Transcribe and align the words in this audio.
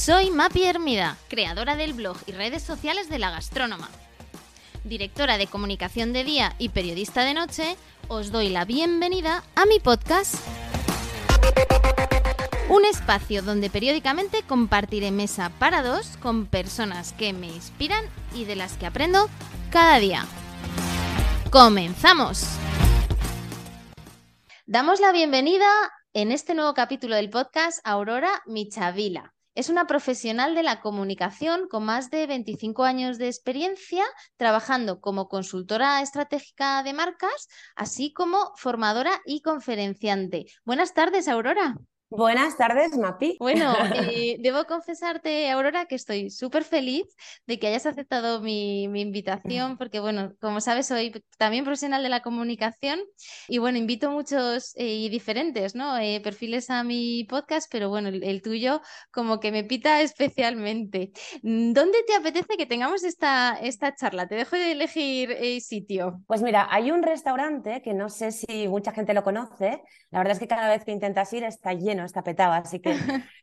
Soy 0.00 0.30
Mapi 0.30 0.64
Hermida, 0.64 1.18
creadora 1.28 1.76
del 1.76 1.92
blog 1.92 2.16
y 2.26 2.32
redes 2.32 2.62
sociales 2.62 3.10
de 3.10 3.18
La 3.18 3.30
Gastrónoma. 3.30 3.90
Directora 4.82 5.36
de 5.36 5.46
comunicación 5.46 6.14
de 6.14 6.24
día 6.24 6.54
y 6.56 6.70
periodista 6.70 7.22
de 7.22 7.34
noche, 7.34 7.76
os 8.08 8.32
doy 8.32 8.48
la 8.48 8.64
bienvenida 8.64 9.44
a 9.54 9.66
mi 9.66 9.78
podcast. 9.78 10.36
Un 12.70 12.86
espacio 12.86 13.42
donde 13.42 13.68
periódicamente 13.68 14.42
compartiré 14.42 15.10
mesa 15.10 15.52
para 15.58 15.82
dos 15.82 16.16
con 16.16 16.46
personas 16.46 17.12
que 17.12 17.34
me 17.34 17.48
inspiran 17.48 18.06
y 18.34 18.46
de 18.46 18.56
las 18.56 18.78
que 18.78 18.86
aprendo 18.86 19.28
cada 19.70 19.98
día. 19.98 20.24
¡Comenzamos! 21.50 22.46
Damos 24.64 24.98
la 24.98 25.12
bienvenida 25.12 25.68
en 26.14 26.32
este 26.32 26.54
nuevo 26.54 26.72
capítulo 26.72 27.16
del 27.16 27.28
podcast 27.28 27.86
a 27.86 27.90
Aurora 27.90 28.42
Michavila. 28.46 29.34
Es 29.60 29.68
una 29.68 29.86
profesional 29.86 30.54
de 30.54 30.62
la 30.62 30.80
comunicación 30.80 31.68
con 31.68 31.84
más 31.84 32.08
de 32.08 32.26
25 32.26 32.84
años 32.84 33.18
de 33.18 33.26
experiencia 33.26 34.02
trabajando 34.38 35.02
como 35.02 35.28
consultora 35.28 36.00
estratégica 36.00 36.82
de 36.82 36.94
marcas, 36.94 37.46
así 37.76 38.10
como 38.10 38.52
formadora 38.56 39.20
y 39.26 39.42
conferenciante. 39.42 40.46
Buenas 40.64 40.94
tardes, 40.94 41.28
Aurora. 41.28 41.76
Buenas 42.12 42.56
tardes, 42.56 42.98
Mapi. 42.98 43.36
Bueno, 43.38 43.72
eh, 43.94 44.36
debo 44.40 44.64
confesarte, 44.64 45.48
Aurora, 45.48 45.86
que 45.86 45.94
estoy 45.94 46.28
súper 46.28 46.64
feliz 46.64 47.06
de 47.46 47.60
que 47.60 47.68
hayas 47.68 47.86
aceptado 47.86 48.40
mi, 48.40 48.82
invitación, 48.82 49.78
porque, 49.78 50.00
bueno, 50.00 50.32
como 50.40 50.60
sabes, 50.60 50.88
soy 50.88 51.12
también 51.38 51.62
profesional 51.62 52.02
de 52.02 52.08
la 52.08 52.20
comunicación 52.20 52.98
y, 53.46 53.58
bueno, 53.58 53.78
invito 53.78 54.10
muchos 54.10 54.74
eh, 54.76 54.88
y 54.88 55.08
diferentes 55.08 55.76
¿no? 55.76 55.98
Eh, 55.98 56.20
perfiles 56.20 56.68
a 56.68 56.82
mi 56.82 57.22
podcast, 57.30 57.70
pero, 57.70 57.88
bueno, 57.90 58.08
el, 58.08 58.42
tuyo 58.42 58.82
como 59.12 59.38
que 59.38 59.52
me 59.52 59.62
pita 59.62 60.00
especialmente. 60.02 61.12
¿Dónde 61.42 62.02
te 62.08 62.16
apetece 62.16 62.56
que 62.56 62.66
tengamos 62.66 63.04
esta, 63.04 63.56
esta 63.62 63.94
charla? 63.94 64.26
Te 64.26 64.34
dejo 64.34 64.56
de 64.56 64.72
elegir 64.72 65.36
sitio. 65.60 66.24
Pues 66.26 66.42
mira, 66.42 66.66
hay 66.72 66.90
un 66.90 67.04
restaurante 67.04 67.82
que 67.82 67.94
no 67.94 68.08
sé 68.08 68.32
si 68.32 68.66
mucha 68.66 68.90
gente 68.90 69.14
lo 69.14 69.22
conoce, 69.22 69.80
la 70.10 70.18
verdad 70.18 70.32
es 70.32 70.40
que 70.40 70.48
cada 70.48 70.68
vez 70.68 70.84
que 70.84 70.90
intentas 70.90 71.32
ir 71.32 71.44
está 71.44 71.72
lleno 71.72 71.99
está 72.04 72.22
petado, 72.22 72.52
así 72.52 72.80
que 72.80 72.94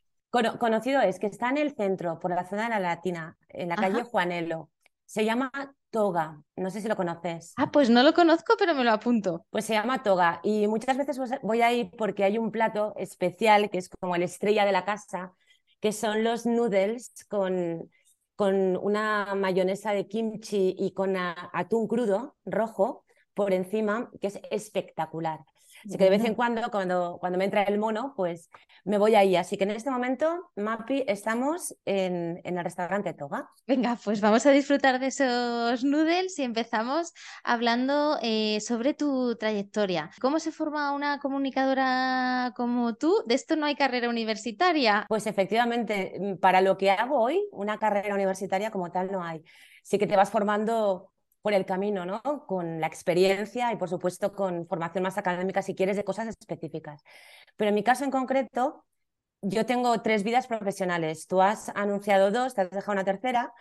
conocido 0.59 1.01
es 1.01 1.19
que 1.19 1.27
está 1.27 1.49
en 1.49 1.57
el 1.57 1.75
centro, 1.75 2.19
por 2.19 2.31
la 2.31 2.45
zona 2.45 2.63
de 2.63 2.69
la 2.69 2.79
Latina, 2.79 3.37
en 3.49 3.69
la 3.69 3.75
calle 3.75 4.03
Juanelo. 4.03 4.69
Se 5.05 5.23
llama 5.23 5.51
Toga, 5.89 6.41
no 6.57 6.69
sé 6.69 6.81
si 6.81 6.87
lo 6.87 6.95
conoces. 6.95 7.53
Ah, 7.55 7.71
pues 7.71 7.89
no 7.89 8.03
lo 8.03 8.13
conozco, 8.13 8.55
pero 8.59 8.75
me 8.75 8.83
lo 8.83 8.91
apunto. 8.91 9.45
Pues 9.49 9.65
se 9.65 9.73
llama 9.73 10.03
Toga 10.03 10.41
y 10.43 10.67
muchas 10.67 10.97
veces 10.97 11.19
voy 11.41 11.61
ahí 11.61 11.89
porque 11.97 12.23
hay 12.23 12.37
un 12.37 12.51
plato 12.51 12.93
especial 12.97 13.69
que 13.69 13.77
es 13.77 13.89
como 13.89 14.15
el 14.15 14.23
estrella 14.23 14.65
de 14.65 14.73
la 14.73 14.83
casa, 14.83 15.33
que 15.79 15.93
son 15.93 16.23
los 16.23 16.45
noodles 16.45 17.25
con, 17.29 17.89
con 18.35 18.77
una 18.77 19.33
mayonesa 19.35 19.93
de 19.93 20.07
kimchi 20.07 20.75
y 20.77 20.93
con 20.93 21.15
atún 21.17 21.87
crudo 21.87 22.35
rojo 22.45 23.05
por 23.33 23.53
encima, 23.53 24.11
que 24.19 24.27
es 24.27 24.39
espectacular. 24.51 25.39
Así 25.85 25.97
que 25.97 26.03
de 26.03 26.09
vez 26.09 26.25
en 26.25 26.35
cuando, 26.35 26.69
cuando, 26.71 27.17
cuando 27.19 27.37
me 27.37 27.45
entra 27.45 27.63
el 27.63 27.77
mono, 27.77 28.13
pues 28.15 28.49
me 28.83 28.97
voy 28.97 29.15
ahí. 29.15 29.35
Así 29.35 29.57
que 29.57 29.63
en 29.65 29.71
este 29.71 29.91
momento, 29.91 30.51
Mapi, 30.55 31.03
estamos 31.07 31.75
en, 31.85 32.39
en 32.43 32.57
el 32.57 32.63
restaurante 32.63 33.13
Toga. 33.13 33.49
Venga, 33.65 33.97
pues 34.03 34.21
vamos 34.21 34.45
a 34.45 34.51
disfrutar 34.51 34.99
de 34.99 35.07
esos 35.07 35.83
noodles 35.83 36.37
y 36.39 36.43
empezamos 36.43 37.13
hablando 37.43 38.17
eh, 38.21 38.59
sobre 38.61 38.93
tu 38.93 39.35
trayectoria. 39.35 40.09
¿Cómo 40.21 40.39
se 40.39 40.51
forma 40.51 40.91
una 40.93 41.19
comunicadora 41.19 42.53
como 42.55 42.95
tú? 42.95 43.23
De 43.25 43.35
esto 43.35 43.55
no 43.55 43.65
hay 43.65 43.75
carrera 43.75 44.09
universitaria. 44.09 45.05
Pues 45.07 45.27
efectivamente, 45.27 46.13
mm, 46.19 46.37
para 46.37 46.61
lo 46.61 46.77
que 46.77 46.91
hago 46.91 47.19
hoy, 47.19 47.47
una 47.51 47.77
carrera 47.77 48.15
universitaria 48.15 48.71
como 48.71 48.91
tal 48.91 49.11
no 49.11 49.23
hay. 49.23 49.43
Sí 49.83 49.97
que 49.97 50.07
te 50.07 50.15
vas 50.15 50.29
formando 50.29 51.11
por 51.41 51.53
el 51.53 51.65
camino, 51.65 52.05
¿no? 52.05 52.21
Con 52.45 52.81
la 52.81 52.87
experiencia 52.87 53.71
y, 53.71 53.77
por 53.77 53.89
supuesto, 53.89 54.33
con 54.33 54.67
formación 54.67 55.03
más 55.03 55.17
académica, 55.17 55.61
si 55.61 55.75
quieres, 55.75 55.95
de 55.95 56.03
cosas 56.03 56.27
específicas. 56.27 57.01
Pero 57.55 57.69
en 57.69 57.75
mi 57.75 57.83
caso 57.83 58.03
en 58.03 58.11
concreto, 58.11 58.85
yo 59.41 59.65
tengo 59.65 60.01
tres 60.01 60.23
vidas 60.23 60.47
profesionales. 60.47 61.27
Tú 61.27 61.41
has 61.41 61.69
anunciado 61.69 62.31
dos, 62.31 62.53
te 62.53 62.61
has 62.61 62.69
dejado 62.69 62.93
una 62.93 63.03
tercera. 63.05 63.53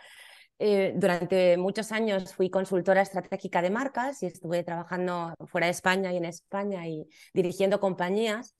Eh, 0.59 0.93
durante 0.95 1.55
muchos 1.57 1.91
años 1.91 2.33
fui 2.33 2.49
consultora 2.49 3.01
estratégica 3.01 3.61
de 3.61 3.69
marcas 3.69 4.23
y 4.23 4.25
estuve 4.25 4.63
trabajando 4.63 5.35
fuera 5.45 5.67
de 5.67 5.71
España 5.71 6.11
y 6.11 6.17
en 6.17 6.25
España 6.25 6.87
y 6.87 7.07
dirigiendo 7.33 7.79
compañías. 7.79 8.55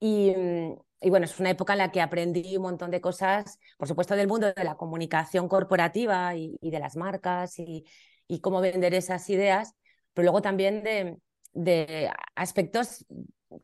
Y, 0.00 0.34
y, 1.00 1.10
bueno, 1.10 1.26
es 1.26 1.38
una 1.38 1.50
época 1.50 1.74
en 1.74 1.78
la 1.78 1.92
que 1.92 2.00
aprendí 2.00 2.56
un 2.56 2.62
montón 2.64 2.90
de 2.90 3.00
cosas, 3.00 3.58
por 3.78 3.86
supuesto, 3.86 4.16
del 4.16 4.28
mundo 4.28 4.52
de 4.52 4.64
la 4.64 4.76
comunicación 4.76 5.48
corporativa 5.48 6.34
y, 6.34 6.56
y 6.60 6.70
de 6.70 6.78
las 6.80 6.96
marcas 6.96 7.58
y, 7.58 7.84
y 8.30 8.40
cómo 8.40 8.60
vender 8.60 8.94
esas 8.94 9.28
ideas, 9.28 9.74
pero 10.14 10.26
luego 10.26 10.40
también 10.40 10.84
de, 11.52 12.10
aspectos 12.36 13.04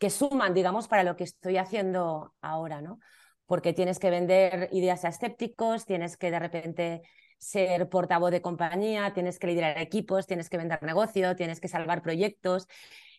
que 0.00 0.10
suman, 0.10 0.54
digamos, 0.54 0.88
para 0.88 1.04
lo 1.04 1.15
que 1.15 1.22
estoy 1.22 1.56
haciendo 1.56 2.34
ahora, 2.41 2.82
¿no? 2.82 2.99
Porque 3.47 3.72
tienes 3.72 4.00
que 4.00 4.10
vender 4.10 4.69
ideas 4.72 5.04
a 5.04 5.09
escépticos, 5.10 5.87
tienes 5.87 6.16
que 6.16 6.32
de 6.32 6.38
repente 6.41 7.03
ser 7.38 7.88
portavoz 7.88 8.32
de 8.32 8.43
compañía, 8.43 9.12
tienes 9.12 9.38
que 9.38 9.47
liderar 9.47 9.78
equipos, 9.78 10.27
tienes 10.27 10.50
que 10.50 10.56
vender 10.56 10.83
negocio, 10.83 11.37
tienes 11.37 11.60
que 11.60 11.69
salvar 11.69 12.03
proyectos 12.03 12.66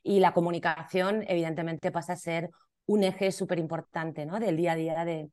y 0.03 0.19
la 0.19 0.33
comunicación 0.33 1.23
evidentemente 1.29 1.91
pasa 1.91 2.13
a 2.13 2.17
ser 2.17 2.49
un 2.85 3.05
eje 3.05 3.31
súper 3.31 3.59
importante 3.59 4.25
¿no? 4.25 4.41
del 4.41 4.57
día 4.57 4.73
a 4.73 4.75
día 4.75 5.05
de, 5.05 5.29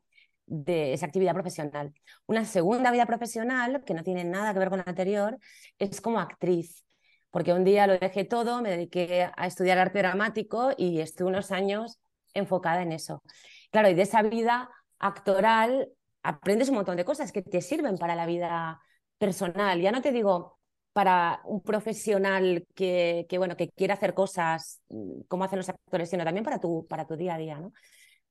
de 0.47 0.93
esa 0.93 1.07
actividad 1.07 1.35
profesional. 1.35 1.93
Una 2.27 2.45
segunda 2.45 2.91
vida 2.91 3.07
profesional, 3.07 3.83
que 3.85 3.95
no 3.95 4.03
tiene 4.03 4.25
nada 4.25 4.53
que 4.53 4.59
ver 4.59 4.69
con 4.71 4.79
la 4.79 4.85
anterior, 4.87 5.39
es 5.79 6.01
como 6.01 6.21
actriz, 6.21 6.85
porque 7.31 7.53
un 7.53 7.65
día 7.65 7.87
lo 7.87 7.99
dejé 7.99 8.25
todo, 8.25 8.63
me 8.63 8.71
dediqué 8.71 9.29
a 9.37 9.47
estudiar 9.47 9.79
arte 9.79 9.99
dramático 9.99 10.73
y 10.77 11.01
estuve 11.01 11.29
unos 11.29 11.51
años 11.51 11.99
enfocada 12.35 12.83
en 12.83 12.93
eso. 12.93 13.23
Claro, 13.71 13.89
y 13.89 13.95
de 13.95 14.03
esa 14.03 14.23
vida 14.23 14.71
actoral 14.99 15.89
aprendes 16.23 16.69
un 16.69 16.77
montón 16.77 16.97
de 16.97 17.05
cosas 17.05 17.33
que 17.33 17.43
te 17.43 17.61
sirven 17.61 17.99
para 17.99 18.15
la 18.15 18.27
vida 18.27 18.81
personal. 19.19 19.81
Ya 19.81 19.93
no 19.93 20.03
te 20.03 20.13
digo 20.13 20.59
para 20.93 21.41
un 21.45 21.61
profesional 21.61 22.67
que, 22.75 23.27
que 23.29 23.39
bueno, 23.39 23.57
que 23.57 23.69
quiere 23.71 23.93
hacer 23.93 24.15
cosas 24.15 24.81
mm, 24.89 25.23
como 25.29 25.45
hacen 25.45 25.59
los 25.59 25.69
actores, 25.69 26.09
sino 26.09 26.25
también 26.25 26.45
para 26.45 26.61
tu, 26.61 26.87
para 26.87 27.07
tu 27.07 27.17
día 27.17 27.35
a 27.35 27.39
día, 27.39 27.59
¿no? 27.59 27.73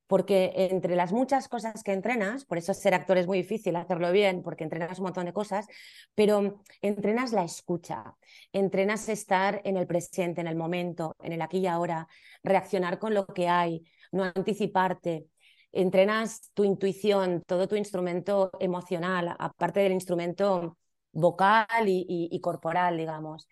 Porque 0.06 0.52
entre 0.70 0.96
las 0.96 1.12
muchas 1.12 1.48
cosas 1.48 1.82
que 1.82 1.92
entrenas, 1.92 2.44
por 2.44 2.58
eso 2.58 2.74
ser 2.74 2.94
actor 2.94 3.16
es 3.16 3.26
muy 3.26 3.38
difícil 3.38 3.74
hacerlo 3.76 4.12
bien, 4.12 4.42
porque 4.42 4.64
entrenas 4.64 4.98
un 4.98 5.04
montón 5.04 5.26
de 5.26 5.32
cosas, 5.32 5.66
pero 6.14 6.60
entrenas 6.82 7.32
la 7.32 7.44
escucha, 7.44 8.14
entrenas 8.52 9.08
estar 9.08 9.62
en 9.64 9.76
el 9.76 9.86
presente, 9.86 10.40
en 10.40 10.46
el 10.46 10.56
momento, 10.56 11.16
en 11.22 11.32
el 11.32 11.42
aquí 11.42 11.58
y 11.58 11.66
ahora, 11.66 12.06
reaccionar 12.42 12.98
con 12.98 13.14
lo 13.14 13.26
que 13.26 13.48
hay, 13.48 13.84
no 14.12 14.24
anticiparte, 14.24 15.26
entrenas 15.72 16.50
tu 16.54 16.64
intuición, 16.64 17.42
todo 17.46 17.66
tu 17.66 17.76
instrumento 17.76 18.50
emocional, 18.60 19.34
aparte 19.38 19.80
del 19.80 19.92
instrumento 19.92 20.76
vocal 21.12 21.86
y, 21.86 22.40
corporal, 22.40 22.98
digamos. 22.98 23.48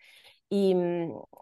Y, 0.49 0.75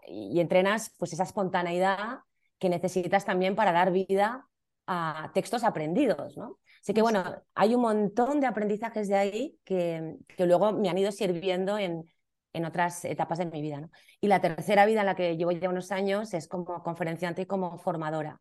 y 0.08 0.40
entrenas 0.40 0.94
pues 0.96 1.12
esa 1.12 1.24
espontaneidad 1.24 2.20
que 2.58 2.68
necesitas 2.68 3.24
también 3.24 3.54
para 3.54 3.72
dar 3.72 3.92
vida 3.92 4.48
a 4.86 5.30
textos 5.34 5.64
aprendidos, 5.64 6.36
¿no? 6.36 6.58
Así 6.80 6.92
que 6.92 7.02
bueno, 7.02 7.22
hay 7.54 7.74
un 7.74 7.82
montón 7.82 8.40
de 8.40 8.46
aprendizajes 8.46 9.08
de 9.08 9.14
ahí 9.14 9.58
que, 9.64 10.16
que 10.36 10.46
luego 10.46 10.72
me 10.72 10.88
han 10.88 10.98
ido 10.98 11.12
sirviendo 11.12 11.78
en, 11.78 12.04
en 12.52 12.64
otras 12.64 13.04
etapas 13.04 13.38
de 13.38 13.46
mi 13.46 13.62
vida. 13.62 13.80
¿no? 13.80 13.90
Y 14.20 14.28
la 14.28 14.40
tercera 14.40 14.86
vida 14.86 15.00
en 15.00 15.06
la 15.06 15.14
que 15.14 15.36
llevo 15.36 15.52
ya 15.52 15.68
unos 15.68 15.92
años 15.92 16.34
es 16.34 16.48
como 16.48 16.82
conferenciante 16.82 17.42
y 17.42 17.46
como 17.46 17.78
formadora 17.78 18.40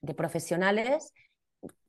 de 0.00 0.14
profesionales 0.14 1.12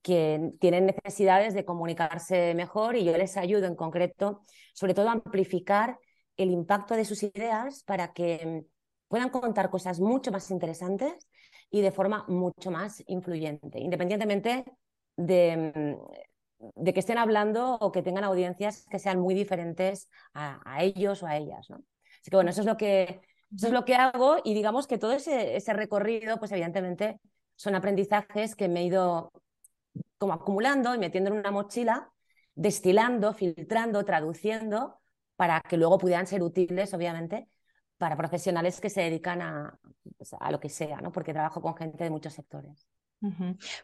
que 0.02 0.52
tienen 0.60 0.86
necesidades 0.86 1.54
de 1.54 1.66
comunicarse 1.66 2.54
mejor 2.56 2.96
y 2.96 3.04
yo 3.04 3.18
les 3.18 3.36
ayudo 3.38 3.66
en 3.66 3.76
concreto, 3.76 4.42
sobre 4.74 4.94
todo 4.94 5.10
a 5.10 5.14
amplificar 5.14 6.00
el 6.38 6.52
impacto 6.52 6.96
de 6.96 7.06
sus 7.06 7.24
ideas 7.24 7.84
para 7.84 8.14
que 8.14 8.66
puedan 9.08 9.30
contar 9.30 9.70
cosas 9.70 10.00
mucho 10.00 10.32
más 10.32 10.52
interesantes 10.52 11.28
y 11.70 11.82
de 11.82 11.92
forma 11.92 12.26
mucho 12.28 12.72
más 12.72 13.04
influyente, 13.08 13.80
independientemente 13.80 14.66
de, 15.18 15.98
mm, 16.60 16.72
de 16.76 16.94
que 16.94 17.00
estén 17.00 17.18
hablando 17.18 17.76
o 17.76 17.92
que 17.92 18.02
tengan 18.02 18.24
audiencias 18.24 18.86
que 18.90 19.00
sean 19.00 19.20
muy 19.20 19.34
diferentes 19.34 20.10
a, 20.34 20.84
ellos 20.84 21.24
o 21.24 21.28
a 21.28 21.38
ellas. 21.38 21.70
¿no? 21.70 21.78
Así 22.22 22.30
que 22.30 22.38
bueno, 22.38 22.50
eso 22.50 22.62
es 22.62 22.68
lo 22.68 22.78
que, 22.78 23.22
eso 23.56 23.68
es 23.68 23.74
lo 23.74 23.86
que 23.86 23.96
hago 23.96 24.38
y 24.44 24.54
digamos 24.54 24.88
que 24.88 24.98
todo 24.98 25.12
ese, 25.12 25.56
ese 25.56 25.74
recorrido, 25.74 26.38
pues 26.38 26.52
evidentemente 26.52 27.20
son 27.56 27.76
aprendizajes 27.76 28.56
que 28.56 28.68
me 28.68 28.82
he 28.82 28.86
ido 28.86 29.32
como 30.18 30.34
acumulando 30.34 30.96
y 30.96 30.98
metiendo 30.98 31.32
en 31.32 31.40
una 31.40 31.52
mochila, 31.52 32.12
destilando, 32.56 33.34
filtrando, 33.34 34.04
traduciendo, 34.06 35.00
para 35.36 35.62
que 35.62 35.78
luego 35.78 35.98
pudieran 35.98 36.28
ser 36.28 36.42
útiles, 36.42 36.94
obviamente, 36.94 37.48
para 37.98 38.18
profesionales 38.18 38.82
que 38.82 38.90
se 38.90 39.02
dedican 39.02 39.42
a, 39.42 39.80
pues, 40.18 40.34
a 40.40 40.52
lo 40.52 40.60
que 40.60 40.70
sea, 40.70 41.02
¿no? 41.02 41.12
porque 41.12 41.34
trabajo 41.34 41.62
con 41.62 41.76
gente 41.76 42.04
de 42.04 42.10
muchos 42.10 42.34
sectores. 42.34 42.88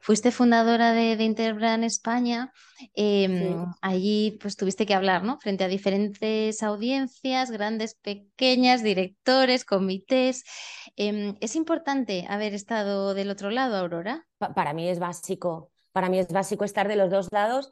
Fuiste 0.01 0.29
fundadora 0.31 0.91
de, 0.91 1.15
de 1.15 1.23
Interbrand 1.23 1.83
España. 1.83 2.51
Em, 2.93 3.65
allí 3.81 4.37
pues 4.41 4.55
tuviste 4.55 4.85
que 4.85 4.93
hablar, 4.93 5.23
¿no? 5.23 5.39
Frente 5.39 5.63
a 5.63 5.67
diferentes 5.67 6.61
audiencias, 6.61 7.49
grandes, 7.49 7.95
pequeñas, 7.95 8.83
directores, 8.83 9.65
comités. 9.65 10.43
Em, 10.95 11.35
¿Es 11.39 11.55
importante 11.55 12.25
haber 12.29 12.53
estado 12.53 13.13
del 13.13 13.31
otro 13.31 13.49
lado, 13.49 13.77
Aurora? 13.77 14.27
para 14.37 14.73
mí 14.73 14.87
es 14.87 14.99
básico. 14.99 15.71
Para 15.91 16.09
mí 16.09 16.19
es 16.19 16.27
básico 16.27 16.63
estar 16.63 16.87
de 16.87 16.95
los 16.95 17.09
dos 17.09 17.27
lados, 17.31 17.71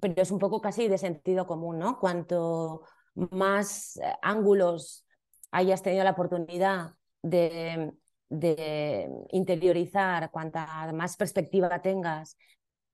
pero 0.00 0.22
es 0.22 0.30
un 0.30 0.38
poco 0.38 0.60
casi 0.60 0.88
de 0.88 0.98
sentido 0.98 1.46
común, 1.46 1.78
¿no? 1.78 1.98
Cuanto 1.98 2.82
más 3.14 3.96
eh, 3.96 4.12
ángulos 4.22 5.04
hayas 5.50 5.82
tenido 5.82 6.04
la 6.04 6.12
oportunidad 6.12 6.94
de 7.22 7.92
de 8.30 9.10
interiorizar, 9.32 10.30
cuanta 10.30 10.90
más 10.94 11.16
perspectiva 11.16 11.82
tengas 11.82 12.38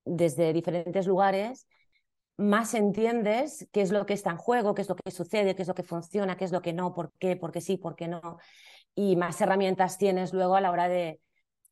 desde 0.04 0.52
diferentes 0.52 1.06
lugares, 1.06 1.68
más 2.38 2.74
entiendes 2.74 3.68
qué 3.70 3.82
es 3.82 3.92
lo 3.92 4.06
que 4.06 4.14
está 4.14 4.30
en 4.30 4.38
juego, 4.38 4.74
qué 4.74 4.82
es 4.82 4.88
lo 4.88 4.96
que 4.96 5.10
sucede, 5.10 5.54
qué 5.54 5.62
es 5.62 5.68
lo 5.68 5.74
que 5.74 5.82
funciona, 5.82 6.36
qué 6.36 6.44
es 6.44 6.52
lo 6.52 6.62
que 6.62 6.72
no, 6.72 6.94
por 6.94 7.12
qué, 7.18 7.36
por 7.36 7.52
qué 7.52 7.60
sí, 7.60 7.76
por 7.76 7.96
qué 7.96 8.08
no. 8.08 8.38
Y 8.94 9.16
más 9.16 9.40
herramientas 9.40 9.98
tienes 9.98 10.32
luego 10.32 10.56
a 10.56 10.60
la 10.60 10.70
hora 10.70 10.88
de, 10.88 11.20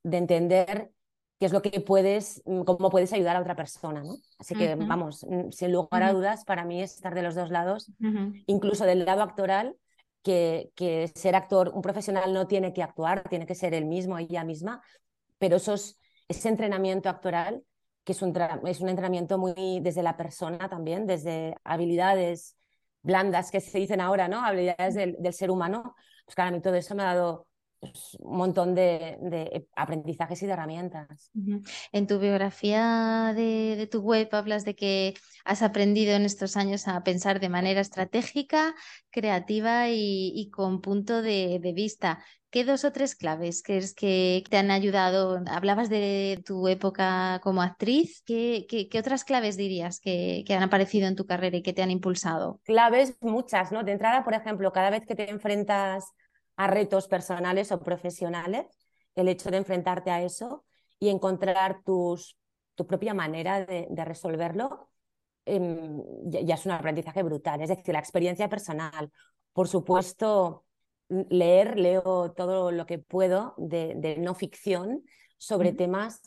entender 0.02 0.90
qué 1.38 1.46
es 1.46 1.52
lo 1.52 1.62
que 1.62 1.80
puedes, 1.80 2.42
mm, 2.44 2.62
cómo 2.62 2.90
puedes 2.90 3.12
ayudar 3.14 3.36
a 3.36 3.40
otra 3.40 3.56
persona. 3.56 4.02
¿no? 4.02 4.16
Así 4.38 4.54
que, 4.54 4.74
vamos, 4.74 5.24
mm, 5.28 5.50
sin 5.50 5.72
lugar 5.72 6.02
a 6.02 6.12
dudas, 6.12 6.44
para 6.44 6.64
mí 6.64 6.82
estar 6.82 7.14
de 7.14 7.22
los 7.22 7.34
dos 7.34 7.50
lados, 7.50 7.90
incluso 8.46 8.84
del 8.84 9.06
lado 9.06 9.22
actoral, 9.22 9.76
que, 10.24 11.12
ser 11.14 11.36
actor, 11.36 11.70
un 11.74 11.82
profesional 11.82 12.32
no 12.32 12.46
tiene 12.48 12.72
que 12.72 12.82
actuar, 12.82 13.28
tiene 13.28 13.46
que 13.46 13.54
ser 13.54 13.74
él 13.74 13.84
mismo, 13.84 14.18
ella 14.18 14.42
misma, 14.42 14.82
pero 15.38 15.56
esos, 15.56 16.00
ese 16.26 16.48
entrenamiento 16.48 17.08
actoral, 17.08 17.62
que 18.02 18.12
es 18.12 18.22
un, 18.22 18.34
es 18.66 18.80
un 18.80 18.88
entrenamiento 18.88 19.38
muy 19.38 19.80
desde 19.82 20.02
la 20.02 20.16
persona 20.16 20.68
también, 20.68 21.06
desde 21.06 21.54
habilidades 21.62 22.56
blandas 23.02 23.50
que 23.50 23.60
se 23.60 23.78
dicen 23.78 24.00
ahora, 24.00 24.26
¿no? 24.28 24.44
Habilidades 24.44 24.94
del, 24.94 25.32
ser 25.34 25.50
humano, 25.50 25.94
pues 26.24 26.34
claro, 26.34 26.48
a 26.48 26.52
mí 26.52 26.62
todo 26.62 26.74
eso 26.74 26.94
me 26.94 27.02
ha 27.02 27.14
dado 27.14 27.46
pues, 27.92 28.16
un 28.20 28.36
montón 28.36 28.74
de, 28.74 29.66
aprendizajes 29.76 30.42
y 30.42 30.46
de 30.46 30.52
herramientas. 30.52 31.30
En 31.92 32.06
tu 32.06 32.18
biografía 32.18 33.32
de, 33.34 33.88
tu 33.90 34.00
web 34.00 34.28
hablas 34.32 34.64
de 34.64 34.74
que 34.74 35.14
has 35.44 35.62
aprendido 35.62 36.14
en 36.14 36.24
estos 36.24 36.56
años 36.56 36.88
a 36.88 37.02
pensar 37.02 37.40
de 37.40 37.48
manera 37.48 37.80
estratégica, 37.80 38.74
creativa 39.10 39.88
y, 39.90 40.50
con 40.52 40.80
punto 40.80 41.22
de, 41.22 41.60
vista. 41.74 42.24
¿Qué 42.50 42.62
dos 42.62 42.84
o 42.84 42.92
tres 42.92 43.16
claves 43.16 43.64
crees 43.64 43.94
que 43.94 44.44
te 44.48 44.56
han 44.56 44.70
ayudado? 44.70 45.42
Hablabas 45.46 45.88
de 45.88 46.40
tu 46.46 46.68
época 46.68 47.40
como 47.42 47.62
actriz. 47.62 48.22
¿Qué, 48.24 48.88
otras 48.96 49.24
claves 49.24 49.56
dirías 49.56 49.98
que, 49.98 50.44
que, 50.46 50.54
han 50.54 50.62
aparecido 50.62 51.08
en 51.08 51.16
tu 51.16 51.26
carrera 51.26 51.56
y 51.56 51.62
que 51.62 51.72
te 51.72 51.82
han 51.82 51.90
impulsado? 51.90 52.60
Claves 52.64 53.16
muchas, 53.20 53.72
¿no? 53.72 53.82
De 53.82 53.92
entrada, 53.92 54.22
por 54.22 54.34
ejemplo, 54.34 54.72
cada 54.72 54.90
vez 54.90 55.04
que 55.04 55.16
te 55.16 55.28
enfrentas 55.30 56.12
a 56.56 56.66
retos 56.66 57.08
personales 57.08 57.72
o 57.72 57.80
profesionales, 57.80 58.66
el 59.14 59.28
hecho 59.28 59.50
de 59.50 59.58
enfrentarte 59.58 60.10
a 60.10 60.22
eso 60.22 60.64
y 60.98 61.08
encontrar 61.08 61.82
tus, 61.84 62.36
tu 62.74 62.86
propia 62.86 63.14
manera 63.14 63.64
de, 63.64 64.04
resolverlo, 64.04 64.90
em, 65.44 66.02
ya, 66.24 66.54
es 66.54 66.66
un 66.66 66.72
aprendizaje 66.72 67.22
brutal. 67.22 67.60
Es 67.60 67.68
decir, 67.68 67.92
la 67.92 68.00
experiencia 68.00 68.48
personal. 68.48 69.10
Por 69.52 69.68
supuesto, 69.68 70.64
leer, 71.08 71.78
leo 71.78 72.32
todo 72.32 72.72
lo 72.72 72.86
que 72.86 72.98
puedo 72.98 73.54
de, 73.56 74.16
no 74.18 74.34
ficción 74.34 75.04
sobre 75.36 75.72
temas 75.72 76.22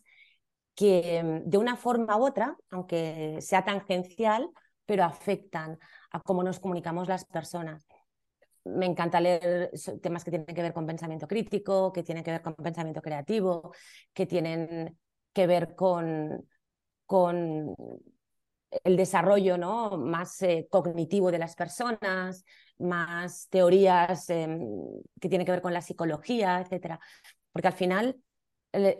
que 0.75 1.17
em, 1.17 1.43
de 1.45 1.57
una 1.57 1.75
forma 1.75 2.17
u 2.17 2.25
otra, 2.25 2.55
aunque 2.69 3.39
sea 3.41 3.65
tangencial, 3.65 4.49
pero 4.85 5.03
afectan 5.03 5.79
a 6.11 6.21
cómo 6.21 6.43
nos 6.43 6.59
comunicamos 6.59 7.07
las 7.07 7.25
personas 7.25 7.87
me 8.75 8.85
encanta 8.85 9.19
leer 9.19 9.71
temas 10.01 10.23
que 10.23 10.31
tienen 10.31 10.55
que 10.55 10.61
ver 10.61 10.73
con 10.73 10.85
pensamiento 10.85 11.27
crítico, 11.27 11.91
que 11.91 12.03
tienen 12.03 12.23
que 12.23 12.31
ver 12.31 12.41
con 12.41 12.55
pensamiento 12.55 13.01
creativo, 13.01 13.73
que 14.13 14.25
tienen 14.25 14.97
que 15.33 15.47
ver 15.47 15.75
con, 15.75 16.47
con 17.05 17.75
el 18.83 18.97
desarrollo 18.97 19.57
¿no? 19.57 19.97
más 19.97 20.41
eh, 20.41 20.67
cognitivo 20.69 21.31
de 21.31 21.39
las 21.39 21.55
personas, 21.55 22.43
más 22.79 23.47
teorías 23.49 24.29
em, 24.29 24.59
que 25.19 25.29
tienen 25.29 25.45
que 25.45 25.51
ver 25.51 25.61
con 25.61 25.73
la 25.73 25.81
psicología, 25.81 26.61
etc. 26.61 26.99
Porque 27.51 27.67
al 27.67 27.73
final 27.73 28.21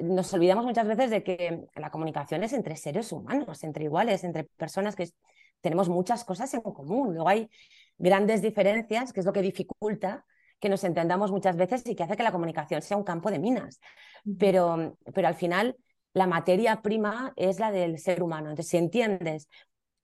nos 0.01 0.33
olvidamos 0.33 0.65
muchas 0.65 0.87
veces 0.87 1.11
de 1.11 1.23
que 1.23 1.65
la 1.75 1.91
comunicación 1.91 2.43
es 2.43 2.53
entre 2.53 2.75
seres 2.75 3.11
humanos, 3.11 3.63
entre 3.63 3.83
iguales, 3.83 4.23
entre 4.23 4.45
personas 4.45 4.95
que 4.95 5.09
tenemos 5.61 5.89
muchas 5.89 6.23
cosas 6.23 6.53
en 6.53 6.61
común. 6.61 7.13
Luego 7.13 7.29
hay 7.29 7.49
grandes 7.97 8.41
diferencias, 8.41 9.13
que 9.13 9.19
es 9.19 9.25
lo 9.25 9.33
que 9.33 9.41
dificulta 9.41 10.25
que 10.59 10.69
nos 10.69 10.83
entendamos 10.83 11.31
muchas 11.31 11.55
veces 11.55 11.85
y 11.85 11.95
que 11.95 12.03
hace 12.03 12.17
que 12.17 12.23
la 12.23 12.31
comunicación 12.31 12.81
sea 12.81 12.97
un 12.97 13.03
campo 13.03 13.29
de 13.29 13.39
minas. 13.39 13.79
Pero, 14.39 14.97
pero 15.13 15.27
al 15.27 15.35
final 15.35 15.77
la 16.13 16.27
materia 16.27 16.81
prima 16.81 17.33
es 17.35 17.59
la 17.59 17.71
del 17.71 17.99
ser 17.99 18.23
humano. 18.23 18.49
Entonces, 18.49 18.71
si 18.71 18.77
entiendes 18.77 19.47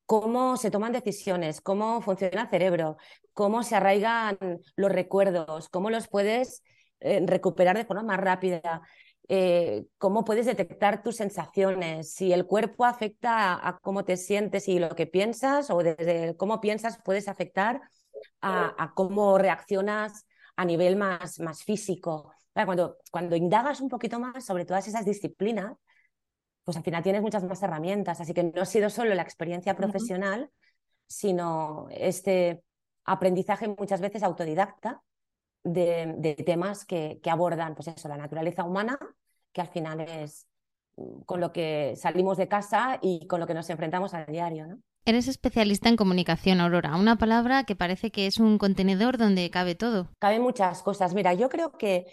cómo 0.06 0.58
se 0.58 0.70
toman 0.70 0.92
decisiones, 0.92 1.62
cómo 1.62 2.02
funciona 2.02 2.44
el 2.44 2.50
cerebro, 2.50 2.98
cómo 3.34 3.64
se 3.64 3.76
arraigan 3.76 4.38
los 4.76 4.92
recuerdos, 4.92 5.70
cómo 5.70 5.90
los 5.90 6.08
puedes 6.08 6.62
eh, 7.00 7.24
recuperar 7.26 7.76
de 7.78 7.86
forma 7.86 8.04
más 8.04 8.20
rápida, 8.20 8.82
eh, 9.30 9.86
cómo 9.98 10.26
puedes 10.26 10.46
detectar 10.46 11.02
tus 11.02 11.16
sensaciones, 11.16 12.14
si 12.14 12.34
el 12.34 12.46
cuerpo 12.46 12.86
afecta 12.86 13.68
a, 13.68 13.80
cómo 13.80 14.04
te 14.04 14.18
sientes 14.18 14.68
y 14.68 14.80
lo 14.80 14.90
que 14.96 15.08
piensas, 15.08 15.70
o 15.70 15.78
desde 15.78 16.36
cómo 16.36 16.60
piensas 16.60 17.00
puedes 17.04 17.28
afectar 17.28 17.82
a, 18.42 18.94
cómo 18.96 19.38
reaccionas 19.38 20.26
a 20.56 20.66
nivel 20.66 20.96
más, 20.98 21.40
más 21.40 21.64
físico. 21.64 22.34
Cuando, 22.54 22.98
cuando 23.12 23.36
indagas 23.36 23.82
un 23.82 23.90
poquito 23.90 24.20
más 24.20 24.46
sobre 24.46 24.66
todas 24.66 24.88
esas 24.88 25.06
disciplinas, 25.06 25.74
pues 26.64 26.78
al 26.78 26.84
final 26.84 27.04
tienes 27.04 27.22
muchas 27.22 27.44
más 27.44 27.62
herramientas. 27.64 28.22
Así 28.22 28.34
que 28.34 28.44
no 28.44 28.62
ha 28.62 28.66
sido 28.66 28.90
solo 28.90 29.14
la 29.16 29.24
experiencia 29.24 29.76
profesional, 29.76 30.50
sino 31.08 31.88
este 31.92 32.64
aprendizaje 33.06 33.68
muchas 33.68 34.02
veces 34.02 34.24
autodidacta 34.24 35.02
de, 35.64 36.36
temas 36.46 36.86
que, 36.86 37.20
abordan 37.26 37.76
pues 37.76 37.88
eso, 37.88 38.08
la 38.08 38.18
naturaleza 38.18 38.64
humana, 38.64 38.98
que 39.52 39.62
al 39.62 39.68
final 39.68 40.02
es 40.02 40.48
mm, 40.98 41.22
con 41.22 41.40
lo 41.40 41.52
que 41.52 41.96
salimos 41.96 42.38
de 42.38 42.48
casa 42.48 43.00
y 43.02 43.28
con 43.28 43.40
lo 43.40 43.48
que 43.48 43.54
nos 43.54 43.70
enfrentamos 43.70 44.14
a 44.14 44.26
diario. 44.26 44.68
¿no? 44.68 44.80
Eres 45.06 45.28
especialista 45.28 45.90
en 45.90 45.98
comunicación, 45.98 46.62
Aurora, 46.62 46.96
una 46.96 47.18
palabra 47.18 47.66
que 47.66 47.76
parece 47.76 48.12
que 48.12 48.28
es 48.28 48.40
un 48.40 48.58
contenedor 48.58 49.18
donde 49.18 49.50
cabe 49.50 49.76
todo. 49.76 50.10
Cabe 50.20 50.40
muchas 50.40 50.82
cosas. 50.82 51.14
Mira, 51.14 51.34
yo 51.34 51.50
creo 51.50 51.74
que 51.78 52.06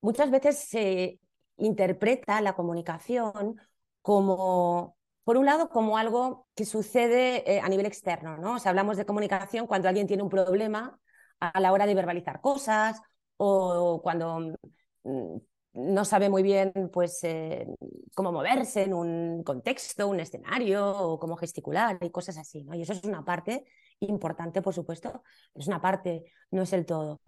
muchas 0.00 0.30
veces 0.30 0.58
se 0.58 1.20
interpreta 1.56 2.40
la 2.40 2.54
comunicación 2.54 3.60
como, 4.00 4.96
por 5.22 5.36
un 5.36 5.46
lado, 5.46 5.68
como 5.68 5.98
algo 5.98 6.48
que 6.56 6.64
sucede 6.64 7.48
eh, 7.50 7.60
a 7.60 7.68
nivel 7.68 7.86
externo, 7.86 8.36
¿no? 8.38 8.54
O 8.54 8.58
sea, 8.58 8.70
hablamos 8.70 8.96
de 8.96 9.06
comunicación 9.06 9.68
cuando 9.68 9.88
alguien 9.88 10.08
tiene 10.08 10.24
un 10.24 10.28
problema 10.28 10.98
a 11.42 11.60
la 11.60 11.72
hora 11.72 11.86
de 11.86 11.94
verbalizar 11.94 12.40
cosas 12.40 13.00
o 13.36 14.00
cuando 14.02 14.56
mm, 15.02 15.36
no 15.74 16.04
sabe 16.04 16.28
muy 16.28 16.42
bien 16.42 16.72
pues, 16.92 17.24
eh, 17.24 17.66
cómo 18.14 18.30
moverse 18.30 18.82
en 18.82 18.94
un 18.94 19.42
contexto, 19.42 20.06
un 20.06 20.20
escenario 20.20 20.88
o 20.88 21.18
cómo 21.18 21.36
gesticular 21.36 21.98
y 22.00 22.10
cosas 22.10 22.38
así. 22.38 22.64
Y 22.72 22.82
eso 22.82 22.92
es 22.92 23.02
una 23.04 23.24
parte 23.24 23.64
importante, 24.00 24.62
por 24.62 24.74
supuesto, 24.74 25.22
es 25.54 25.66
una 25.66 25.80
parte, 25.80 26.24
no 26.50 26.62
es 26.62 26.72
el 26.72 26.86
todo. 26.86 27.20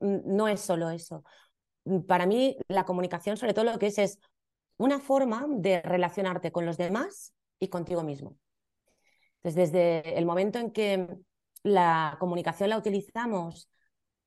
Mm, 0.00 0.36
no 0.36 0.48
es 0.48 0.60
solo 0.60 0.90
eso. 0.90 1.24
Para 2.06 2.26
mí, 2.26 2.56
la 2.68 2.84
comunicación, 2.84 3.36
sobre 3.36 3.54
todo 3.54 3.64
lo 3.64 3.78
que 3.78 3.86
es, 3.86 3.98
es 3.98 4.18
una 4.76 4.98
forma 5.00 5.46
de 5.48 5.80
relacionarte 5.82 6.52
con 6.52 6.66
los 6.66 6.76
demás 6.76 7.34
y 7.58 7.68
contigo 7.68 8.02
mismo. 8.02 8.36
Desde 9.42 10.18
el 10.18 10.26
momento 10.26 10.58
en 10.58 10.70
que 10.70 11.08
la 11.62 12.16
comunicación 12.18 12.70
la 12.70 12.78
utilizamos 12.78 13.68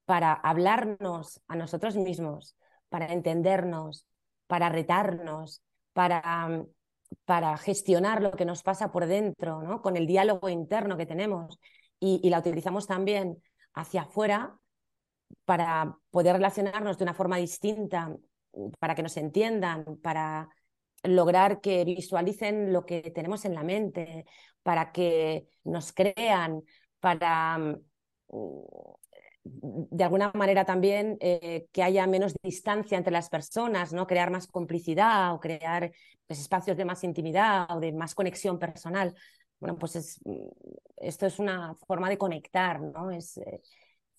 para 0.05 0.33
hablarnos 0.33 1.41
a 1.47 1.55
nosotros 1.55 1.95
mismos, 1.95 2.55
para 2.89 3.11
entendernos, 3.11 4.07
para 4.47 4.69
retarnos, 4.69 5.61
para, 5.93 6.65
para 7.25 7.57
gestionar 7.57 8.21
lo 8.21 8.31
que 8.31 8.45
nos 8.45 8.63
pasa 8.63 8.91
por 8.91 9.07
dentro, 9.07 9.63
¿no? 9.63 9.81
con 9.81 9.97
el 9.97 10.07
diálogo 10.07 10.49
interno 10.49 10.97
que 10.97 11.05
tenemos, 11.05 11.59
y, 11.99 12.29
la 12.29 12.39
utilizamos 12.39 12.87
también 12.87 13.41
hacia 13.73 14.01
afuera 14.01 14.59
para 15.45 15.97
poder 16.11 16.35
relacionarnos 16.35 16.97
de 16.97 17.03
una 17.03 17.13
forma 17.13 17.37
distinta, 17.37 18.15
para 18.79 18.95
que 18.95 19.03
nos 19.03 19.17
entiendan, 19.17 19.97
para 20.03 20.49
lograr 21.03 21.61
que 21.61 21.83
visualicen 21.83 22.73
lo 22.73 22.85
que 22.85 23.11
tenemos 23.11 23.45
en 23.45 23.55
la 23.55 23.63
mente, 23.63 24.25
para 24.61 24.91
que 24.91 25.47
nos 25.63 25.93
crean, 25.93 26.63
para 27.05 27.59
mm, 27.59 27.75
de 29.43 30.03
alguna 30.03 30.31
manera 30.33 30.65
también 30.65 31.17
eh, 31.21 31.67
que 31.71 31.83
haya 31.83 32.07
menos 32.07 32.33
distancia 32.41 32.97
entre 32.97 33.13
las 33.13 33.29
personas, 33.29 33.93
¿no? 33.93 34.07
crear 34.07 34.31
más 34.31 34.47
complicidad 34.47 35.35
o 35.35 35.39
crear 35.39 35.91
pues, 36.25 36.39
espacios 36.39 36.75
de 36.75 36.83
más 36.83 37.03
intimidad 37.03 37.67
o 37.69 37.79
de 37.79 37.91
más 37.91 38.15
conexión 38.15 38.57
personal. 38.57 39.13
Bueno, 39.59 39.77
pues 39.77 39.95
es, 39.97 40.19
mm, 40.25 40.47
esto 40.97 41.27
es 41.27 41.37
una 41.37 41.75
forma 41.75 42.09
de 42.09 42.17
conectar, 42.17 42.81
¿no? 42.81 43.11
es, 43.11 43.37
eh, 43.37 43.61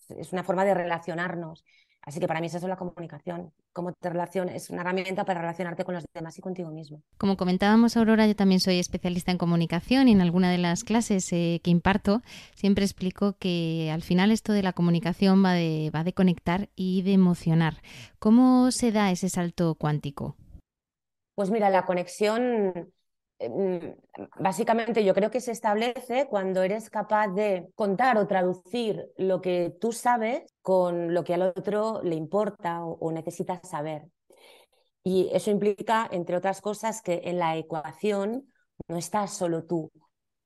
es 0.07 0.31
una 0.31 0.45
forma 0.45 0.63
de 0.63 0.73
relacionarnos. 0.73 1.65
Así 2.07 2.21
que 2.21 2.27
para 2.27 2.39
mí 2.39 2.47
eso 2.47 2.55
es 2.55 2.63
la 2.63 2.77
comunicación. 2.77 3.51
Cómo 3.73 3.91
te 3.91 4.09
relacionas, 4.09 4.55
es 4.55 4.69
una 4.69 4.79
herramienta 4.79 5.25
para 5.25 5.41
relacionarte 5.41 5.83
con 5.83 5.93
los 5.93 6.05
demás 6.13 6.37
y 6.37 6.41
contigo 6.41 6.71
mismo. 6.71 7.01
Como 7.17 7.35
comentábamos, 7.35 7.97
Aurora, 7.97 8.25
yo 8.25 8.33
también 8.33 8.61
soy 8.61 8.79
especialista 8.79 9.29
en 9.33 9.37
comunicación 9.37 10.07
y 10.07 10.13
en 10.13 10.21
alguna 10.21 10.49
de 10.49 10.57
las 10.57 10.85
clases 10.85 11.33
eh, 11.33 11.59
que 11.61 11.69
imparto 11.69 12.21
siempre 12.55 12.85
explico 12.85 13.35
que 13.37 13.91
al 13.91 14.03
final 14.03 14.31
esto 14.31 14.53
de 14.53 14.63
la 14.63 14.71
comunicación 14.71 15.43
va 15.43 15.51
de, 15.51 15.91
va 15.93 16.05
de 16.05 16.13
conectar 16.13 16.69
y 16.77 17.01
de 17.01 17.11
emocionar. 17.11 17.81
¿Cómo 18.19 18.71
se 18.71 18.93
da 18.93 19.11
ese 19.11 19.27
salto 19.27 19.75
cuántico? 19.75 20.37
Pues 21.35 21.51
mira, 21.51 21.69
la 21.69 21.85
conexión 21.85 22.93
básicamente 24.39 25.03
yo 25.03 25.13
creo 25.13 25.29
que 25.29 25.41
se 25.41 25.51
establece 25.51 26.27
cuando 26.27 26.63
eres 26.63 26.89
capaz 26.89 27.27
de 27.29 27.69
contar 27.75 28.17
o 28.17 28.27
traducir 28.27 29.11
lo 29.17 29.41
que 29.41 29.75
tú 29.79 29.91
sabes 29.91 30.43
con 30.61 31.13
lo 31.13 31.23
que 31.23 31.35
al 31.35 31.43
otro 31.43 32.01
le 32.03 32.15
importa 32.15 32.83
o, 32.83 33.11
necesita 33.11 33.61
saber. 33.63 34.07
Y 35.03 35.29
eso 35.31 35.51
implica, 35.51 36.07
entre 36.11 36.35
otras 36.35 36.61
cosas, 36.61 37.01
que 37.01 37.21
en 37.25 37.39
la 37.39 37.55
ecuación 37.55 38.51
no 38.87 38.97
estás 38.97 39.33
solo 39.33 39.65
tú, 39.65 39.91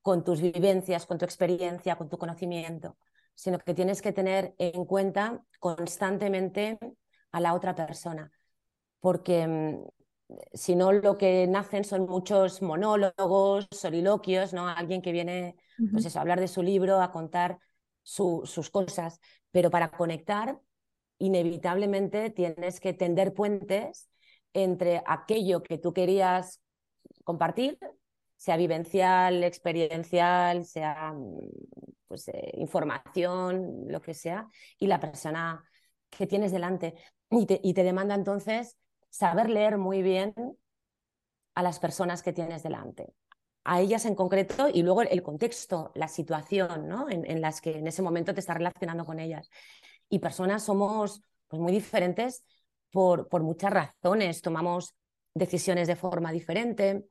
con 0.01 0.23
tus 0.23 0.41
vivencias, 0.41 1.05
con 1.05 1.17
tu 1.17 1.25
experiencia, 1.25 1.95
con 1.95 2.09
tu 2.09 2.17
conocimiento, 2.17 2.97
sino 3.33 3.57
que 3.59 3.73
tienes 3.73 4.01
que 4.01 4.11
tener 4.11 4.53
en 4.57 4.85
cuenta 4.85 5.43
constantemente 5.59 6.77
a 7.31 7.39
la 7.39 7.53
otra 7.53 7.73
persona. 7.75 8.31
Porque 8.99 9.79
mm, 10.31 10.37
si 10.53 10.75
no 10.75 10.91
lo 10.91 11.17
que 11.17 11.47
nacen 11.47 11.83
son 11.83 12.05
muchos 12.07 12.61
monólogos, 12.61 13.67
soliloquios, 13.71 14.53
¿no? 14.53 14.67
Alguien 14.67 15.01
que 15.01 15.11
viene 15.11 15.55
pues 15.91 16.05
eso, 16.05 16.19
a 16.19 16.21
hablar 16.21 16.39
de 16.39 16.47
su 16.47 16.61
libro, 16.61 17.01
a 17.01 17.11
contar 17.11 17.57
sus 18.03 18.69
cosas, 18.69 19.19
pero 19.51 19.69
para 19.69 19.91
conectar, 19.91 20.59
inevitablemente 21.17 22.29
tienes 22.29 22.79
que 22.79 22.93
tender 22.93 23.33
puentes 23.33 24.09
entre 24.53 25.01
aquello 25.05 25.63
que 25.63 25.77
tú 25.77 25.93
querías 25.93 26.61
compartir, 27.23 27.79
sea 28.35 28.57
vivencial, 28.57 29.43
experiencial, 29.43 30.65
sea 30.65 31.13
pues, 32.07 32.27
eh, 32.27 32.51
información, 32.55 33.85
lo 33.87 34.01
que 34.01 34.13
sea, 34.13 34.47
y 34.79 34.87
la 34.87 34.99
persona 34.99 35.63
que 36.09 36.27
tienes 36.27 36.51
delante. 36.51 36.95
Y 37.29 37.45
te, 37.45 37.61
y 37.63 37.73
te 37.73 37.83
demanda 37.83 38.15
entonces 38.15 38.77
saber 39.11 39.49
leer 39.49 39.77
muy 39.77 40.01
bien 40.01 40.33
a 41.53 41.61
las 41.61 41.79
personas 41.79 42.23
que 42.23 42.33
tienes 42.33 42.63
delante, 42.63 43.13
a 43.63 43.81
ellas 43.81 44.05
en 44.05 44.15
concreto 44.15 44.67
y 44.73 44.81
luego 44.81 45.03
el 45.03 45.21
contexto, 45.21 45.91
la 45.93 46.07
situación 46.07 46.87
¿no? 46.87 47.07
en, 47.09 47.41
las 47.41 47.61
que 47.61 47.77
en 47.77 47.87
ese 47.87 48.01
momento 48.01 48.33
te 48.33 48.39
estás 48.39 48.57
relacionando 48.57 49.05
con 49.05 49.19
ellas. 49.19 49.49
Y 50.09 50.19
personas 50.19 50.63
somos 50.63 51.21
pues, 51.47 51.61
muy 51.61 51.71
diferentes 51.71 52.43
por, 52.89 53.27
por 53.27 53.43
muchas 53.43 53.71
razones, 53.71 54.41
tomamos 54.41 54.95
decisiones 55.35 55.87
de 55.87 55.95
forma 55.95 56.31
diferente. 56.31 57.05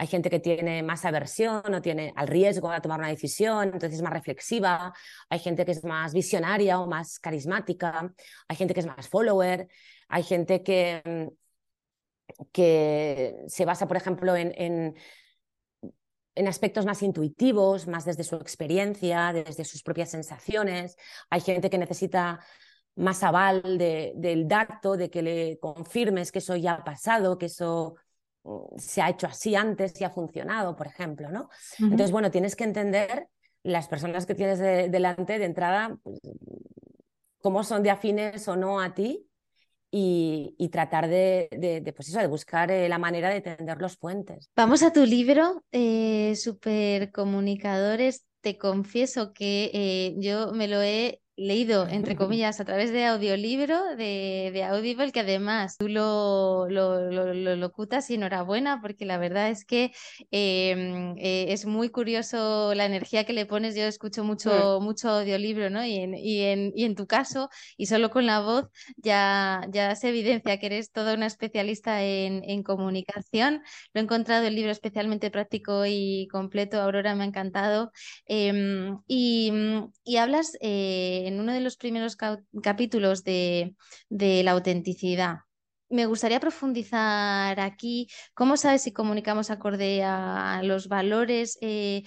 Hay 0.00 0.06
gente 0.06 0.30
que 0.30 0.38
tiene 0.38 0.84
más 0.84 1.04
aversión 1.04 1.74
o 1.74 1.82
tiene 1.82 2.12
al 2.14 2.28
riesgo 2.28 2.70
a 2.70 2.80
tomar 2.80 3.00
una 3.00 3.08
decisión, 3.08 3.64
entonces 3.64 3.94
es 3.94 4.02
más 4.02 4.12
reflexiva. 4.12 4.94
Hay 5.28 5.40
gente 5.40 5.64
que 5.64 5.72
es 5.72 5.82
más 5.82 6.14
visionaria 6.14 6.78
o 6.78 6.86
más 6.86 7.18
carismática. 7.18 8.12
Hay 8.46 8.56
gente 8.56 8.74
que 8.74 8.80
es 8.80 8.86
más 8.86 9.08
follower. 9.08 9.68
Hay 10.08 10.22
gente 10.22 10.62
que, 10.62 11.02
mm, 11.04 12.44
que 12.52 13.44
se 13.46 13.64
basa, 13.64 13.86
por 13.86 13.96
ejemplo, 13.96 14.36
en, 14.36 14.52
en, 14.56 14.94
aspectos 16.46 16.86
más 16.86 17.02
intuitivos, 17.02 17.88
más 17.88 18.04
desde 18.04 18.22
su 18.22 18.36
experiencia, 18.36 19.32
desde 19.32 19.64
sus 19.64 19.82
propias 19.82 20.10
sensaciones. 20.10 20.96
Hay 21.30 21.40
gente 21.40 21.68
que 21.68 21.78
necesita 21.78 22.38
más 22.94 23.22
aval 23.24 23.76
del 23.76 24.46
dato, 24.46 24.96
de 24.96 25.10
que 25.10 25.22
le 25.22 25.58
confirmes 25.58 26.30
que 26.30 26.38
eso 26.38 26.54
ya 26.56 26.74
ha 26.74 26.84
pasado, 26.84 27.38
que 27.38 27.46
eso 27.46 27.96
mm, 28.44 28.78
se 28.78 29.02
ha 29.02 29.10
hecho 29.10 29.26
así 29.26 29.56
antes 29.56 30.00
y 30.00 30.04
ha 30.04 30.10
funcionado, 30.10 30.76
por 30.76 30.86
ejemplo, 30.86 31.28
¿no? 31.30 31.48
Entonces, 31.80 32.12
bueno, 32.12 32.30
tienes 32.30 32.54
que 32.54 32.64
entender 32.64 33.28
las 33.64 33.88
personas 33.88 34.24
que 34.24 34.36
tienes 34.36 34.60
delante 34.60 35.38
de 35.38 35.44
entrada, 35.44 35.98
pues, 36.02 36.20
cómo 37.40 37.64
son 37.64 37.82
de 37.82 37.90
afines 37.90 38.46
o 38.46 38.56
no 38.56 38.80
a 38.80 38.94
ti 38.94 39.27
y, 39.90 40.68
tratar 40.70 41.08
de, 41.08 41.92
pues 41.96 42.08
eso, 42.08 42.18
de 42.18 42.26
buscar 42.26 42.70
eh, 42.70 42.88
la 42.88 42.98
manera 42.98 43.30
de 43.30 43.40
tender 43.40 43.78
los 43.78 43.96
puentes. 43.96 44.50
Vamos 44.54 44.82
a 44.82 44.92
tu 44.92 45.04
libro, 45.04 45.62
eh, 45.72 46.34
Super 46.36 47.10
Comunicadores. 47.10 48.26
Te 48.40 48.58
confieso 48.58 49.32
que 49.32 49.70
eh, 49.72 50.14
yo 50.18 50.52
me 50.52 50.68
lo 50.68 50.82
he 50.82 51.20
leído, 51.38 51.86
entre 51.88 52.16
comillas, 52.16 52.60
a 52.60 52.64
través 52.64 52.92
de 52.92 53.06
audiolibro 53.06 53.96
de, 53.96 54.50
de 54.52 54.64
Audible, 54.64 55.12
que 55.12 55.20
además 55.20 55.76
tú 55.78 55.88
lo, 55.88 56.68
lo, 56.68 57.10
lo, 57.10 57.56
locutas 57.56 58.10
y 58.10 58.14
enhorabuena, 58.14 58.80
porque 58.82 59.06
la 59.06 59.18
verdad 59.18 59.48
es 59.50 59.64
que 59.64 59.92
em, 60.30 61.14
eh, 61.18 61.46
es 61.52 61.64
muy 61.64 61.90
curioso 61.90 62.74
la 62.74 62.84
energía 62.86 63.24
que 63.24 63.32
le 63.32 63.46
pones. 63.46 63.74
Yo 63.76 63.84
escucho 63.84 64.24
mucho, 64.24 64.80
mucho 64.80 65.10
audiolibro, 65.10 65.70
¿no? 65.70 65.84
Y 65.84 65.96
en, 65.96 66.14
y, 66.14 66.42
en, 66.42 66.72
y 66.74 66.84
en 66.84 66.94
tu 66.94 67.06
caso, 67.06 67.48
y 67.76 67.86
solo 67.86 68.10
con 68.10 68.26
la 68.26 68.40
voz, 68.40 68.66
ya, 68.96 69.62
ya 69.70 69.94
se 69.94 70.08
evidencia 70.08 70.58
que 70.58 70.66
eres 70.66 70.90
toda 70.92 71.14
una 71.14 71.26
especialista 71.26 72.02
en, 72.02 72.42
en 72.44 72.62
comunicación. 72.62 73.62
Lo 73.94 74.00
he 74.00 74.04
encontrado 74.04 74.46
el 74.46 74.54
libro 74.56 74.72
especialmente 74.72 75.30
práctico 75.30 75.84
y 75.86 76.26
completo. 76.32 76.80
Aurora, 76.80 77.14
me 77.14 77.24
ha 77.24 77.26
encantado. 77.26 77.92
Em, 78.26 78.98
y, 79.06 79.52
y, 80.04 80.16
hablas. 80.16 80.52
Eh, 80.60 81.27
en 81.28 81.40
uno 81.40 81.52
de 81.52 81.60
los 81.60 81.76
primeros 81.76 82.16
capítulos 82.62 83.24
de, 83.24 83.74
la 84.10 84.50
autenticidad. 84.52 85.38
Me 85.90 86.04
gustaría 86.04 86.38
profundizar 86.38 87.58
aquí 87.60 88.08
cómo 88.34 88.58
sabes 88.58 88.82
si 88.82 88.92
comunicamos 88.92 89.50
acorde 89.50 90.02
a 90.04 90.60
los 90.62 90.88
valores, 90.88 91.56
eh, 91.62 92.02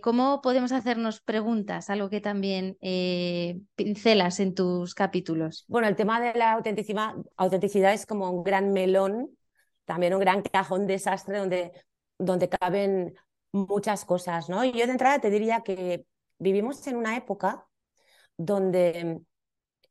cómo 0.00 0.40
podemos 0.40 0.72
hacernos 0.72 1.20
preguntas, 1.20 1.90
algo 1.90 2.08
que 2.08 2.22
también 2.22 2.78
eh, 2.80 3.58
pincelas 3.74 4.40
en 4.40 4.54
tus 4.54 4.94
capítulos. 4.94 5.66
Bueno, 5.68 5.86
el 5.86 5.96
tema 5.96 6.18
de 6.18 6.32
la 6.32 6.52
autenticidad 6.52 7.92
es 7.92 8.06
como 8.06 8.30
un 8.30 8.42
gran 8.42 8.72
melón, 8.72 9.36
también 9.84 10.14
un 10.14 10.20
gran 10.20 10.40
cajón 10.42 10.86
desastre 10.86 11.38
donde, 11.38 11.72
donde 12.18 12.48
caben 12.48 13.14
muchas 13.52 14.04
cosas, 14.04 14.48
¿no? 14.48 14.64
Y 14.64 14.72
yo 14.72 14.86
de 14.86 14.92
entrada 14.92 15.18
te 15.18 15.30
diría 15.30 15.60
que 15.60 16.06
vivimos 16.38 16.86
en 16.86 16.96
una 16.96 17.16
época 17.16 17.66
donde 18.36 19.20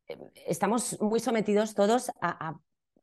eh, 0.08 0.18
estamos 0.48 1.00
muy 1.02 1.20
sometidos 1.20 1.74
todos 1.74 2.12
a, 2.22 2.56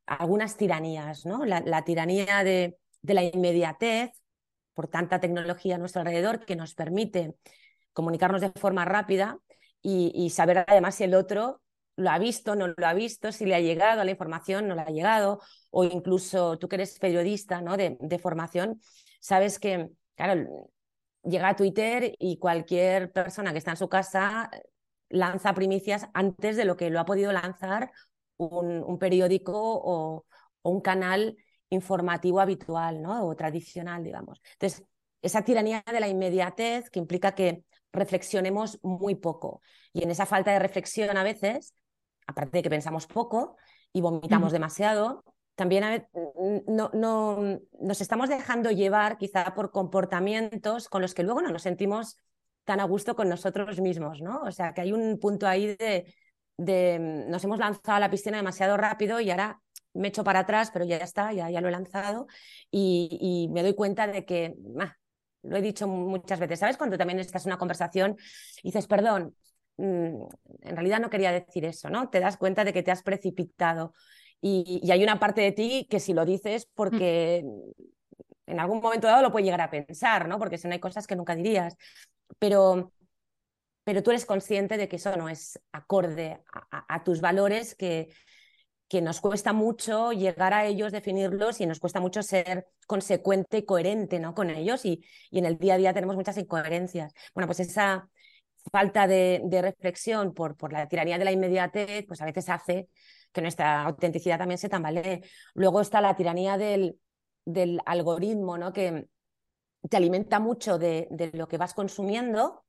algunas 0.06 0.56
tiranías, 0.56 1.24
¿no? 1.26 1.44
La, 1.44 1.84
tiranía 1.84 2.44
de, 2.44 2.76
la 3.02 3.22
inmediatez, 3.22 4.10
por 4.74 4.88
tanta 4.88 5.20
tecnología 5.20 5.76
a 5.76 5.78
nuestro 5.78 6.00
alrededor, 6.00 6.44
que 6.44 6.56
nos 6.56 6.74
permite 6.74 7.34
comunicarnos 7.92 8.40
de 8.40 8.50
forma 8.50 8.84
rápida 8.84 9.38
y, 9.80 10.30
saber 10.30 10.64
además 10.66 10.96
si 10.96 11.04
el 11.04 11.14
otro 11.14 11.60
lo 11.96 12.10
ha 12.10 12.18
visto, 12.18 12.56
no 12.56 12.68
lo 12.68 12.86
ha 12.86 12.94
visto, 12.94 13.32
si 13.32 13.44
le 13.44 13.54
ha 13.54 13.60
llegado 13.60 14.02
la 14.02 14.10
información, 14.10 14.66
no 14.66 14.74
le 14.74 14.82
ha 14.82 14.86
llegado, 14.86 15.40
o 15.70 15.84
incluso 15.84 16.58
tú 16.58 16.68
que 16.68 16.76
eres 16.76 16.98
periodista 16.98 17.60
¿no? 17.60 17.76
de, 17.76 17.96
de 18.00 18.18
formación, 18.18 18.80
sabes 19.20 19.58
que, 19.58 19.90
claro, 20.14 20.70
llega 21.22 21.48
a 21.48 21.56
Twitter 21.56 22.14
y 22.18 22.38
cualquier 22.38 23.12
persona 23.12 23.52
que 23.52 23.58
está 23.58 23.72
en 23.72 23.76
su 23.76 23.88
casa 23.88 24.50
lanza 25.12 25.54
primicias 25.54 26.08
antes 26.14 26.56
de 26.56 26.64
lo 26.64 26.76
que 26.76 26.90
lo 26.90 26.98
ha 26.98 27.04
podido 27.04 27.32
lanzar 27.32 27.92
un, 28.38 28.98
periódico 28.98 29.52
o, 29.54 30.24
un 30.62 30.80
canal 30.80 31.36
informativo 31.70 32.40
habitual 32.40 33.00
¿no? 33.00 33.26
o 33.26 33.36
tradicional, 33.36 34.02
digamos. 34.02 34.40
Entonces, 34.54 34.84
esa 35.20 35.42
tiranía 35.42 35.84
de 35.86 36.00
la 36.00 36.08
inmediatez 36.08 36.90
que 36.90 36.98
implica 36.98 37.34
que 37.34 37.64
reflexionemos 37.92 38.78
muy 38.82 39.14
poco. 39.14 39.60
Y 39.92 40.02
en 40.02 40.10
esa 40.10 40.26
falta 40.26 40.50
de 40.50 40.58
reflexión 40.58 41.16
a 41.16 41.22
veces, 41.22 41.74
aparte 42.26 42.58
de 42.58 42.62
que 42.62 42.70
pensamos 42.70 43.06
poco 43.06 43.56
y 43.92 44.00
vomitamos 44.00 44.52
demasiado, 44.52 45.24
también 45.54 46.08
no, 46.66 46.90
no, 46.94 47.60
nos 47.80 48.00
estamos 48.00 48.30
dejando 48.30 48.70
llevar 48.70 49.18
quizá 49.18 49.54
por 49.54 49.70
comportamientos 49.70 50.88
con 50.88 51.02
los 51.02 51.12
que 51.12 51.22
luego 51.22 51.42
no 51.42 51.50
nos 51.50 51.62
sentimos 51.62 52.16
tan 52.64 52.80
a 52.80 52.84
gusto 52.84 53.16
con 53.16 53.28
nosotros 53.28 53.80
mismos, 53.80 54.20
¿no? 54.20 54.42
O 54.42 54.50
sea, 54.50 54.72
que 54.74 54.80
hay 54.82 54.92
un 54.92 55.18
punto 55.18 55.46
ahí 55.46 55.76
de, 55.76 56.14
de 56.56 56.98
mm, 56.98 57.30
nos 57.30 57.44
hemos 57.44 57.58
lanzado 57.58 57.96
a 57.96 58.00
la 58.00 58.10
piscina 58.10 58.36
demasiado 58.36 58.76
rápido 58.76 59.20
y 59.20 59.30
ahora 59.30 59.60
me 59.94 60.08
echo 60.08 60.24
para 60.24 60.40
atrás, 60.40 60.70
pero 60.72 60.84
ya 60.84 60.96
está, 60.98 61.32
ya, 61.32 61.50
ya 61.50 61.60
lo 61.60 61.68
he 61.68 61.72
lanzado 61.72 62.26
y, 62.70 63.48
me 63.52 63.62
doy 63.62 63.74
cuenta 63.74 64.06
de 64.06 64.24
que, 64.24 64.54
lo 65.42 65.56
he 65.56 65.62
dicho 65.62 65.88
muchas 65.88 66.38
veces, 66.38 66.60
¿sabes? 66.60 66.76
Cuando 66.76 66.96
también 66.96 67.18
estás 67.18 67.44
en 67.44 67.50
una 67.50 67.58
conversación 67.58 68.16
y 68.62 68.68
dices, 68.68 68.86
perdón, 68.86 69.34
mm, 69.76 70.22
en 70.62 70.76
realidad 70.76 71.00
no 71.00 71.10
quería 71.10 71.32
decir 71.32 71.64
eso, 71.64 71.90
¿no? 71.90 72.08
Te 72.10 72.20
das 72.20 72.36
cuenta 72.36 72.64
de 72.64 72.72
que 72.72 72.82
te 72.82 72.90
has 72.90 73.02
precipitado 73.02 73.92
y, 74.40 74.90
hay 74.90 75.02
una 75.02 75.18
parte 75.18 75.40
de 75.40 75.52
ti 75.52 75.86
que 75.90 76.00
si 76.00 76.14
lo 76.14 76.24
dices 76.24 76.68
Mm. 76.76 77.72
En 78.46 78.60
algún 78.60 78.80
momento 78.80 79.06
dado 79.06 79.22
lo 79.22 79.32
puede 79.32 79.44
llegar 79.44 79.60
a 79.60 79.70
pensar, 79.70 80.28
¿no? 80.28 80.38
Porque 80.38 80.58
si 80.58 80.68
no 80.68 80.74
hay 80.74 80.80
cosas 80.80 81.06
que 81.06 81.16
nunca 81.16 81.34
dirías, 81.34 81.76
pero, 82.38 82.92
pero 83.84 84.02
tú 84.02 84.10
eres 84.10 84.26
consciente 84.26 84.76
de 84.76 84.88
que 84.88 84.96
eso 84.96 85.16
no 85.16 85.28
es 85.28 85.60
acorde 85.72 86.40
a 86.70 87.04
tus 87.04 87.20
valores, 87.20 87.74
que, 87.74 88.08
que 88.88 89.00
nos 89.00 89.22
cuesta 89.22 89.52
mucho 89.52 90.12
llegar 90.12 90.52
a 90.52 90.66
ellos, 90.66 90.92
definirlos 90.92 91.60
y 91.62 91.66
nos 91.66 91.80
cuesta 91.80 91.98
mucho 91.98 92.22
ser 92.22 92.66
consecuente 92.86 93.58
y 93.58 93.64
coherente, 93.64 94.20
¿no? 94.20 94.34
con 94.34 94.50
ellos 94.50 94.84
y, 94.84 95.02
y 95.30 95.38
en 95.38 95.46
el 95.46 95.56
día 95.56 95.74
a 95.74 95.78
día 95.78 95.94
tenemos 95.94 96.14
muchas 96.14 96.36
incoherencias. 96.36 97.14
Bueno, 97.34 97.46
pues 97.46 97.60
esa 97.60 98.10
falta 98.70 99.06
de, 99.06 99.40
de 99.44 99.62
reflexión 99.62 100.34
por, 100.34 100.56
por 100.58 100.72
la 100.72 100.88
tiranía 100.88 101.18
de 101.18 101.24
la 101.24 101.32
inmediatez, 101.32 102.04
pues 102.06 102.20
a 102.20 102.26
veces 102.26 102.48
hace 102.48 102.88
que 103.32 103.40
nuestra 103.40 103.82
autenticidad 103.84 104.38
también 104.38 104.58
se 104.58 104.68
tambalee. 104.68 105.22
Luego 105.54 105.80
está 105.80 106.00
la 106.00 106.14
tiranía 106.14 106.58
del, 106.58 106.98
del 107.44 107.80
algoritmo, 107.86 108.58
¿no? 108.58 108.72
que 108.72 109.08
te 109.88 109.96
alimenta 109.96 110.38
mucho 110.40 110.78
de, 110.78 111.08
de 111.10 111.30
lo 111.34 111.48
que 111.48 111.58
vas 111.58 111.74
consumiendo 111.74 112.64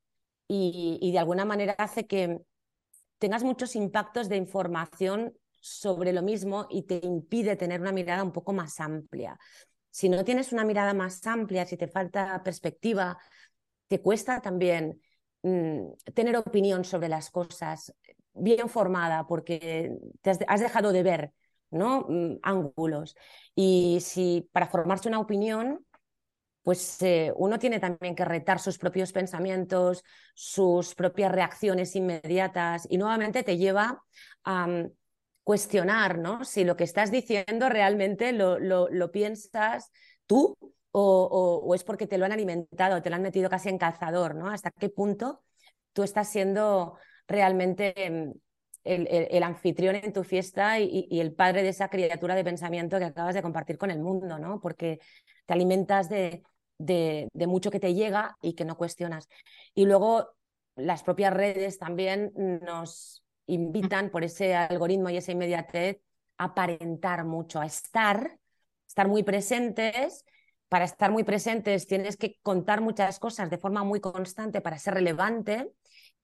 y, 0.48 1.00
y 1.02 1.12
de 1.12 1.20
alguna 1.20 1.46
manera 1.46 1.76
hace 1.78 2.08
que 2.08 2.40
tengas 3.20 3.44
muchos 3.44 3.76
impactos 3.76 4.30
de 4.30 4.38
información 4.38 5.34
sobre 5.62 6.12
lo 6.12 6.22
mismo 6.22 6.68
y 6.70 6.84
te 6.84 7.00
impide 7.04 7.56
tener 7.56 7.80
una 7.80 7.92
mirada 7.94 8.24
un 8.24 8.34
poco 8.34 8.52
más 8.52 8.80
amplia. 8.80 9.40
Si 9.90 10.10
no 10.10 10.26
tienes 10.26 10.52
una 10.52 10.66
mirada 10.66 10.94
más 10.94 11.26
amplia, 11.28 11.66
si 11.66 11.78
te 11.78 11.88
falta 11.88 12.42
perspectiva, 12.44 13.18
te 13.88 14.02
cuesta 14.02 14.42
también 14.42 15.02
mm, 15.44 15.94
tener 16.14 16.36
opinión 16.36 16.84
sobre 16.84 17.10
las 17.10 17.30
cosas 17.30 17.94
bien 18.34 18.68
formada 18.68 19.26
porque 19.28 19.92
te 20.22 20.32
has, 20.32 20.40
has 20.48 20.62
dejado 20.62 20.92
de 20.92 21.04
ver 21.04 21.34
¿no? 21.74 22.06
Mm, 22.08 22.40
ángulos. 22.42 23.16
Y 23.56 24.00
si 24.02 24.50
para 24.52 24.68
formarse 24.68 25.10
una 25.10 25.20
opinión, 25.20 25.86
pues 26.64 27.02
eh, 27.02 27.34
uno 27.36 27.60
tiene 27.60 27.80
también 27.80 28.16
que 28.16 28.26
retar 28.26 28.60
sus 28.60 28.78
propios 28.78 29.12
pensamientos, 29.12 30.04
sus 30.34 30.96
propias 30.96 31.32
reacciones 31.32 31.96
inmediatas 31.96 32.88
y 32.90 32.98
nuevamente 32.98 33.44
te 33.44 33.58
lleva 33.58 34.02
a 34.46 34.66
um, 34.66 34.90
cuestionar 35.44 36.20
¿no? 36.20 36.46
si 36.46 36.64
lo 36.64 36.78
que 36.78 36.86
estás 36.86 37.12
diciendo 37.12 37.68
realmente 37.68 38.32
lo, 38.32 38.58
lo, 38.60 39.12
piensas 39.12 39.92
tú 40.26 40.58
o, 40.92 41.02
o, 41.02 41.68
o, 41.68 41.76
es 41.76 41.84
porque 41.84 42.08
te 42.08 42.18
lo 42.18 42.26
han 42.26 42.32
alimentado, 42.32 43.02
te 43.02 43.10
lo 43.10 43.18
han 43.18 43.22
metido 43.22 43.50
casi 43.50 43.68
en 43.68 43.78
calzador, 43.78 44.36
¿no? 44.36 44.50
Hasta 44.50 44.72
qué 44.72 44.90
punto 44.90 45.44
tú 45.92 46.04
estás 46.04 46.30
siendo 46.32 46.98
realmente 47.28 48.34
el, 48.84 49.08
el, 49.10 49.44
anfitrión 49.44 49.96
en 49.96 50.14
tu 50.14 50.24
fiesta 50.24 50.80
y, 50.80 51.08
el 51.20 51.34
padre 51.34 51.64
de 51.64 51.70
esa 51.70 51.90
criatura 51.90 52.36
de 52.36 52.44
pensamiento 52.44 53.00
que 53.00 53.06
acabas 53.06 53.36
de 53.36 53.42
compartir 53.42 53.78
con 53.78 53.92
el 53.92 54.00
mundo, 54.00 54.40
¿no? 54.40 54.60
Porque 54.60 55.00
te 55.46 55.54
alimentas 55.54 56.10
de, 56.10 56.44
de, 56.78 57.30
de, 57.34 57.48
mucho 57.48 57.72
que 57.72 57.80
te 57.80 57.94
llega 57.94 58.38
y 58.42 58.54
que 58.54 58.66
no 58.66 58.78
cuestionas. 58.78 59.30
Y 59.74 59.86
luego 59.86 60.30
las 60.76 61.04
propias 61.04 61.34
redes 61.34 61.78
también 61.78 62.34
nos 62.36 63.24
invitan 63.46 64.10
por 64.10 64.24
ese 64.24 64.56
algoritmo 64.56 65.10
y 65.10 65.18
esa 65.18 65.32
inmediatez 65.32 66.00
a 66.38 66.46
aparentar 66.46 67.26
mucho, 67.26 67.60
a 67.62 67.66
estar, 67.66 68.38
estar 68.88 69.08
muy 69.08 69.24
presentes. 69.24 70.26
Para 70.68 70.86
estar 70.86 71.12
muy 71.12 71.24
presentes 71.24 71.88
tienes 71.88 72.18
que 72.18 72.40
contar 72.42 72.82
muchas 72.82 73.20
cosas 73.20 73.50
de 73.50 73.60
forma 73.60 73.84
muy 73.84 74.00
constante 74.00 74.60
para 74.60 74.80
ser 74.80 74.96
relevante 74.96 75.72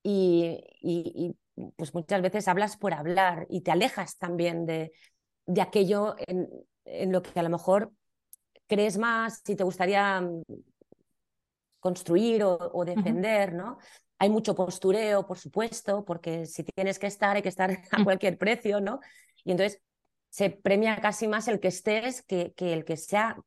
y, 0.02 0.60
y 0.82 1.36
pues 1.76 1.94
muchas 1.94 2.22
veces 2.22 2.48
hablas 2.48 2.78
por 2.78 2.94
hablar 2.94 3.48
y 3.50 3.62
te 3.62 3.72
alejas 3.72 4.18
también 4.18 4.66
de, 4.66 4.92
de 5.46 5.62
aquello 5.62 6.16
en, 6.28 6.50
en, 6.86 7.12
lo 7.12 7.22
que 7.22 7.40
a 7.40 7.44
lo 7.44 7.50
mejor 7.50 7.92
crees 8.68 8.98
más, 8.98 9.42
si 9.44 9.56
te 9.56 9.64
gustaría 9.64 10.22
mm, 10.22 10.44
construir 11.80 12.44
o, 12.44 12.58
o 12.74 12.86
defender, 12.86 13.50
uh 13.50 13.54
-huh. 13.54 13.58
¿no? 13.58 13.78
Hay 14.20 14.30
mucho 14.30 14.54
postureo, 14.54 15.26
por 15.26 15.38
supuesto, 15.38 16.04
porque 16.04 16.46
si 16.46 16.64
tienes 16.64 17.00
que 17.00 17.08
estar, 17.08 17.36
hay 17.36 17.42
que 17.42 17.50
estar 17.50 17.72
a 17.92 18.04
cualquier 18.04 18.38
precio, 18.38 18.82
¿no? 18.82 19.00
Y 19.44 19.52
entonces 19.52 19.82
se 20.30 20.50
premia 20.50 21.02
casi 21.02 21.28
más 21.28 21.48
el 21.48 21.60
que 21.60 21.70
estés 21.70 22.22
que, 22.22 22.54
que 22.54 22.74
el 22.74 22.86
que 22.86 22.98
sea 22.98 23.38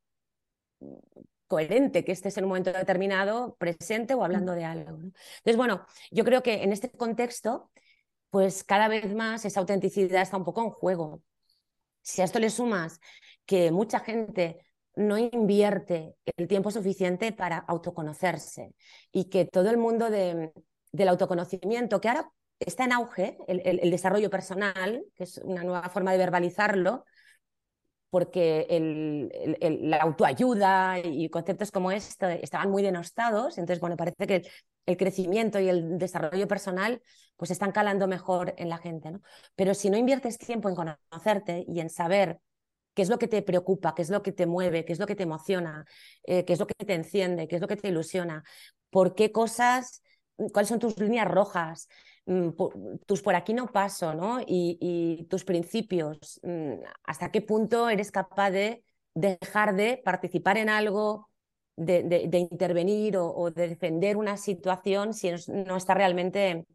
coherente, 1.52 2.02
que 2.02 2.12
estés 2.12 2.38
en 2.38 2.44
un 2.44 2.48
momento 2.48 2.72
determinado 2.72 3.56
presente 3.56 4.14
o 4.14 4.24
hablando 4.24 4.52
de 4.52 4.64
algo. 4.64 4.90
Entonces, 4.90 5.56
bueno, 5.56 5.84
yo 6.10 6.24
creo 6.24 6.42
que 6.42 6.62
en 6.62 6.72
este 6.72 6.90
contexto, 6.90 7.70
pues 8.32 8.64
cada 8.64 8.88
vez 8.88 9.14
más 9.14 9.44
esa 9.44 9.60
autenticidad 9.60 10.22
está 10.22 10.38
un 10.38 10.44
poco 10.44 10.62
en 10.64 10.70
juego. 10.70 11.22
Si 12.00 12.22
a 12.22 12.24
esto 12.24 12.38
le 12.38 12.48
sumas 12.48 12.98
que 13.44 13.70
mucha 13.70 14.00
gente 14.00 14.64
no 14.96 15.18
invierte 15.18 16.16
el 16.38 16.48
tiempo 16.48 16.70
suficiente 16.70 17.32
para 17.32 17.58
autoconocerse 17.58 18.74
y 19.12 19.26
que 19.28 19.44
todo 19.44 19.68
el 19.68 19.76
mundo 19.76 20.08
de, 20.08 20.50
del 20.92 21.08
autoconocimiento, 21.08 22.00
que 22.00 22.08
ahora 22.08 22.32
está 22.58 22.84
en 22.84 22.92
auge, 22.92 23.36
el, 23.48 23.60
el, 23.66 23.90
desarrollo 23.90 24.30
personal, 24.30 25.04
que 25.14 25.24
es 25.24 25.36
una 25.36 25.62
nueva 25.62 25.90
forma 25.90 26.12
de 26.12 26.18
verbalizarlo, 26.18 27.04
porque 28.08 28.66
el, 28.70 29.90
la 29.90 29.98
autoayuda 29.98 31.00
y 31.00 31.28
conceptos 31.28 31.70
como 31.70 31.92
este 31.92 32.42
estaban 32.42 32.70
muy 32.70 32.82
denostados, 32.82 33.58
entonces, 33.58 33.80
bueno, 33.80 33.98
parece 33.98 34.26
que 34.26 34.42
el 34.86 34.96
crecimiento 34.96 35.60
y 35.60 35.68
el 35.68 35.98
desarrollo 35.98 36.48
personal 36.48 37.02
pues 37.36 37.50
están 37.50 37.72
calando 37.72 38.06
mejor 38.06 38.54
en 38.56 38.68
la 38.68 38.78
gente, 38.78 39.10
¿no? 39.10 39.20
Pero 39.56 39.74
si 39.74 39.90
no 39.90 39.96
inviertes 39.96 40.38
tiempo 40.38 40.68
en 40.68 40.74
conocerte 40.74 41.64
y 41.66 41.80
en 41.80 41.90
saber 41.90 42.40
qué 42.94 43.02
es 43.02 43.08
lo 43.08 43.18
que 43.18 43.28
te 43.28 43.42
preocupa, 43.42 43.94
qué 43.94 44.02
es 44.02 44.10
lo 44.10 44.22
que 44.22 44.32
te 44.32 44.46
mueve, 44.46 44.84
qué 44.84 44.92
es 44.92 44.98
lo 44.98 45.06
que 45.06 45.16
te 45.16 45.22
emociona, 45.22 45.84
eh, 46.24 46.44
qué 46.44 46.52
es 46.52 46.58
lo 46.58 46.66
que 46.66 46.74
te 46.74 46.94
enciende, 46.94 47.48
qué 47.48 47.56
es 47.56 47.62
lo 47.62 47.68
que 47.68 47.76
te 47.76 47.88
ilusiona, 47.88 48.44
por 48.90 49.14
qué 49.14 49.32
cosas, 49.32 50.02
cuáles 50.52 50.68
son 50.68 50.78
tus 50.78 50.98
líneas 50.98 51.28
rojas, 51.28 51.88
mm, 52.26 52.50
tus 53.06 53.22
por 53.22 53.34
aquí 53.34 53.54
no 53.54 53.66
paso, 53.66 54.14
¿no? 54.14 54.40
Y, 54.40 54.78
y, 54.80 55.24
tus 55.26 55.44
principios, 55.44 56.40
mm, 56.42 56.74
hasta 57.04 57.30
qué 57.30 57.40
punto 57.42 57.88
eres 57.88 58.10
capaz 58.10 58.50
de 58.50 58.84
dejar 59.14 59.74
de 59.74 60.00
participar 60.04 60.58
en 60.58 60.68
algo, 60.68 61.30
de, 61.76 62.02
de, 62.02 62.38
intervenir 62.38 63.16
o, 63.16 63.32
o, 63.34 63.50
de 63.50 63.68
defender 63.68 64.16
una 64.16 64.36
situación 64.36 65.14
si 65.14 65.30
no 65.48 65.76
está 65.76 65.94
realmente 65.94 66.66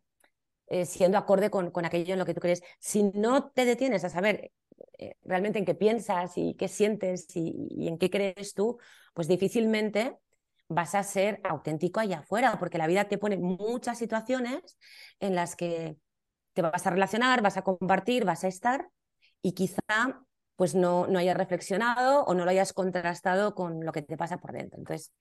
eh, 0.67 0.86
siendo 0.86 1.17
acorde 1.17 1.49
con, 1.49 1.71
con, 1.71 1.86
aquello 1.86 2.13
en 2.13 2.19
lo 2.19 2.25
que 2.25 2.33
tú 2.33 2.41
crees. 2.41 2.62
Si 2.79 3.03
no 3.03 3.51
te 3.51 3.65
detienes 3.65 4.03
a 4.03 4.10
saber 4.10 4.51
eh, 4.97 5.15
realmente 5.23 5.60
en 5.60 5.65
qué 5.65 5.75
piensas 5.75 6.38
y 6.38 6.55
qué 6.55 6.67
sientes 6.67 7.27
y, 7.36 7.67
y 7.69 7.88
en 7.88 7.97
qué 7.97 8.10
crees 8.10 8.53
tú, 8.53 8.77
pues 9.13 9.27
difícilmente 9.27 10.17
vas 10.67 10.95
a 10.95 11.03
ser 11.03 11.39
auténtico 11.43 11.99
allá 11.99 12.19
afuera, 12.19 12.57
porque 12.60 12.77
la 12.77 12.88
vida 12.88 13.05
te 13.05 13.17
pone 13.17 13.38
muchas 13.38 13.97
situaciones 13.97 14.77
en 15.19 15.36
las 15.36 15.55
que 15.55 15.95
te 16.53 16.62
vas 16.62 16.86
a 16.86 16.89
relacionar, 16.89 17.41
vas 17.41 17.57
a 17.57 17.62
compartir, 17.62 18.25
vas 18.25 18.43
a 18.43 18.47
estar 18.47 18.89
y 19.41 19.53
quizá 19.53 19.79
pues 20.58 20.76
no, 20.76 21.08
no 21.08 21.20
hayas 21.20 21.38
reflexionado 21.38 22.26
o 22.26 22.34
no 22.34 22.43
lo 22.43 22.52
hayas 22.52 22.74
contrastado 22.74 23.56
con 23.56 23.86
lo 23.86 23.93
que 23.93 24.02
te 24.02 24.17
pasa 24.17 24.39
por 24.39 24.52
dentro. 24.52 24.78
Entonces, 24.80 25.13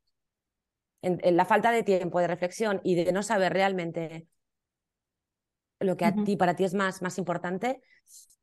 en, 1.02 1.20
en 1.22 1.36
la 1.36 1.44
falta 1.44 1.70
de 1.70 1.84
tiempo, 1.84 2.18
de 2.18 2.26
reflexión 2.26 2.80
y 2.82 2.96
de 2.96 3.12
no 3.12 3.22
saber 3.22 3.52
realmente 3.52 4.26
lo 5.78 5.96
que 5.96 6.06
a 6.06 6.08
uh 6.08 6.12
-huh. 6.12 6.24
ti, 6.24 6.36
para 6.36 6.56
ti 6.56 6.64
es 6.64 6.74
más, 6.74 7.02
más 7.02 7.18
importante, 7.18 7.82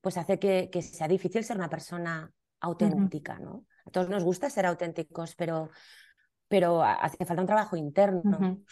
pues 0.02 0.18
hace 0.18 0.38
que, 0.38 0.70
que 0.72 0.82
sea 0.82 1.08
difícil 1.08 1.44
ser 1.44 1.58
una 1.58 1.70
persona 1.70 2.32
auténtica, 2.62 3.34
uh 3.34 3.38
-huh. 3.38 3.44
¿no? 3.44 3.66
A 3.86 3.90
todos 3.90 4.08
nos 4.08 4.24
gusta 4.24 4.50
ser 4.50 4.66
auténticos, 4.66 5.36
pero 5.36 5.70
pero 6.48 6.84
hace 6.84 7.26
falta 7.26 7.42
un 7.42 7.48
trabajo 7.48 7.76
interno. 7.76 8.22
Uh 8.24 8.32
-huh. 8.32 8.66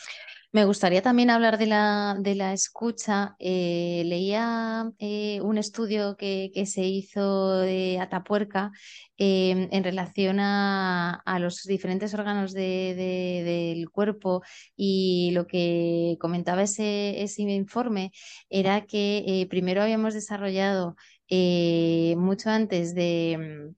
Me 0.54 0.66
gustaría 0.66 1.02
también 1.02 1.30
hablar 1.30 1.58
de 1.58 1.66
la, 1.66 2.18
de 2.20 2.36
la 2.36 2.52
escucha. 2.52 3.36
Eh, 3.40 4.04
leía 4.06 4.92
eh, 5.00 5.40
un 5.42 5.58
estudio 5.58 6.18
que, 6.18 6.52
que, 6.54 6.66
se 6.66 6.84
hizo 6.84 7.60
de 7.60 8.00
Atapuerca 8.02 8.72
eh, 9.18 9.70
en 9.72 9.84
relación 9.84 10.42
a, 10.42 11.22
a, 11.26 11.40
los 11.40 11.64
diferentes 11.64 12.14
órganos 12.14 12.52
de, 12.52 12.62
de, 12.96 13.44
del 13.46 13.90
cuerpo 13.90 14.42
y 14.76 15.32
lo 15.32 15.48
que 15.48 16.18
comentaba 16.20 16.64
ese, 16.64 17.24
ese 17.24 17.44
informe 17.44 18.12
era 18.50 18.86
que 18.86 19.24
eh, 19.26 19.48
primero 19.48 19.82
habíamos 19.82 20.14
desarrollado 20.14 20.96
mucho 21.30 22.50
antes 22.50 22.94
de 22.94 23.72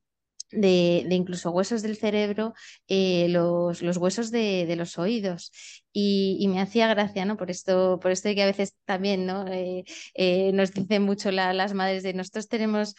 de, 0.54 1.06
incluso 1.10 1.52
huesos 1.52 1.82
del 1.82 1.98
cerebro, 1.98 2.54
eh, 2.88 3.28
los, 3.30 3.82
los, 3.82 3.98
huesos 3.98 4.32
de, 4.32 4.66
de 4.66 4.76
los 4.76 4.98
oídos. 4.98 5.52
Y, 5.92 6.38
y, 6.40 6.48
me 6.48 6.60
hacía 6.60 6.88
gracia, 6.88 7.24
¿no? 7.26 7.38
Por 7.38 7.52
esto, 7.52 8.00
por 8.00 8.12
esto 8.12 8.28
de 8.28 8.36
que 8.36 8.44
a 8.44 8.48
veces 8.48 8.76
también, 8.86 9.28
¿no? 9.28 9.48
Eh, 9.48 9.84
eh, 10.16 10.52
nos 10.54 10.72
dicen 10.74 11.04
mucho 11.04 11.32
la, 11.32 11.54
las 11.54 11.74
madres 11.74 12.02
de 12.02 12.14
nosotros 12.14 12.48
tenemos 12.48 12.96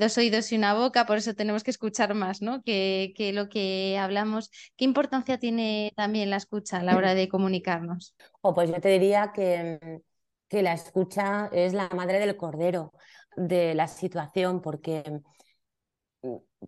dos 0.00 0.18
oídos 0.18 0.50
y 0.50 0.56
una 0.56 0.74
boca, 0.74 1.06
por 1.06 1.18
eso 1.18 1.34
tenemos 1.34 1.62
que 1.62 1.70
escuchar 1.70 2.14
más, 2.14 2.42
¿no? 2.42 2.62
Que, 2.62 3.12
que 3.16 3.32
lo 3.32 3.48
que 3.48 3.96
hablamos. 3.98 4.50
¿Qué 4.76 4.84
importancia 4.84 5.38
tiene 5.38 5.92
también 5.94 6.30
la 6.30 6.36
escucha 6.36 6.78
a 6.78 6.82
la 6.82 6.96
hora 6.96 7.14
de 7.14 7.28
comunicarnos? 7.28 8.16
Oh, 8.40 8.54
pues 8.54 8.70
yo 8.70 8.80
te 8.80 8.88
diría 8.88 9.30
que 9.32 10.02
que 10.52 10.60
la 10.60 10.74
escucha 10.74 11.48
es 11.50 11.72
la 11.72 11.88
madre 11.96 12.18
del 12.18 12.36
cordero 12.36 12.92
de 13.36 13.74
la 13.74 13.88
situación, 13.88 14.60
porque, 14.60 15.02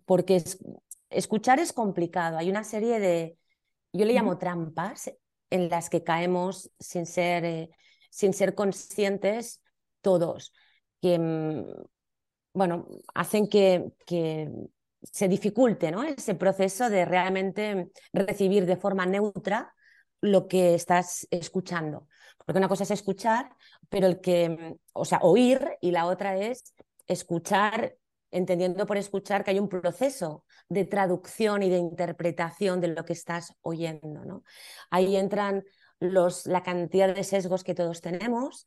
porque 0.05 0.43
escuchar 1.11 1.61
es 1.61 1.73
complicado. 1.73 2.39
Hay 2.39 2.51
una 2.51 2.65
serie 2.65 2.99
de, 3.01 3.39
yo 3.93 4.05
le 4.05 4.13
llamo 4.13 4.39
trampas, 4.39 5.11
en 5.51 5.69
las 5.69 5.89
que 5.91 6.03
caemos 6.03 6.71
sin 6.81 7.07
ser, 7.07 7.45
eh, 7.45 7.71
sin 8.11 8.33
ser 8.33 8.55
conscientes 8.55 9.63
todos, 10.01 10.53
que 11.01 11.19
mm, 11.19 11.65
bueno, 12.55 12.89
hacen 13.15 13.49
que, 13.49 13.93
que 14.07 14.51
se 15.03 15.29
dificulte 15.29 15.91
¿no? 15.91 16.03
ese 16.03 16.35
proceso 16.35 16.89
de 16.91 17.05
realmente 17.05 17.91
recibir 18.13 18.67
de 18.67 18.77
forma 18.77 19.07
neutra 19.07 19.75
lo 20.21 20.49
que 20.49 20.75
estás 20.75 21.27
escuchando. 21.31 22.09
Porque 22.45 22.59
una 22.59 22.69
cosa 22.69 22.85
es 22.85 22.91
escuchar, 22.91 23.51
pero 23.89 24.07
el 24.07 24.21
que, 24.21 24.77
o 24.93 25.05
sea, 25.05 25.19
oír 25.23 25.61
y 25.81 25.91
la 25.91 26.07
otra 26.07 26.37
es 26.37 26.75
escuchar, 27.07 27.97
entendiendo 28.35 28.85
por 28.85 28.97
escuchar 28.97 29.45
que 29.45 29.53
hay 29.53 29.61
un 29.61 29.69
proceso 29.69 30.45
de 30.69 30.85
traducción 30.85 31.63
y 31.63 31.71
de 31.71 31.79
interpretación 31.79 32.81
de 32.81 32.89
lo 32.89 33.05
que 33.05 33.13
estás 33.13 33.55
oyendo. 33.63 34.25
¿no? 34.25 34.43
Ahí 34.91 35.17
entran 35.17 35.63
los, 36.01 36.47
la 36.47 36.65
cantidad 36.65 37.15
de 37.15 37.23
sesgos 37.23 37.63
que 37.63 37.77
todos 37.77 38.01
tenemos, 38.01 38.67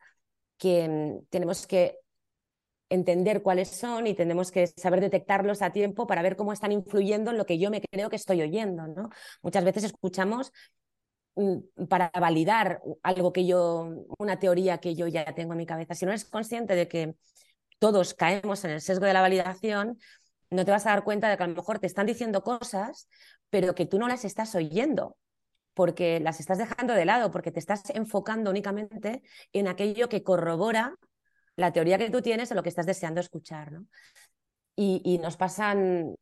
que 0.58 0.88
mm, 0.88 1.26
tenemos 1.30 1.68
que 1.68 2.00
entender 2.90 3.44
cuáles 3.44 3.68
son 3.68 4.08
y 4.08 4.14
tenemos 4.14 4.52
que 4.52 4.68
saber 4.68 5.02
detectarlos 5.02 5.62
a 5.62 5.74
tiempo 5.74 6.08
para 6.08 6.22
ver 6.22 6.38
cómo 6.38 6.54
están 6.54 6.72
influyendo 6.72 7.32
en 7.32 7.38
lo 7.38 7.46
que 7.46 7.60
yo 7.60 7.70
me 7.70 7.82
creo 7.82 8.10
que 8.10 8.16
estoy 8.16 8.42
oyendo. 8.42 8.88
¿no? 8.88 9.10
Muchas 9.42 9.66
veces 9.66 9.84
escuchamos 9.84 10.54
mm, 11.36 11.88
para 11.90 12.10
validar 12.18 12.82
algo 13.04 13.34
que 13.34 13.46
yo, 13.46 13.90
una 14.18 14.40
teoría 14.40 14.78
que 14.78 14.96
yo 14.96 15.08
ya 15.08 15.26
tengo 15.36 15.52
en 15.52 15.58
mi 15.58 15.66
cabeza. 15.66 15.94
Si 15.94 16.06
no 16.06 16.12
eres 16.12 16.24
consciente 16.24 16.74
de 16.74 16.88
que 16.88 17.16
todos 17.80 18.14
caemos 18.14 18.64
en 18.66 18.72
el 18.72 18.82
sesgo 18.82 19.06
de 19.06 19.14
la 19.14 19.22
validación, 19.22 19.98
no 20.50 20.66
te 20.66 20.72
vas 20.72 20.86
a 20.86 20.92
dar 20.92 21.04
cuenta 21.04 21.30
de 21.30 21.38
que 21.38 21.44
a 21.44 21.48
lo 21.48 21.56
mejor 21.56 21.80
te 21.80 21.88
están 21.88 22.06
diciendo 22.06 22.44
cosas, 22.44 23.10
pero 23.50 23.76
que 23.76 23.86
tú 23.86 24.00
no 24.00 24.08
las 24.08 24.26
estás 24.26 24.56
oyendo, 24.56 25.18
porque 25.74 26.20
las 26.20 26.40
estás 26.40 26.58
dejando 26.58 26.94
de 26.94 27.06
lado, 27.06 27.32
porque 27.32 27.52
te 27.52 27.60
estás 27.60 27.90
enfocando 27.92 28.50
únicamente 28.50 29.22
en 29.54 29.68
aquello 29.68 30.10
que 30.10 30.24
corrobora 30.24 30.96
la 31.56 31.74
teoría 31.74 31.98
que 31.98 32.10
tú 32.10 32.22
tienes 32.22 32.52
o 32.52 32.56
lo 32.56 32.64
que 32.64 32.70
estás 32.70 32.86
deseando 32.86 33.20
escuchar. 33.20 33.72
¿no? 33.72 33.86
Y, 34.76 35.18
nos 35.18 35.38
pasan 35.38 36.16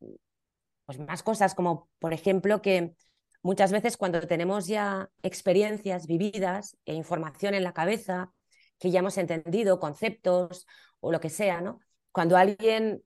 pues, 0.85 0.97
más 0.99 1.23
cosas, 1.23 1.55
como 1.55 1.89
por 1.99 2.13
ejemplo 2.13 2.61
que 2.61 2.95
muchas 3.43 3.71
veces 3.71 3.97
cuando 3.97 4.21
tenemos 4.21 4.65
ya 4.67 5.09
experiencias 5.21 6.07
vividas 6.07 6.77
e 6.85 6.93
información 6.93 7.53
en 7.53 7.63
la 7.63 7.73
cabeza, 7.73 8.31
que 8.79 8.91
ya 8.91 8.99
hemos 8.99 9.17
entendido, 9.17 9.79
conceptos 9.79 10.65
o 11.05 11.11
lo 11.11 11.19
que 11.19 11.29
sea, 11.29 11.61
¿no? 11.61 11.79
cuando 12.15 12.37
alguien 12.37 13.03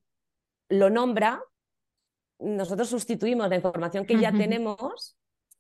lo 0.70 0.92
nombra, 0.92 1.44
nosotros 2.38 2.90
sustituimos 2.90 3.50
la 3.50 3.56
información 3.56 4.06
que 4.06 4.20
ya 4.20 4.32
tenemos 4.32 5.18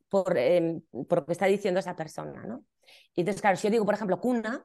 por, 0.07 0.37
em, 0.37 0.81
por, 1.07 1.19
lo 1.19 1.25
que 1.25 1.31
está 1.31 1.47
diciendo 1.47 1.79
esa 1.79 1.95
persona. 1.95 2.43
¿no? 2.45 2.63
Y 3.15 3.21
entonces, 3.21 3.41
claro, 3.41 3.57
si 3.57 3.63
yo 3.65 3.71
digo, 3.71 3.85
por 3.85 3.95
ejemplo, 3.95 4.21
cuna, 4.21 4.63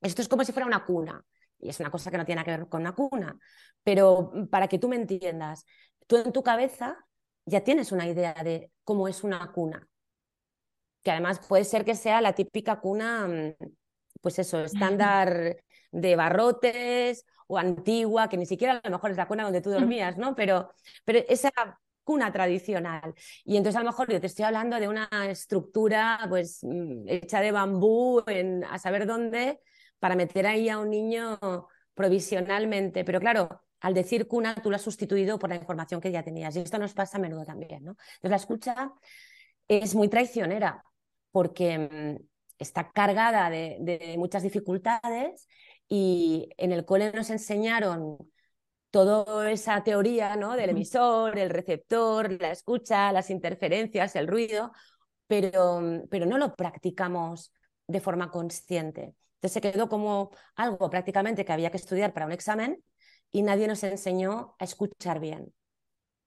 esto 0.00 0.22
es 0.22 0.28
como 0.28 0.44
si 0.44 0.52
fuera 0.52 0.68
una 0.68 0.84
cuna. 0.84 1.24
Y 1.58 1.70
es 1.70 1.80
una 1.80 1.90
cosa 1.90 2.12
que 2.12 2.18
no 2.18 2.24
tiene 2.24 2.44
que 2.44 2.52
ver 2.52 2.68
con 2.68 2.82
una 2.82 2.94
cuna. 2.94 3.36
Pero 3.82 4.32
para 4.48 4.68
que 4.68 4.78
tú 4.78 4.88
me 4.88 4.94
entiendas, 4.94 5.64
tú 6.06 6.18
en 6.18 6.30
tu 6.32 6.44
cabeza 6.44 7.04
ya 7.46 7.64
tienes 7.64 7.90
una 7.90 8.06
idea 8.06 8.32
de 8.44 8.70
cómo 8.84 9.08
es 9.08 9.24
una 9.24 9.50
cuna. 9.50 9.88
Que 11.02 11.10
además 11.10 11.40
puede 11.40 11.64
ser 11.64 11.84
que 11.84 11.96
sea 11.96 12.20
la 12.20 12.32
típica 12.32 12.78
cuna, 12.78 13.26
mm, 13.26 13.54
pues 14.20 14.38
eso, 14.38 14.60
estándar 14.60 15.56
de 15.90 16.16
barrotes 16.16 17.24
o 17.46 17.58
antigua, 17.58 18.28
que 18.28 18.36
ni 18.36 18.46
siquiera 18.46 18.80
a 18.82 18.88
lo 18.88 18.96
mejor 18.96 19.10
es 19.10 19.16
la 19.16 19.26
cuna 19.26 19.44
donde 19.44 19.60
tú 19.60 19.70
dormías, 19.70 20.18
¿no? 20.18 20.34
Pero, 20.34 20.70
pero 21.04 21.20
esa 21.28 21.50
cuna 22.04 22.32
tradicional. 22.32 23.14
Y 23.44 23.56
entonces 23.56 23.76
a 23.76 23.84
lo 23.84 23.90
mejor 23.90 24.10
yo 24.10 24.20
te 24.20 24.26
estoy 24.26 24.44
hablando 24.44 24.78
de 24.80 24.88
una 24.88 25.08
estructura 25.28 26.18
pues 26.28 26.60
mm, 26.62 27.06
hecha 27.06 27.40
de 27.40 27.52
bambú 27.52 28.22
en, 28.26 28.64
a 28.64 28.78
saber 28.78 29.06
dónde, 29.06 29.60
para 29.98 30.16
meter 30.16 30.46
ahí 30.46 30.68
a 30.68 30.78
un 30.78 30.90
niño 30.90 31.38
provisionalmente. 31.94 33.04
Pero 33.04 33.20
claro, 33.20 33.62
al 33.80 33.94
decir 33.94 34.26
cuna, 34.26 34.54
tú 34.54 34.70
lo 34.70 34.76
has 34.76 34.82
sustituido 34.82 35.38
por 35.38 35.50
la 35.50 35.56
información 35.56 36.00
que 36.00 36.10
ya 36.10 36.22
tenías. 36.22 36.56
Y 36.56 36.60
esto 36.60 36.78
nos 36.78 36.94
pasa 36.94 37.18
a 37.18 37.20
menudo 37.20 37.44
también. 37.44 37.84
¿no? 37.84 37.92
Entonces, 37.92 38.30
la 38.30 38.36
escucha 38.36 38.92
es 39.66 39.94
muy 39.94 40.08
traicionera 40.08 40.84
porque 41.30 41.78
mm, 41.78 42.24
está 42.58 42.90
cargada 42.90 43.50
de, 43.50 44.14
muchas 44.18 44.42
dificultades 44.42 45.46
y 45.88 46.50
en 46.56 46.72
el 46.72 46.84
cole 46.84 47.12
nos 47.12 47.30
enseñaron 47.30 48.18
toda 48.90 49.50
esa 49.50 49.82
teoría 49.84 50.36
¿no? 50.36 50.56
del 50.56 50.70
emisor, 50.70 51.38
el 51.38 51.50
receptor, 51.50 52.30
la 52.40 52.52
escucha, 52.52 53.12
las 53.12 53.30
interferencias, 53.30 54.16
el 54.16 54.26
ruido, 54.28 54.72
pero, 55.26 55.82
pero 56.10 56.26
no 56.26 56.38
lo 56.38 56.54
practicamos 56.54 57.52
de 57.86 58.00
forma 58.00 58.30
consciente. 58.30 59.14
Entonces 59.36 59.52
se 59.52 59.60
quedó 59.60 59.88
como 59.88 60.30
algo 60.56 60.90
prácticamente 60.90 61.44
que 61.44 61.52
había 61.52 61.70
que 61.70 61.76
estudiar 61.76 62.12
para 62.12 62.26
un 62.26 62.32
examen 62.32 62.82
y 63.30 63.42
nadie 63.42 63.68
nos 63.68 63.82
enseñó 63.84 64.56
a 64.58 64.64
escuchar 64.64 65.20
bien. 65.20 65.52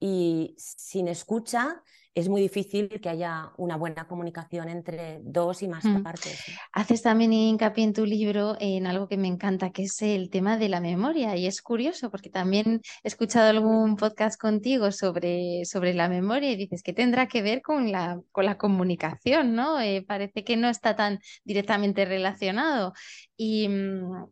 Y 0.02 0.56
sin 0.58 1.08
escucha 1.08 1.84
es 2.14 2.28
muy 2.28 2.42
difícil 2.42 2.90
que 2.90 3.08
haya 3.08 3.54
una 3.56 3.78
buena 3.78 4.06
comunicación 4.06 4.68
entre 4.68 5.20
dos 5.24 5.62
y 5.62 5.68
más 5.68 5.86
mm. 5.86 6.04
partes. 6.04 6.44
Haces 6.74 7.04
también 7.04 7.32
hincapié 7.32 7.86
en 7.86 7.94
tu 7.94 8.06
libro 8.06 8.58
en 8.60 8.86
algo 8.86 9.08
que 9.08 9.16
me 9.16 9.30
encanta, 9.30 9.72
que 9.72 9.84
es 9.84 10.02
el 10.02 10.30
tema 10.30 10.58
de 10.58 10.68
la 10.70 10.82
memoria. 10.82 11.38
Y 11.38 11.48
es 11.48 11.62
curioso 11.62 12.12
porque 12.12 12.30
también 12.30 12.82
he 13.04 13.08
escuchado 13.08 13.50
algún 13.50 13.96
podcast 13.96 14.40
contigo 14.42 14.92
sobre, 14.92 15.64
sobre 15.66 15.94
la 15.94 16.10
memoria 16.10 16.52
y 16.52 16.58
dices 16.58 16.84
que 16.84 16.94
tendrá 16.94 17.28
que 17.28 17.42
ver 17.42 17.62
con 17.62 17.92
la, 17.92 18.20
con 18.32 18.46
la 18.46 18.58
comunicación, 18.58 19.56
¿no? 19.56 19.80
Eh, 19.80 20.04
parece 20.06 20.44
que 20.44 20.58
no 20.58 20.68
está 20.68 20.96
tan 20.98 21.20
directamente 21.46 22.04
relacionado. 22.06 22.94
Y 23.38 23.70
mm, 23.70 24.26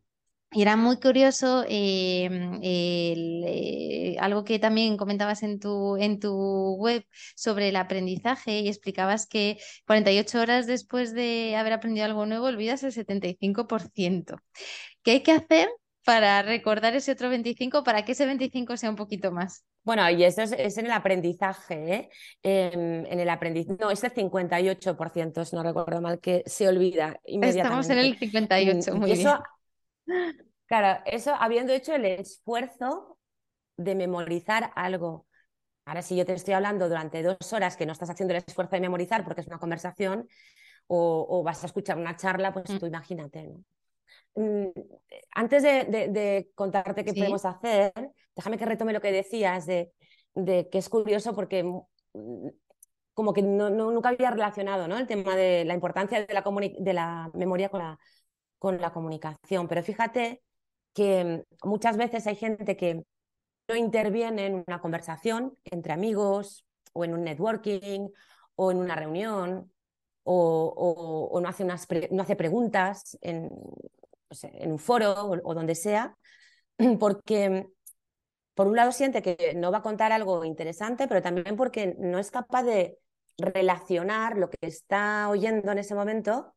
y 0.52 0.64
era 0.64 0.76
muy 0.76 1.00
curioso 1.00 1.64
em, 1.68 2.60
eh, 2.64 4.16
algo 4.20 4.44
que 4.44 4.58
también 4.58 4.98
comentabas 4.98 5.44
en 5.44 5.60
tu, 5.60 5.96
en 5.98 6.20
tu 6.20 6.76
web 6.76 7.06
sobre 7.36 7.70
el 7.70 7.76
aprendizaje 7.76 8.60
y 8.60 8.68
explicabas 8.68 9.28
que 9.28 9.60
48 9.86 10.42
horas 10.42 10.66
después 10.66 11.14
de 11.14 11.56
haber 11.56 11.74
aprendido 11.74 12.06
algo 12.06 12.26
nuevo 12.26 12.48
olvidas 12.48 12.84
el 12.84 12.92
75%. 12.92 14.42
¿Qué 15.04 15.12
hay 15.12 15.22
que 15.22 15.34
hacer 15.34 15.70
para 16.04 16.42
recordar 16.42 16.96
ese 16.96 17.12
otro 17.12 17.30
25 17.30 17.84
para 17.84 18.04
que 18.04 18.14
ese 18.14 18.26
25 18.26 18.76
sea 18.76 18.90
un 18.90 18.96
poquito 18.96 19.32
más? 19.32 19.66
Bueno, 19.84 20.10
y 20.10 20.24
eso 20.24 20.42
es, 20.42 20.78
en 20.78 20.86
el 20.86 20.92
aprendizaje, 20.92 21.94
¿eh? 21.94 22.10
em, 22.42 23.06
en 23.06 23.20
el 23.20 23.30
aprendizaje, 23.30 23.78
no, 23.80 23.92
es 23.92 24.04
el 24.04 24.14
58%, 24.14 25.46
si 25.46 25.56
no 25.56 25.62
recuerdo 25.62 26.02
mal, 26.02 26.20
que 26.20 26.42
se 26.48 26.68
olvida 26.68 27.20
inmediatamente. 27.26 27.60
Estamos 27.60 27.90
en 27.90 27.98
el 28.00 28.18
58, 28.18 28.96
muy 28.96 29.14
bien 29.14 29.28
Claro, 30.70 31.02
eso 31.06 31.34
habiendo 31.34 31.74
hecho 31.74 31.96
el 31.96 32.06
esfuerzo 32.06 33.18
de 33.76 33.96
memorizar 33.96 34.72
algo. 34.76 35.26
Ahora, 35.86 36.04
si 36.04 36.16
yo 36.16 36.26
te 36.26 36.34
estoy 36.34 36.54
hablando 36.54 36.88
durante 36.88 37.24
dos 37.24 37.54
horas 37.54 37.76
que 37.76 37.88
no 37.88 37.94
estás 37.94 38.12
haciendo 38.12 38.36
el 38.36 38.44
esfuerzo 38.46 38.76
de 38.76 38.82
memorizar 38.82 39.24
porque 39.24 39.42
es 39.42 39.48
una 39.48 39.58
conversación 39.58 40.28
o, 40.86 41.42
vas 41.44 41.64
a 41.64 41.68
escuchar 41.68 41.98
una 41.98 42.16
charla, 42.16 42.54
pues 42.54 42.70
mm. 42.70 42.78
tú 42.78 42.86
imagínate. 42.86 43.52
Mm, 44.36 44.68
antes 45.34 45.64
de, 45.64 46.52
contarte 46.54 47.04
qué 47.04 47.14
podemos 47.14 47.46
hacer, 47.46 47.92
déjame 48.36 48.58
que 48.58 48.66
retome 48.66 48.94
lo 48.94 49.02
que 49.02 49.12
decías 49.12 49.66
de, 49.66 49.92
que 50.36 50.78
es 50.78 50.90
curioso 50.90 51.34
porque 51.34 51.64
mm, 51.64 52.48
como 53.16 53.34
que 53.34 53.42
no, 53.42 53.72
nunca 53.72 54.10
había 54.10 54.30
relacionado 54.32 54.88
¿no? 54.88 54.98
el 54.98 55.08
tema 55.08 55.36
de 55.36 55.66
la 55.66 55.74
importancia 55.74 56.26
de 56.26 56.34
la, 56.34 56.44
de 56.80 56.94
la 56.94 57.32
memoria 57.34 57.70
con 57.70 57.80
la, 57.82 58.00
con 58.60 58.80
la 58.80 58.92
comunicación. 58.92 59.68
Pero 59.68 59.84
fíjate 59.84 60.44
que 60.94 61.46
muchas 61.64 61.98
veces 61.98 62.28
hay 62.28 62.36
gente 62.36 62.78
que 62.78 63.04
no 63.68 63.76
interviene 63.76 64.48
en 64.48 64.64
una 64.68 64.82
conversación 64.82 65.58
entre 65.64 65.94
amigos 65.94 66.66
o 66.94 67.06
en 67.06 67.14
un 67.14 67.24
networking 67.24 68.10
o 68.56 68.72
en 68.72 68.78
una 68.78 68.96
reunión 68.96 69.72
o, 70.24 71.40
no, 71.42 71.48
hace 71.48 71.64
unas 71.64 71.88
no 72.12 72.22
hace 72.22 72.36
preguntas 72.36 73.18
en, 73.22 73.50
en 74.44 74.72
un 74.72 74.80
foro 74.80 75.14
o, 75.44 75.54
donde 75.54 75.76
sea, 75.76 76.16
porque 77.00 77.68
por 78.54 78.68
un 78.68 78.76
lado 78.76 78.92
siente 78.92 79.22
que 79.22 79.54
no 79.56 79.72
va 79.72 79.80
a 79.80 79.82
contar 79.82 80.12
algo 80.12 80.44
interesante, 80.44 81.08
pero 81.08 81.22
también 81.22 81.56
porque 81.56 81.96
no 81.98 82.20
es 82.20 82.30
capaz 82.30 82.64
de 82.64 83.00
relacionar 83.38 84.38
lo 84.38 84.50
que 84.50 84.58
está 84.62 85.30
oyendo 85.30 85.72
en 85.72 85.78
ese 85.78 85.96
momento 85.96 86.54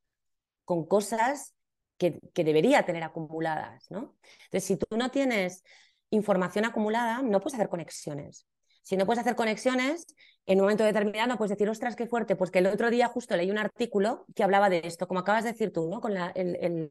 con 0.65 0.85
cosas 0.85 1.55
que, 1.99 2.21
debería 2.35 2.85
tener 2.85 3.03
acumuladas, 3.03 3.91
¿no? 3.91 4.17
Entonces, 4.45 4.65
si 4.65 4.77
tú 4.77 4.97
no 4.97 5.11
tienes 5.11 5.63
información 6.11 6.65
acumulada, 6.65 7.23
no 7.23 7.41
puedes 7.41 7.55
hacer 7.55 7.69
conexiones. 7.69 8.47
Si 8.83 8.97
no 8.97 9.07
puedes 9.07 9.21
hacer 9.21 9.37
conexiones, 9.37 10.07
en 10.47 10.59
un 10.59 10.65
momento 10.65 10.85
determinado 10.85 11.29
no 11.29 11.39
puedes 11.39 11.51
decir, 11.51 11.69
ostras, 11.69 11.95
qué 11.95 12.07
fuerte, 12.07 12.35
pues 12.35 12.51
que 12.51 12.59
el 12.59 12.67
otro 12.67 12.91
día 12.91 13.07
justo 13.09 13.37
leí 13.37 13.51
un 13.51 13.59
artículo 13.59 14.27
que 14.35 14.43
hablaba 14.43 14.69
de 14.69 14.83
esto, 14.85 15.07
como 15.07 15.21
acabas 15.21 15.45
de 15.45 15.53
decir 15.53 15.73
tú, 15.73 15.89
¿no? 15.89 16.01
Con 16.01 16.15
la, 16.15 16.33
el, 16.35 16.91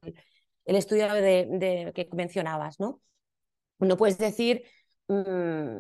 el 0.65 0.75
estudio 0.75 1.13
de, 1.13 1.91
que 1.93 2.09
mencionabas, 2.13 2.79
¿no? 2.79 3.01
No 3.79 3.97
puedes 3.97 4.17
decir, 4.17 4.63
mm, 5.07 5.79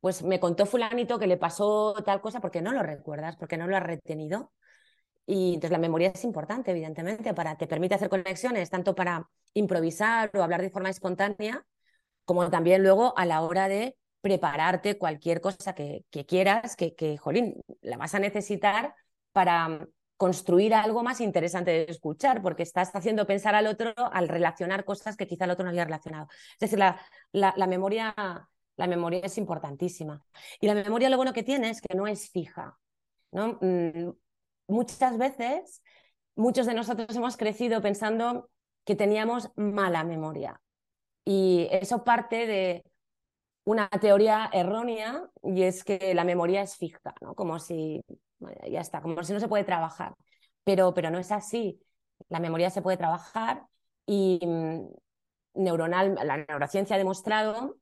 pues 0.00 0.22
me 0.22 0.40
contó 0.40 0.66
fulanito 0.66 1.18
que 1.18 1.26
le 1.26 1.36
pasó 1.36 1.94
tal 2.04 2.20
cosa 2.20 2.40
porque 2.40 2.62
no 2.62 2.72
lo 2.72 2.82
recuerdas, 2.82 3.36
porque 3.36 3.56
no 3.56 3.66
lo 3.66 3.76
has 3.76 3.82
retenido. 3.82 4.52
Y 5.30 5.48
entonces 5.48 5.72
la 5.72 5.78
memoria 5.78 6.08
es 6.08 6.24
importante, 6.24 6.70
evidentemente, 6.70 7.34
para 7.34 7.54
te 7.58 7.66
permite 7.66 7.94
hacer 7.94 8.08
conexiones, 8.08 8.70
tanto 8.70 8.94
para 8.94 9.28
improvisar 9.52 10.30
o 10.34 10.42
hablar 10.42 10.62
de 10.62 10.70
forma 10.70 10.88
espontánea, 10.88 11.66
como 12.24 12.48
también 12.48 12.82
luego 12.82 13.12
a 13.14 13.26
la 13.26 13.42
hora 13.42 13.68
de 13.68 13.94
prepararte 14.22 14.96
cualquier 14.96 15.42
cosa 15.42 15.74
que, 15.74 16.06
quieras, 16.26 16.76
que, 16.76 17.18
jolín, 17.18 17.62
la 17.82 17.98
vas 17.98 18.14
a 18.14 18.20
necesitar 18.20 18.94
para 19.32 19.86
construir 20.16 20.72
algo 20.72 21.02
más 21.02 21.20
interesante 21.20 21.72
de 21.72 21.86
escuchar, 21.90 22.40
porque 22.40 22.62
estás 22.62 22.90
haciendo 22.94 23.26
pensar 23.26 23.54
al 23.54 23.66
otro 23.66 23.92
al 23.98 24.28
relacionar 24.28 24.86
cosas 24.86 25.14
que 25.14 25.26
quizá 25.26 25.44
el 25.44 25.50
otro 25.50 25.64
no 25.64 25.68
había 25.68 25.84
relacionado. 25.84 26.28
Es 26.54 26.70
decir, 26.70 26.78
la, 26.78 26.98
la, 27.32 27.66
memoria, 27.66 28.14
la 28.76 28.86
memoria 28.86 29.20
es 29.24 29.36
importantísima. 29.36 30.22
Y 30.58 30.68
la 30.68 30.74
memoria 30.74 31.10
lo 31.10 31.18
bueno 31.18 31.34
que 31.34 31.42
tiene 31.42 31.68
es 31.68 31.82
que 31.82 31.94
no 31.94 32.06
es 32.06 32.30
fija. 32.30 32.78
¿no? 33.30 33.58
Muchas 34.68 35.18
veces, 35.18 35.82
muchos 36.36 36.66
de 36.66 36.74
nosotros 36.74 37.14
hemos 37.16 37.36
crecido 37.36 37.82
pensando 37.82 38.50
que 38.84 38.94
teníamos 38.94 39.50
mala 39.56 40.04
memoria. 40.04 40.60
Y 41.24 41.68
eso 41.70 42.04
parte 42.04 42.46
de 42.46 42.84
una 43.64 43.88
teoría 43.88 44.48
errónea 44.52 45.28
y 45.42 45.62
es 45.62 45.84
que 45.84 46.14
la 46.14 46.24
memoria 46.24 46.62
es 46.62 46.76
fija, 46.76 47.14
¿no? 47.20 47.34
Como 47.34 47.58
si 47.58 48.02
ya 48.70 48.80
está, 48.80 49.02
como 49.02 49.22
si 49.24 49.32
no 49.32 49.40
se 49.40 49.48
puede 49.48 49.64
trabajar. 49.64 50.14
Pero, 50.64 50.94
pero 50.94 51.10
no 51.10 51.18
es 51.18 51.32
así. 51.32 51.80
La 52.28 52.40
memoria 52.40 52.70
se 52.70 52.82
puede 52.82 52.96
trabajar 52.96 53.66
y 54.06 54.40
mm, 54.46 54.88
neuronal, 55.54 56.14
la 56.14 56.38
neurociencia 56.38 56.96
ha 56.96 56.98
demostrado, 56.98 57.76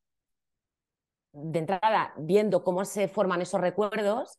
de 1.33 1.59
entrada, 1.59 2.15
viendo 2.17 2.65
cómo 2.65 2.85
se 2.85 3.09
forman 3.09 3.43
esos 3.43 3.61
recuerdos, 3.61 4.39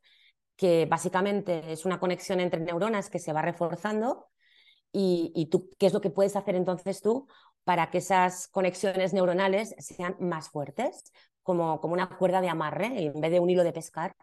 que 0.58 0.86
básicamente 0.86 1.72
es 1.72 1.86
una 1.86 2.00
conexión 2.00 2.41
entre 2.41 2.60
neuronas 2.60 3.10
que 3.10 3.20
se 3.20 3.32
va 3.32 3.41
reforzando 3.41 4.28
y, 4.91 5.32
y 5.36 5.46
tú, 5.46 5.70
¿qué 5.78 5.86
es 5.86 5.93
lo 5.93 6.02
que 6.02 6.10
puedes 6.10 6.36
hacer 6.36 6.56
entonces 6.56 7.02
tú 7.02 7.28
para 7.63 7.89
que 7.91 8.00
esas 8.00 8.48
conexiones 8.50 9.13
neuronales 9.13 9.76
sean 9.80 10.15
más 10.20 10.50
fuertes, 10.50 11.12
como, 11.43 11.80
como 11.80 11.93
una 11.93 12.10
cuerda 12.17 12.41
de 12.41 12.50
amarre 12.50 13.06
en 13.06 13.22
vez 13.22 13.32
de 13.32 13.39
un 13.39 13.50
hilo 13.50 13.63
de 13.63 13.74
pescar, 13.74 14.15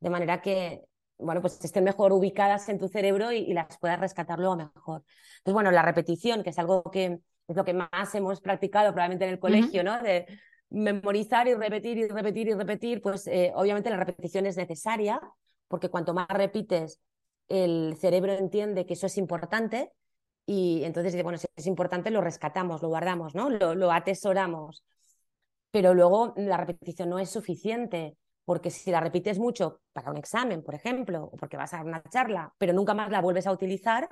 de 0.00 0.10
manera 0.10 0.42
que 0.42 0.84
bueno, 1.18 1.40
pues 1.40 1.62
estén 1.64 1.84
mejor 1.84 2.12
ubicadas 2.12 2.68
en 2.68 2.78
tu 2.78 2.88
cerebro 2.88 3.32
y, 3.32 3.52
las 3.52 3.78
puedas 3.78 3.98
rescatar 3.98 4.38
luego 4.38 4.56
mejor. 4.56 5.02
Entonces, 5.38 5.54
bueno, 5.54 5.70
la 5.70 5.82
repetición, 5.82 6.42
que 6.42 6.50
es 6.50 6.58
algo 6.58 6.84
que 6.84 7.20
es 7.48 7.56
lo 7.56 7.64
que 7.64 7.74
más 7.74 8.14
hemos 8.14 8.40
practicado 8.40 8.92
probablemente 8.92 9.24
en 9.24 9.32
el 9.32 9.38
colegio, 9.40 9.82
¿no? 9.82 10.00
De 10.00 10.26
memorizar 10.70 11.48
y 11.48 11.54
repetir 11.54 11.98
y 11.98 12.08
repetir 12.08 12.48
y 12.48 12.54
repetir, 12.54 13.02
pues 13.02 13.26
eh, 13.26 13.52
obviamente 13.54 13.90
la 13.90 13.96
repetición 13.96 14.46
es 14.46 14.56
necesaria, 14.56 15.20
porque 15.68 15.88
cuanto 15.90 16.14
más 16.14 16.28
repites, 16.28 17.00
el 17.48 17.96
cerebro 17.98 18.32
entiende 18.32 18.86
que 18.86 18.94
eso 18.94 19.06
es 19.06 19.16
importante 19.18 19.92
y 20.46 20.82
entonces 20.84 21.22
bueno, 21.22 21.38
si 21.38 21.46
es 21.56 21.66
importante, 21.66 22.10
lo 22.10 22.20
rescatamos, 22.22 22.82
lo 22.82 22.88
guardamos, 22.88 23.34
¿no? 23.34 23.50
Lo, 23.50 23.92
atesoramos. 23.92 24.82
Pero 25.70 25.94
luego 25.94 26.32
la 26.36 26.56
repetición 26.56 27.10
no 27.10 27.18
es 27.18 27.30
suficiente 27.30 28.16
porque 28.44 28.70
si 28.70 28.90
la 28.90 29.00
repites 29.00 29.38
mucho 29.38 29.82
para 29.92 30.10
un 30.10 30.16
examen, 30.16 30.62
por 30.62 30.74
ejemplo, 30.74 31.24
o 31.24 31.36
porque 31.36 31.58
vas 31.58 31.74
a 31.74 31.82
una 31.82 32.02
charla, 32.04 32.54
pero 32.58 32.72
nunca 32.72 32.94
más 32.94 33.10
la 33.10 33.20
vuelves 33.20 33.46
a 33.46 33.52
utilizar, 33.52 34.08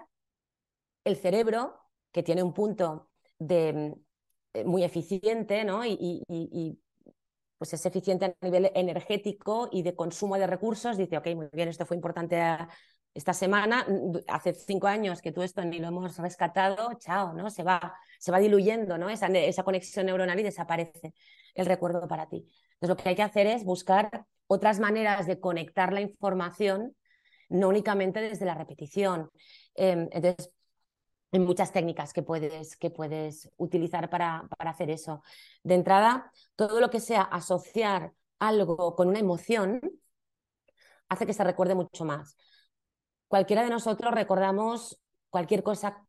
el 1.04 1.16
cerebro, 1.16 1.80
que 2.12 2.22
tiene 2.22 2.42
un 2.42 2.52
punto 2.52 3.08
de, 3.38 3.94
eh, 4.52 4.64
muy 4.64 4.84
eficiente, 4.84 5.64
¿no? 5.64 5.82
Pues 7.58 7.72
es 7.72 7.84
eficiente 7.86 8.24
a 8.26 8.34
nivel 8.44 8.70
energético 8.74 9.68
y 9.72 9.82
de 9.82 9.94
consumo 9.94 10.38
de 10.38 10.46
recursos, 10.46 10.96
dice, 10.96 11.16
ok, 11.18 11.28
muy 11.34 11.48
bien, 11.52 11.68
esto 11.68 11.86
fue 11.86 11.96
importante 11.96 12.40
esta 13.14 13.32
semana, 13.32 13.86
hace 14.28 14.52
cinco 14.52 14.86
años 14.88 15.22
que 15.22 15.32
tú 15.32 15.42
esto 15.42 15.64
ni 15.64 15.78
lo 15.78 15.88
hemos 15.88 16.18
rescatado, 16.18 16.90
chao, 16.98 17.32
¿no? 17.32 17.48
Se 17.48 17.62
va, 17.62 17.94
se 18.18 18.30
va 18.30 18.38
diluyendo, 18.38 18.98
¿no? 18.98 19.08
Esa, 19.08 19.28
esa 19.28 19.62
conexión 19.62 20.06
neuronal 20.06 20.38
y 20.38 20.42
desaparece 20.42 21.14
el 21.54 21.66
recuerdo 21.66 22.06
para 22.06 22.28
ti. 22.28 22.46
Entonces, 22.74 22.88
lo 22.88 22.96
que 22.96 23.08
hay 23.08 23.16
que 23.16 23.22
hacer 23.22 23.46
es 23.46 23.64
buscar 23.64 24.26
otras 24.46 24.80
maneras 24.80 25.26
de 25.26 25.40
conectar 25.40 25.94
la 25.94 26.02
información, 26.02 26.94
no 27.48 27.68
únicamente 27.68 28.20
desde 28.20 28.44
la 28.44 28.54
repetición. 28.54 29.30
Em, 29.74 30.08
entonces, 30.12 30.50
hay 31.36 31.44
muchas 31.44 31.72
técnicas 31.72 32.12
que 32.12 32.22
puedes, 32.22 32.76
que 32.76 32.90
puedes 32.90 33.50
utilizar 33.56 34.10
para, 34.10 34.48
para 34.56 34.70
hacer 34.70 34.90
eso. 34.90 35.22
De 35.62 35.74
entrada, 35.74 36.32
todo 36.56 36.80
lo 36.80 36.90
que 36.90 37.00
sea 37.00 37.22
asociar 37.22 38.12
algo 38.38 38.94
con 38.96 39.08
una 39.08 39.18
emoción 39.18 39.80
hace 41.08 41.26
que 41.26 41.32
se 41.32 41.44
recuerde 41.44 41.74
mucho 41.74 42.04
más. 42.04 42.36
Cualquiera 43.28 43.62
de 43.62 43.70
nosotros 43.70 44.12
recordamos 44.14 45.00
cualquier 45.30 45.62
cosa 45.62 46.06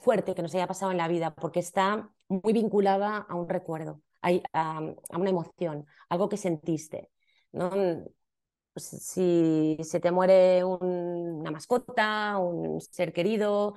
fuerte 0.00 0.34
que 0.34 0.42
nos 0.42 0.54
haya 0.54 0.66
pasado 0.66 0.92
en 0.92 0.98
la 0.98 1.08
vida 1.08 1.34
porque 1.34 1.60
está 1.60 2.10
muy 2.28 2.52
vinculada 2.52 3.18
a 3.28 3.34
un 3.34 3.48
recuerdo 3.48 4.02
a, 4.22 4.80
una 5.18 5.30
emoción, 5.30 5.86
algo 6.08 6.28
que 6.28 6.36
sentiste. 6.36 7.10
¿no? 7.52 7.70
Si 8.76 9.76
se 9.82 10.00
te 10.00 10.10
muere 10.10 10.64
una 10.64 11.50
mascota, 11.50 12.38
un 12.38 12.80
ser 12.80 13.12
querido, 13.12 13.74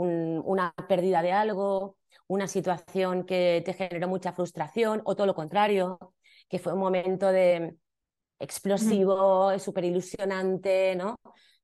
una 0.00 0.74
pérdida 0.88 1.22
de 1.22 1.32
algo, 1.32 1.96
una 2.28 2.48
situación 2.48 3.24
que 3.24 3.62
te 3.64 3.72
generó 3.72 4.08
mucha 4.08 4.32
frustración 4.32 5.02
o 5.04 5.14
todo 5.14 5.26
lo 5.26 5.34
contrario, 5.34 6.14
que 6.48 6.58
fue 6.58 6.72
un 6.72 6.80
momento 6.80 7.30
de 7.32 7.76
explosivo, 8.38 9.58
súper 9.58 9.84
ilusionante, 9.84 10.94
¿no? 10.96 11.16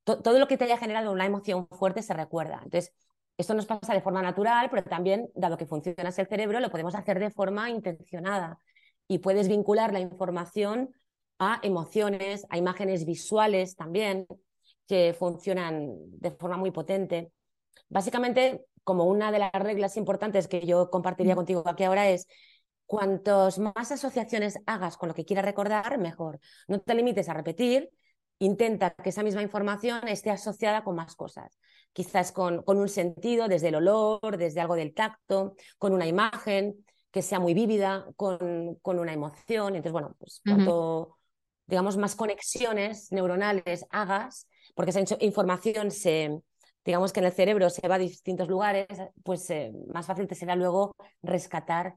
todo 0.03 0.37
lo 0.37 0.47
que 0.47 0.57
te 0.57 0.65
haya 0.65 0.77
generado 0.77 1.11
una 1.11 1.25
emoción 1.25 1.67
fuerte 1.69 2.01
se 2.01 2.13
recuerda. 2.13 2.59
Entonces, 2.63 2.93
esto 3.37 3.53
nos 3.53 3.65
pasa 3.65 3.93
de 3.93 4.01
forma 4.01 4.21
natural, 4.21 4.69
pero 4.69 4.83
también, 4.83 5.29
dado 5.33 5.57
que 5.57 5.65
funciona 5.65 6.09
el 6.09 6.13
cerebro, 6.13 6.59
lo 6.59 6.69
podemos 6.69 6.93
hacer 6.93 7.19
de 7.19 7.31
forma 7.31 7.69
intencionada. 7.69 8.59
Y 9.07 9.19
puedes 9.19 9.47
vincular 9.47 9.93
la 9.93 9.99
información 9.99 10.93
a 11.39 11.59
emociones, 11.63 12.45
a 12.49 12.57
imágenes 12.57 13.05
visuales 13.05 13.75
también, 13.75 14.27
que 14.87 15.15
funcionan 15.17 15.95
de 16.19 16.31
forma 16.31 16.57
muy 16.57 16.71
potente. 16.71 17.31
Básicamente, 17.89 18.65
como 18.83 19.05
una 19.05 19.31
de 19.31 19.39
las 19.39 19.51
reglas 19.53 19.97
importantes 19.97 20.47
que 20.47 20.65
yo 20.65 20.89
compartiría 20.89 21.35
contigo 21.35 21.63
aquí 21.65 21.83
ahora 21.83 22.09
es, 22.09 22.27
cuantos 22.85 23.59
más 23.59 23.91
asociaciones 23.91 24.59
hagas 24.65 24.97
con 24.97 25.09
lo 25.09 25.15
que 25.15 25.25
quieras 25.25 25.45
recordar, 25.45 25.97
mejor. 25.97 26.39
No 26.67 26.79
te 26.79 26.93
limites 26.95 27.29
a 27.29 27.33
repetir, 27.33 27.89
intenta 28.39 28.91
que 28.91 29.09
esa 29.09 29.23
misma 29.23 29.41
información 29.41 30.07
esté 30.07 30.31
asociada 30.31 30.83
con 30.83 30.95
más 30.95 31.15
cosas 31.15 31.57
quizás 31.93 32.31
con, 32.31 32.63
con 32.63 32.77
un 32.77 32.89
sentido, 32.89 33.47
desde 33.47 33.69
el 33.69 33.75
olor, 33.75 34.37
desde 34.37 34.59
algo 34.59 34.75
del 34.75 34.93
tacto, 34.93 35.55
con 35.77 35.93
una 35.93 36.07
imagen 36.07 36.83
que 37.11 37.21
sea 37.21 37.39
muy 37.39 37.53
vívida, 37.53 38.07
con, 38.15 38.75
con 38.81 38.99
una 38.99 39.13
emoción. 39.13 39.75
Entonces, 39.75 39.91
bueno, 39.91 40.15
pues 40.19 40.41
cuanto, 40.43 41.19
digamos, 41.67 41.95
más 41.95 42.15
conexiones 42.15 43.11
neuronales 43.11 43.85
hagas, 43.91 44.47
porque 44.73 44.89
esa 44.89 45.03
información 45.19 45.91
se, 45.91 46.41
digamos 46.85 47.13
que 47.13 47.19
en 47.19 47.25
el 47.27 47.31
cerebro 47.31 47.69
se 47.69 47.87
va 47.87 47.95
a 47.95 47.99
distintos 47.99 48.47
lugares, 48.47 48.87
pues 49.23 49.49
eh, 49.49 49.71
más 49.93 50.05
fácil 50.05 50.27
te 50.27 50.35
será 50.35 50.55
luego 50.55 50.95
rescatar 51.21 51.95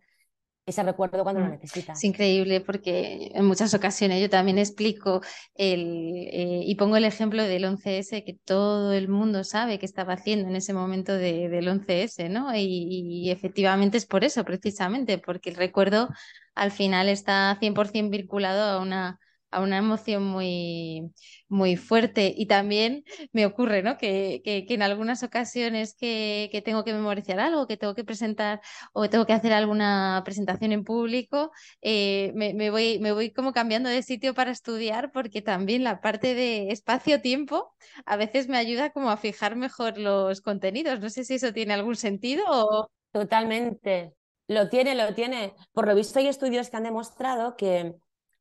ese 0.66 0.82
recuerdo 0.82 1.22
cuando 1.22 1.40
lo 1.40 1.46
mm, 1.46 1.50
necesitas. 1.52 1.98
Es 1.98 2.04
increíble 2.04 2.60
porque 2.60 3.30
en 3.34 3.44
muchas 3.44 3.72
ocasiones 3.72 4.20
yo 4.20 4.28
también 4.28 4.58
explico 4.58 5.20
el, 5.54 6.28
eh, 6.32 6.62
y 6.64 6.74
pongo 6.74 6.96
el 6.96 7.04
ejemplo 7.04 7.44
del 7.44 7.64
11S 7.64 8.24
que 8.24 8.36
todo 8.44 8.92
el 8.92 9.08
mundo 9.08 9.44
sabe 9.44 9.78
que 9.78 9.86
estaba 9.86 10.14
haciendo 10.14 10.48
en 10.48 10.56
ese 10.56 10.72
momento 10.72 11.14
de, 11.14 11.48
del 11.48 11.68
11S, 11.68 12.28
¿no? 12.28 12.52
Y, 12.54 12.88
y, 12.90 13.30
efectivamente 13.30 13.96
es 13.96 14.06
por 14.06 14.24
eso, 14.24 14.44
precisamente, 14.44 15.18
porque 15.18 15.50
el 15.50 15.56
recuerdo 15.56 16.08
al 16.56 16.72
final 16.72 17.08
está 17.08 17.56
100% 17.60 18.10
vinculado 18.10 18.64
a 18.64 18.82
una 18.82 19.20
a 19.56 19.62
una 19.62 19.78
emoción 19.78 20.22
muy, 20.22 21.10
muy 21.48 21.76
fuerte. 21.76 22.32
Y 22.36 22.46
también 22.46 23.04
me 23.32 23.46
ocurre 23.46 23.82
¿no? 23.82 23.96
que, 23.96 24.42
que, 24.44 24.66
en 24.68 24.82
algunas 24.82 25.22
ocasiones 25.22 25.94
que, 25.94 26.50
que, 26.52 26.60
tengo 26.60 26.84
que 26.84 26.92
memorizar 26.92 27.40
algo, 27.40 27.66
que 27.66 27.78
tengo 27.78 27.94
que 27.94 28.04
presentar 28.04 28.60
o 28.92 29.08
tengo 29.08 29.24
que 29.24 29.32
hacer 29.32 29.54
alguna 29.54 30.20
presentación 30.26 30.72
en 30.72 30.84
público, 30.84 31.52
eh, 31.80 32.32
me, 32.34 32.52
me, 32.52 32.70
voy, 32.70 32.98
me 33.00 33.12
voy 33.12 33.32
como 33.32 33.52
cambiando 33.54 33.88
de 33.88 34.02
sitio 34.02 34.34
para 34.34 34.50
estudiar 34.50 35.10
porque 35.10 35.40
también 35.40 35.84
la 35.84 36.02
parte 36.02 36.34
de 36.34 36.70
espacio-tiempo 36.70 37.72
a 38.04 38.16
veces 38.16 38.48
me 38.48 38.58
ayuda 38.58 38.90
como 38.90 39.10
a 39.10 39.16
fijar 39.16 39.56
mejor 39.56 39.96
los 39.96 40.42
contenidos. 40.42 41.00
No 41.00 41.08
sé 41.08 41.24
si 41.24 41.34
eso 41.34 41.52
tiene 41.54 41.72
algún 41.72 41.96
sentido 41.96 42.44
o... 42.48 42.90
Totalmente. 43.10 44.12
Lo 44.48 44.68
tiene, 44.68 44.94
lo 44.94 45.14
tiene. 45.14 45.54
Por 45.72 45.86
lo 45.86 45.94
visto 45.94 46.18
hay 46.18 46.28
estudios 46.28 46.68
que 46.68 46.76
han 46.76 46.82
demostrado 46.82 47.56
que 47.56 47.94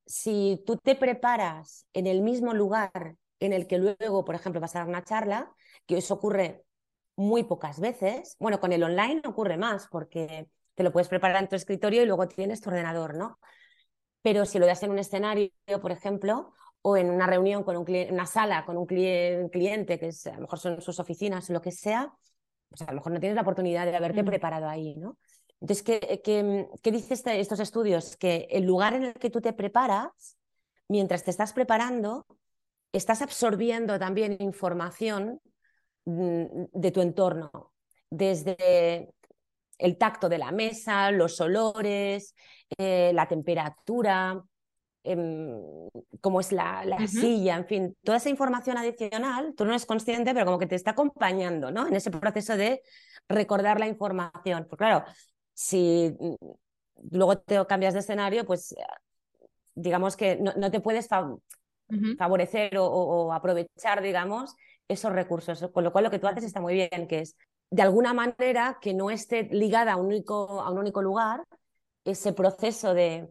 si 0.05 0.63
tú 0.65 0.77
te 0.77 0.95
preparas 0.95 1.87
en 1.93 2.07
el 2.07 2.21
mismo 2.21 2.53
lugar 2.53 3.15
en 3.39 3.53
el 3.53 3.67
que 3.67 3.77
luego, 3.77 4.25
por 4.25 4.35
ejemplo, 4.35 4.61
vas 4.61 4.75
a 4.75 4.79
dar 4.79 4.87
una 4.87 5.03
charla, 5.03 5.51
que 5.85 5.97
eso 5.97 6.13
ocurre 6.13 6.63
muy 7.15 7.43
pocas 7.43 7.79
veces. 7.79 8.35
Bueno, 8.39 8.59
con 8.59 8.71
el 8.71 8.83
online 8.83 9.21
ocurre 9.25 9.57
más 9.57 9.87
porque 9.87 10.47
te 10.73 10.83
lo 10.83 10.91
puedes 10.91 11.07
preparar 11.07 11.41
en 11.41 11.49
tu 11.49 11.55
escritorio 11.55 12.03
y 12.03 12.05
luego 12.05 12.27
tienes 12.27 12.61
tu 12.61 12.69
ordenador, 12.69 13.15
¿no? 13.15 13.39
Pero 14.21 14.45
si 14.45 14.59
lo 14.59 14.65
das 14.65 14.83
en 14.83 14.91
un 14.91 14.99
escenario, 14.99 15.51
por 15.81 15.91
ejemplo, 15.91 16.53
o 16.81 16.97
en 16.97 17.09
una 17.09 17.27
reunión 17.27 17.63
con 17.63 17.77
un 17.77 17.85
cliente, 17.85 18.13
una 18.13 18.25
sala 18.25 18.65
con 18.65 18.77
un 18.77 18.85
cliente, 18.85 19.99
que 19.99 20.07
es, 20.07 20.27
a 20.27 20.35
lo 20.35 20.41
mejor 20.41 20.59
son 20.59 20.81
sus 20.81 20.99
oficinas 20.99 21.49
o 21.49 21.53
lo 21.53 21.61
que 21.61 21.71
sea, 21.71 22.13
pues 22.69 22.81
a 22.81 22.85
lo 22.91 22.97
mejor 22.97 23.11
no 23.11 23.19
tienes 23.19 23.35
la 23.35 23.41
oportunidad 23.41 23.85
de 23.85 23.95
haberte 23.95 24.23
preparado 24.23 24.67
ahí, 24.67 24.95
¿no? 24.95 25.17
Entonces, 25.61 25.83
¿qué, 25.83 26.21
qué, 26.23 26.67
qué 26.81 26.91
dicen 26.91 27.13
este, 27.13 27.39
estos 27.39 27.59
estudios? 27.59 28.17
Que 28.17 28.47
el 28.51 28.65
lugar 28.65 28.93
en 28.93 29.03
el 29.03 29.13
que 29.13 29.29
tú 29.29 29.41
te 29.41 29.53
preparas, 29.53 30.37
mientras 30.87 31.23
te 31.23 31.31
estás 31.31 31.53
preparando, 31.53 32.25
estás 32.91 33.21
absorbiendo 33.21 33.99
también 33.99 34.37
información 34.39 35.41
mm, 36.05 36.65
de 36.73 36.91
tu 36.91 37.01
entorno, 37.01 37.73
desde 38.09 39.13
el 39.77 39.97
tacto 39.97 40.29
de 40.29 40.37
la 40.37 40.51
mesa, 40.51 41.11
los 41.11 41.39
olores, 41.41 42.33
eh, 42.77 43.11
la 43.13 43.27
temperatura, 43.27 44.41
em, 45.03 45.61
cómo 46.21 46.39
es 46.39 46.51
la, 46.51 46.83
silla, 47.07 47.57
en 47.57 47.65
fin, 47.65 47.97
toda 48.03 48.17
esa 48.17 48.29
información 48.29 48.77
adicional, 48.77 49.53
tú 49.55 49.65
no 49.65 49.71
eres 49.71 49.85
consciente, 49.85 50.33
pero 50.33 50.45
como 50.45 50.59
que 50.59 50.67
te 50.67 50.75
está 50.75 50.91
acompañando 50.91 51.71
¿no? 51.71 51.87
en 51.87 51.95
ese 51.95 52.11
proceso 52.11 52.55
de 52.55 52.81
recordar 53.27 53.79
la 53.79 53.87
información. 53.87 54.65
Porque 54.69 54.85
claro, 54.85 55.05
si 55.55 56.15
luego 57.09 57.39
te 57.39 57.65
cambias 57.65 57.95
de 57.95 58.01
escenario, 58.01 58.45
pues 58.45 58.75
digamos 59.73 60.15
que 60.15 60.37
no, 60.37 60.69
te 60.69 60.79
puedes 60.79 61.07
favorecer 62.17 62.77
o, 62.77 63.33
aprovechar, 63.33 64.03
digamos, 64.03 64.55
esos 64.87 65.11
recursos. 65.11 65.65
Con 65.73 65.83
lo 65.83 65.91
cual 65.91 66.03
lo 66.03 66.11
que 66.11 66.19
tú 66.19 66.27
haces 66.27 66.43
está 66.43 66.61
muy 66.61 66.73
bien, 66.75 67.07
que 67.07 67.19
es 67.19 67.35
de 67.71 67.81
alguna 67.81 68.13
manera 68.13 68.77
que 68.81 68.93
no 68.93 69.09
esté 69.09 69.49
ligada 69.51 69.93
a 69.93 69.95
un 69.97 70.07
único, 70.07 70.61
a 70.61 70.69
un 70.69 70.77
único 70.77 71.01
lugar 71.01 71.43
ese 72.03 72.33
proceso 72.33 72.93
de, 72.93 73.27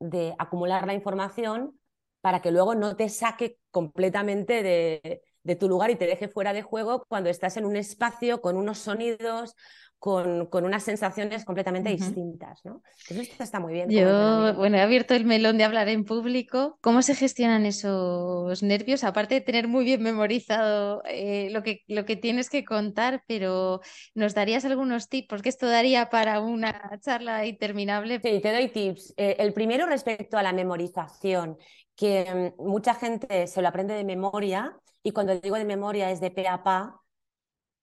de 0.00 0.34
acumular 0.38 0.86
la 0.86 0.94
información 0.94 1.78
para 2.20 2.42
que 2.42 2.50
luego 2.50 2.74
no 2.74 2.96
te 2.96 3.08
saque 3.08 3.58
completamente 3.70 4.62
de, 4.62 5.22
de, 5.44 5.56
tu 5.56 5.68
lugar 5.68 5.90
y 5.90 5.96
te 5.96 6.06
deje 6.06 6.28
fuera 6.28 6.52
de 6.52 6.62
juego 6.62 7.04
cuando 7.08 7.30
estás 7.30 7.56
en 7.56 7.64
un 7.64 7.76
espacio 7.76 8.40
con 8.40 8.56
unos 8.56 8.78
sonidos, 8.78 9.54
con, 9.98 10.46
con 10.46 10.64
unas 10.64 10.84
sensaciones 10.84 11.44
completamente 11.44 11.90
distintas, 11.90 12.64
¿no? 12.64 12.82
Eso 13.08 13.42
está 13.42 13.58
muy 13.58 13.72
bien. 13.72 13.90
Yo, 13.90 14.54
bueno, 14.54 14.76
he 14.76 14.80
abierto 14.80 15.14
el 15.14 15.24
melón 15.24 15.58
de 15.58 15.64
hablar 15.64 15.88
en 15.88 16.04
público. 16.04 16.78
¿Cómo 16.80 17.02
se 17.02 17.16
gestionan 17.16 17.66
esos 17.66 18.62
nervios? 18.62 19.02
Aparte 19.02 19.34
de 19.34 19.40
tener 19.40 19.66
muy 19.66 19.84
bien 19.84 20.02
memorizado 20.02 21.02
eh, 21.04 21.48
lo, 21.50 21.64
que, 21.64 21.82
lo 21.88 22.04
que 22.04 22.14
tienes 22.14 22.48
que 22.48 22.64
contar, 22.64 23.24
pero 23.26 23.80
¿nos 24.14 24.34
darías 24.34 24.64
algunos 24.64 25.08
tips? 25.08 25.28
Porque 25.28 25.48
esto 25.48 25.66
daría 25.66 26.10
para 26.10 26.40
una 26.40 26.98
charla 27.00 27.44
interminable. 27.46 28.20
Sí, 28.22 28.40
te 28.40 28.52
doy 28.52 28.68
tips. 28.68 29.14
Eh, 29.16 29.36
el 29.40 29.52
primero 29.52 29.86
respecto 29.86 30.38
a 30.38 30.44
la 30.44 30.52
memorización, 30.52 31.58
que 31.96 32.54
mm, 32.56 32.62
mucha 32.62 32.94
gente 32.94 33.48
se 33.48 33.60
lo 33.62 33.68
aprende 33.68 33.94
de 33.94 34.04
memoria 34.04 34.76
y 35.02 35.10
cuando 35.10 35.38
digo 35.40 35.56
de 35.56 35.64
memoria 35.64 36.10
es 36.12 36.20
de 36.20 36.30
pe 36.30 36.46
a 36.46 36.62
pa, 36.62 37.00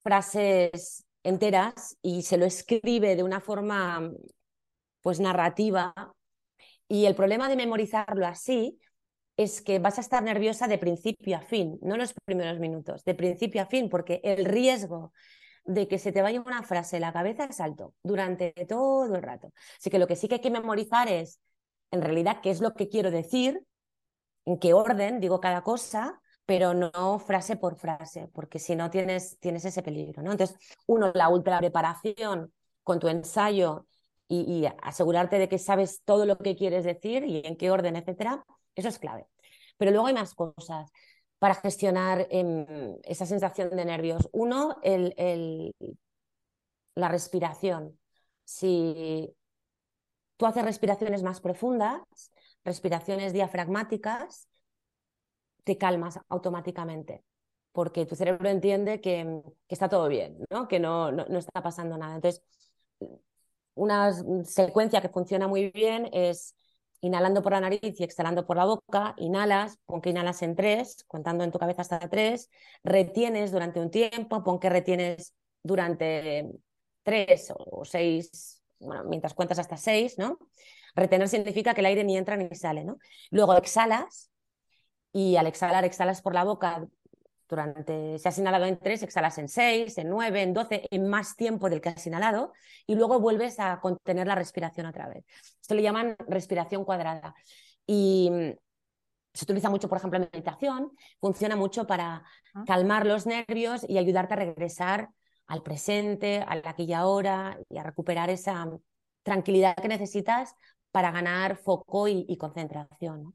frases 0.02 1.05
enteras 1.26 1.98
y 2.02 2.22
se 2.22 2.36
lo 2.36 2.44
escribe 2.44 3.16
de 3.16 3.22
una 3.22 3.40
forma 3.40 4.10
pues 5.02 5.20
narrativa. 5.20 5.94
Y 6.88 7.06
el 7.06 7.14
problema 7.14 7.48
de 7.48 7.56
memorizarlo 7.56 8.26
así 8.26 8.78
es 9.36 9.60
que 9.60 9.78
vas 9.78 9.98
a 9.98 10.00
estar 10.00 10.22
nerviosa 10.22 10.68
de 10.68 10.78
principio 10.78 11.36
a 11.36 11.40
fin, 11.40 11.78
no 11.82 11.96
los 11.96 12.14
primeros 12.24 12.58
minutos, 12.58 13.04
de 13.04 13.14
principio 13.14 13.62
a 13.62 13.66
fin, 13.66 13.88
porque 13.88 14.20
el 14.24 14.44
riesgo 14.44 15.12
de 15.64 15.88
que 15.88 15.98
se 15.98 16.12
te 16.12 16.22
vaya 16.22 16.40
una 16.40 16.62
frase 16.62 16.96
en 16.96 17.02
la 17.02 17.12
cabeza 17.12 17.44
es 17.44 17.60
alto 17.60 17.92
durante 18.02 18.52
todo 18.68 19.14
el 19.14 19.22
rato. 19.22 19.52
Así 19.78 19.90
que 19.90 19.98
lo 19.98 20.06
que 20.06 20.16
sí 20.16 20.28
que 20.28 20.36
hay 20.36 20.40
que 20.40 20.50
memorizar 20.50 21.08
es, 21.08 21.40
en 21.90 22.02
realidad, 22.02 22.40
qué 22.40 22.50
es 22.50 22.60
lo 22.60 22.72
que 22.72 22.88
quiero 22.88 23.10
decir, 23.10 23.60
en 24.44 24.58
qué 24.58 24.74
orden 24.74 25.20
digo 25.20 25.40
cada 25.40 25.62
cosa, 25.62 26.20
pero 26.46 26.74
no 26.74 27.18
frase 27.18 27.56
por 27.56 27.76
frase, 27.76 28.28
porque 28.32 28.58
si 28.60 28.76
no 28.76 28.88
tienes, 28.90 29.38
tienes 29.40 29.64
ese 29.64 29.82
peligro. 29.82 30.22
¿no? 30.22 30.30
Entonces, 30.32 30.56
uno, 30.86 31.10
la 31.14 31.28
ultra 31.28 31.58
preparación 31.58 32.52
con 32.84 33.00
tu 33.00 33.08
ensayo 33.08 33.86
y, 34.28 34.64
asegurarte 34.82 35.38
de 35.38 35.48
que 35.48 35.58
sabes 35.58 36.02
todo 36.04 36.24
lo 36.24 36.38
que 36.38 36.56
quieres 36.56 36.84
decir 36.84 37.24
y 37.24 37.42
en 37.44 37.56
qué 37.56 37.70
orden, 37.70 37.96
etcétera, 37.96 38.44
eso 38.74 38.88
es 38.88 38.98
clave. 38.98 39.26
Pero 39.76 39.90
luego 39.90 40.06
hay 40.06 40.14
más 40.14 40.34
cosas 40.34 40.90
para 41.38 41.54
gestionar 41.54 42.26
em, 42.30 42.66
esa 43.04 43.26
sensación 43.26 43.70
de 43.70 43.84
nervios. 43.84 44.28
Uno, 44.32 44.78
el, 44.82 45.14
el, 45.16 45.74
la 46.94 47.08
respiración. 47.08 47.98
Si 48.44 49.34
tú 50.36 50.46
haces 50.46 50.64
respiraciones 50.64 51.22
más 51.22 51.40
profundas, 51.40 52.02
respiraciones 52.64 53.32
diafragmáticas, 53.32 54.48
te 55.66 55.76
calmas 55.76 56.20
automáticamente, 56.28 57.24
porque 57.72 58.06
tu 58.06 58.14
cerebro 58.14 58.48
entiende 58.48 59.00
que, 59.00 59.42
está 59.68 59.88
todo 59.88 60.06
bien, 60.08 60.38
¿no? 60.48 60.68
que 60.68 60.78
no, 60.78 61.10
no, 61.10 61.38
está 61.38 61.60
pasando 61.60 61.98
nada. 61.98 62.14
Entonces, 62.14 62.44
una 63.74 64.12
secuencia 64.44 65.00
que 65.00 65.08
funciona 65.08 65.48
muy 65.48 65.70
bien 65.72 66.08
es 66.12 66.54
inhalando 67.00 67.42
por 67.42 67.50
la 67.50 67.60
nariz 67.60 67.80
y 67.98 68.04
exhalando 68.04 68.46
por 68.46 68.56
la 68.56 68.64
boca, 68.64 69.14
inhalas, 69.18 69.78
pon 69.86 70.00
que 70.00 70.10
inhalas 70.10 70.40
en 70.42 70.54
tres, 70.54 71.04
contando 71.08 71.42
en 71.42 71.50
tu 71.50 71.58
cabeza 71.58 71.82
hasta 71.82 71.98
tres, 71.98 72.48
retienes 72.84 73.50
durante 73.50 73.80
un 73.80 73.90
tiempo, 73.90 74.44
pon 74.44 74.60
que 74.60 74.70
retienes 74.70 75.34
durante 75.64 76.48
tres 77.02 77.52
o 77.58 77.84
seis, 77.84 78.62
bueno, 78.78 79.02
mientras 79.04 79.34
cuentas 79.34 79.58
hasta 79.58 79.76
seis, 79.76 80.16
¿no? 80.16 80.38
Retener 80.94 81.28
significa 81.28 81.74
que 81.74 81.80
el 81.80 81.86
aire 81.86 82.04
ni 82.04 82.16
entra 82.16 82.36
ni 82.36 82.54
sale, 82.54 82.84
¿no? 82.84 82.98
Luego 83.30 83.56
exhalas, 83.56 84.30
y 85.16 85.38
al 85.38 85.46
exhalar, 85.46 85.86
exhalas 85.86 86.20
por 86.20 86.34
la 86.34 86.44
boca 86.44 86.86
durante, 87.48 88.18
si 88.18 88.28
has 88.28 88.38
inhalado 88.38 88.66
en 88.66 88.78
tres, 88.78 89.02
exhalas 89.02 89.38
en 89.38 89.48
seis, 89.48 89.96
en 89.96 90.10
nueve, 90.10 90.42
en 90.42 90.52
doce, 90.52 90.86
en 90.90 91.08
más 91.08 91.36
tiempo 91.36 91.70
del 91.70 91.80
que 91.80 91.88
has 91.88 92.06
inhalado, 92.06 92.52
y 92.86 92.96
luego 92.96 93.18
vuelves 93.18 93.58
a 93.58 93.80
contener 93.80 94.26
la 94.26 94.34
respiración 94.34 94.84
otra 94.84 95.08
vez. 95.08 95.24
Esto 95.58 95.74
le 95.74 95.80
llaman 95.80 96.16
respiración 96.28 96.84
cuadrada. 96.84 97.34
Y 97.86 98.30
se 99.32 99.44
utiliza 99.44 99.70
mucho, 99.70 99.88
por 99.88 99.96
ejemplo, 99.96 100.18
en 100.18 100.28
meditación, 100.30 100.92
funciona 101.18 101.56
mucho 101.56 101.86
para 101.86 102.22
ah. 102.52 102.64
calmar 102.66 103.06
los 103.06 103.24
nervios 103.24 103.88
y 103.88 103.96
ayudarte 103.96 104.34
a 104.34 104.36
regresar 104.36 105.08
al 105.46 105.62
presente, 105.62 106.44
al 106.46 106.60
aquí 106.66 106.82
y 106.82 106.92
ahora, 106.92 107.58
y 107.70 107.78
a 107.78 107.82
recuperar 107.82 108.28
esa 108.28 108.68
tranquilidad 109.22 109.76
que 109.76 109.88
necesitas 109.88 110.54
para 110.90 111.10
ganar 111.10 111.56
foco 111.56 112.06
y, 112.06 112.36
concentración. 112.36 113.34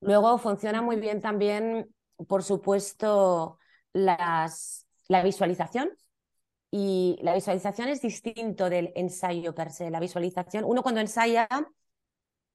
Luego 0.00 0.38
funciona 0.38 0.82
muy 0.82 0.96
bien 0.96 1.20
también, 1.20 1.94
por 2.28 2.42
supuesto, 2.42 3.58
las, 3.92 4.86
la 5.08 5.22
visualización. 5.22 5.90
Y 6.70 7.18
la 7.22 7.34
visualización 7.34 7.88
es 7.88 8.02
distinto 8.02 8.68
del 8.68 8.92
ensayo 8.96 9.54
per 9.54 9.70
se. 9.70 9.90
La 9.90 10.00
visualización, 10.00 10.64
uno 10.64 10.82
cuando 10.82 11.00
ensaya 11.00 11.48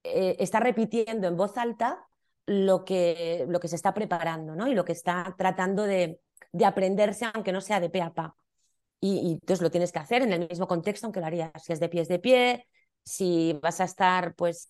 eh, 0.04 0.36
está 0.40 0.60
repitiendo 0.60 1.28
en 1.28 1.38
voz 1.38 1.58
alta 1.58 2.08
lo 2.46 2.84
que, 2.86 3.46
lo 3.48 3.60
que 3.60 3.68
se 3.68 3.76
está 3.76 3.94
preparando 3.94 4.56
¿no? 4.56 4.68
y 4.68 4.76
lo 4.76 4.84
que 4.84 4.92
está 4.92 5.36
tratando 5.38 5.84
de, 5.84 6.20
de 6.52 6.66
aprenderse, 6.66 7.26
aunque 7.34 7.52
no 7.52 7.62
sea 7.62 7.80
de 7.80 7.90
pe 7.90 8.02
a 8.02 8.14
pa. 8.14 8.36
Y, 9.00 9.20
y, 9.20 9.32
entonces 9.34 9.62
lo 9.62 9.72
tienes 9.72 9.92
que 9.92 10.00
hacer 10.00 10.22
en 10.22 10.34
el 10.34 10.48
mismo 10.48 10.68
contexto, 10.68 11.08
aunque 11.08 11.22
lo 11.22 11.26
harías. 11.26 11.52
Si 11.64 11.74
es 11.74 11.80
de 11.80 11.90
pie, 11.90 12.02
es 12.02 12.08
de 12.08 12.20
pie. 12.20 12.68
Si 13.04 13.58
vas 13.62 13.82
a 13.82 13.86
estar 13.86 14.36
pues, 14.36 14.68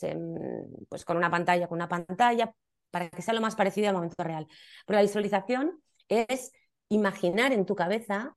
pues 0.89 1.05
con 1.05 1.17
una 1.17 1.29
pantalla, 1.29 1.67
con 1.67 1.77
una 1.77 1.89
pantalla, 1.89 2.53
para 2.91 3.09
que 3.09 3.21
sea 3.21 3.33
lo 3.33 3.41
más 3.41 3.55
parecido 3.55 3.89
al 3.89 3.95
momento 3.95 4.23
real. 4.23 4.47
Pero 4.85 4.97
la 4.97 5.03
visualización 5.03 5.81
es 6.07 6.51
imaginar 6.89 7.53
en 7.53 7.65
tu 7.65 7.75
cabeza 7.75 8.35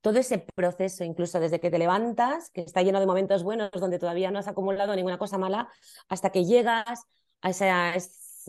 todo 0.00 0.20
ese 0.20 0.38
proceso, 0.38 1.02
incluso 1.02 1.40
desde 1.40 1.58
que 1.58 1.70
te 1.70 1.78
levantas, 1.78 2.50
que 2.50 2.60
está 2.60 2.82
lleno 2.82 3.00
de 3.00 3.06
momentos 3.06 3.42
buenos 3.42 3.70
donde 3.72 3.98
todavía 3.98 4.30
no 4.30 4.38
has 4.38 4.46
acumulado 4.46 4.94
ninguna 4.94 5.18
cosa 5.18 5.38
mala, 5.38 5.68
hasta 6.08 6.30
que 6.30 6.44
llegas 6.44 7.06
a 7.40 7.50
esa 7.50 7.94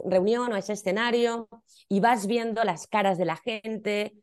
reunión 0.05 0.51
o 0.51 0.55
a 0.55 0.59
ese 0.59 0.73
escenario 0.73 1.49
y 1.89 1.99
vas 1.99 2.27
viendo 2.27 2.63
las 2.63 2.85
caras 2.85 3.17
de 3.17 3.25
la 3.25 3.37
gente, 3.37 4.15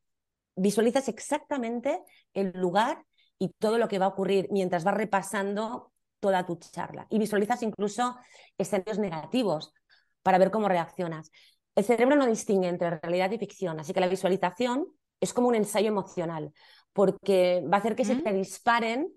visualizas 0.55 1.09
exactamente 1.09 2.01
el 2.33 2.53
lugar 2.53 3.05
y 3.39 3.49
todo 3.59 3.79
lo 3.79 3.89
que 3.89 3.99
va 3.99 4.07
a 4.07 4.11
ocurrir 4.11 4.49
mientras 4.53 4.85
vas 4.85 4.95
repasando 4.95 5.93
toda 6.25 6.47
tu 6.47 6.57
charla. 6.57 7.07
Y 7.11 7.19
visualizas 7.19 7.63
incluso 7.63 8.17
escenarios 8.57 8.99
negativos, 8.99 9.75
para 10.23 10.39
ver 10.39 10.51
cómo 10.51 10.69
reaccionas. 10.69 11.31
El 11.77 11.85
cerebro 11.85 12.17
no 12.17 12.27
distingue 12.27 12.69
entre 12.69 12.99
realidad 12.99 13.31
y 13.31 13.37
ficción, 13.37 13.79
así 13.79 13.93
que 13.93 14.01
la 14.01 14.09
visualización 14.09 14.87
es 15.21 15.35
como 15.35 15.49
un 15.49 15.55
ensayo 15.55 15.89
emocional, 15.89 16.51
porque 16.95 17.63
va 17.71 17.77
a 17.77 17.81
hacer 17.81 17.95
que 17.95 18.07
se 18.07 18.17
te 18.17 18.33
disparen 18.33 19.13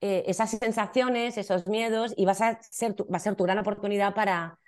eh, 0.00 0.24
esas 0.26 0.50
sensaciones, 0.50 1.38
esos 1.38 1.68
miedos, 1.68 2.14
y 2.16 2.24
vas 2.24 2.40
a 2.40 2.58
ser 2.62 2.96
va 3.02 3.18
a 3.18 3.20
ser 3.20 3.36
tu 3.36 3.44
gran 3.44 3.60
oportunidad 3.60 4.12
para 4.12 4.58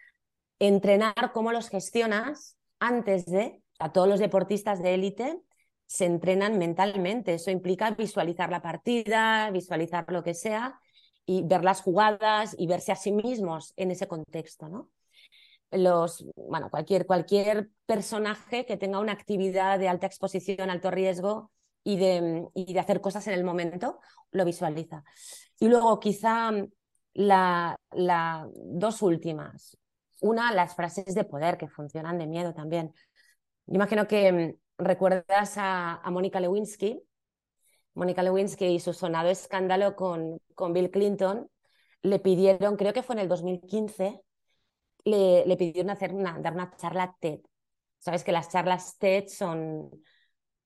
entrenar 0.60 1.32
cómo 1.34 1.50
los 1.50 1.68
gestionas 1.68 2.56
antes 2.78 3.26
de, 3.26 3.60
a 3.80 3.90
todos 3.90 4.06
los 4.06 4.20
deportistas 4.20 4.80
de 4.80 4.94
élite, 4.94 5.40
se 5.86 6.04
entrenan 6.04 6.58
mentalmente. 6.58 7.34
Eso 7.34 7.50
implica 7.50 7.90
visualizar 7.90 8.50
la 8.50 8.62
partida, 8.62 9.50
visualizar 9.50 10.04
lo 10.12 10.22
que 10.22 10.34
sea 10.34 10.78
y 11.26 11.42
ver 11.42 11.64
las 11.64 11.82
jugadas 11.82 12.54
y 12.58 12.66
verse 12.66 12.92
a 12.92 12.96
sí 12.96 13.12
mismos 13.12 13.72
en 13.76 13.90
ese 13.90 14.08
contexto, 14.08 14.68
¿no? 14.68 14.90
Los, 15.70 16.26
bueno, 16.36 16.68
cualquier, 16.70 17.06
cualquier 17.06 17.70
personaje 17.86 18.66
que 18.66 18.76
tenga 18.76 19.00
una 19.00 19.12
actividad 19.12 19.78
de 19.78 19.88
alta 19.88 20.06
exposición, 20.06 20.68
alto 20.68 20.90
riesgo 20.90 21.50
y 21.82 21.96
de, 21.96 22.46
y 22.54 22.74
de 22.74 22.80
hacer 22.80 23.00
cosas 23.00 23.26
en 23.26 23.34
el 23.34 23.44
momento, 23.44 23.98
lo 24.32 24.44
visualiza. 24.44 25.02
Y 25.58 25.68
luego 25.68 25.98
quizá 25.98 26.50
la, 27.14 27.78
dos 28.54 29.02
últimas. 29.02 29.78
Una, 30.20 30.52
las 30.52 30.74
frases 30.74 31.14
de 31.14 31.24
poder 31.24 31.56
que 31.56 31.68
funcionan 31.68 32.18
de 32.18 32.26
miedo 32.26 32.54
también. 32.54 32.92
Yo 33.66 33.74
imagino 33.76 34.06
que 34.06 34.32
mm, 34.32 34.84
recuerdas 34.84 35.56
a, 35.56 35.96
a 35.96 36.10
Mónica 36.10 36.40
Lewinsky, 36.40 37.02
Mónica 37.94 38.22
Lewinsky 38.22 38.66
y 38.66 38.80
su 38.80 38.92
sonado 38.92 39.28
escándalo 39.28 39.96
con, 39.96 40.38
con 40.54 40.72
Bill 40.72 40.90
Clinton, 40.90 41.48
le 42.02 42.18
pidieron, 42.18 42.76
creo 42.76 42.92
que 42.92 43.02
fue 43.02 43.14
en 43.14 43.20
el 43.20 43.28
2015, 43.28 44.20
le, 45.04 45.46
le 45.46 45.56
pidieron 45.56 45.90
hacer 45.90 46.14
una, 46.14 46.38
dar 46.38 46.54
una 46.54 46.74
charla 46.76 47.16
TED. 47.20 47.40
Sabes 47.98 48.24
que 48.24 48.32
las 48.32 48.48
charlas 48.50 48.98
TED 48.98 49.28
son 49.28 49.90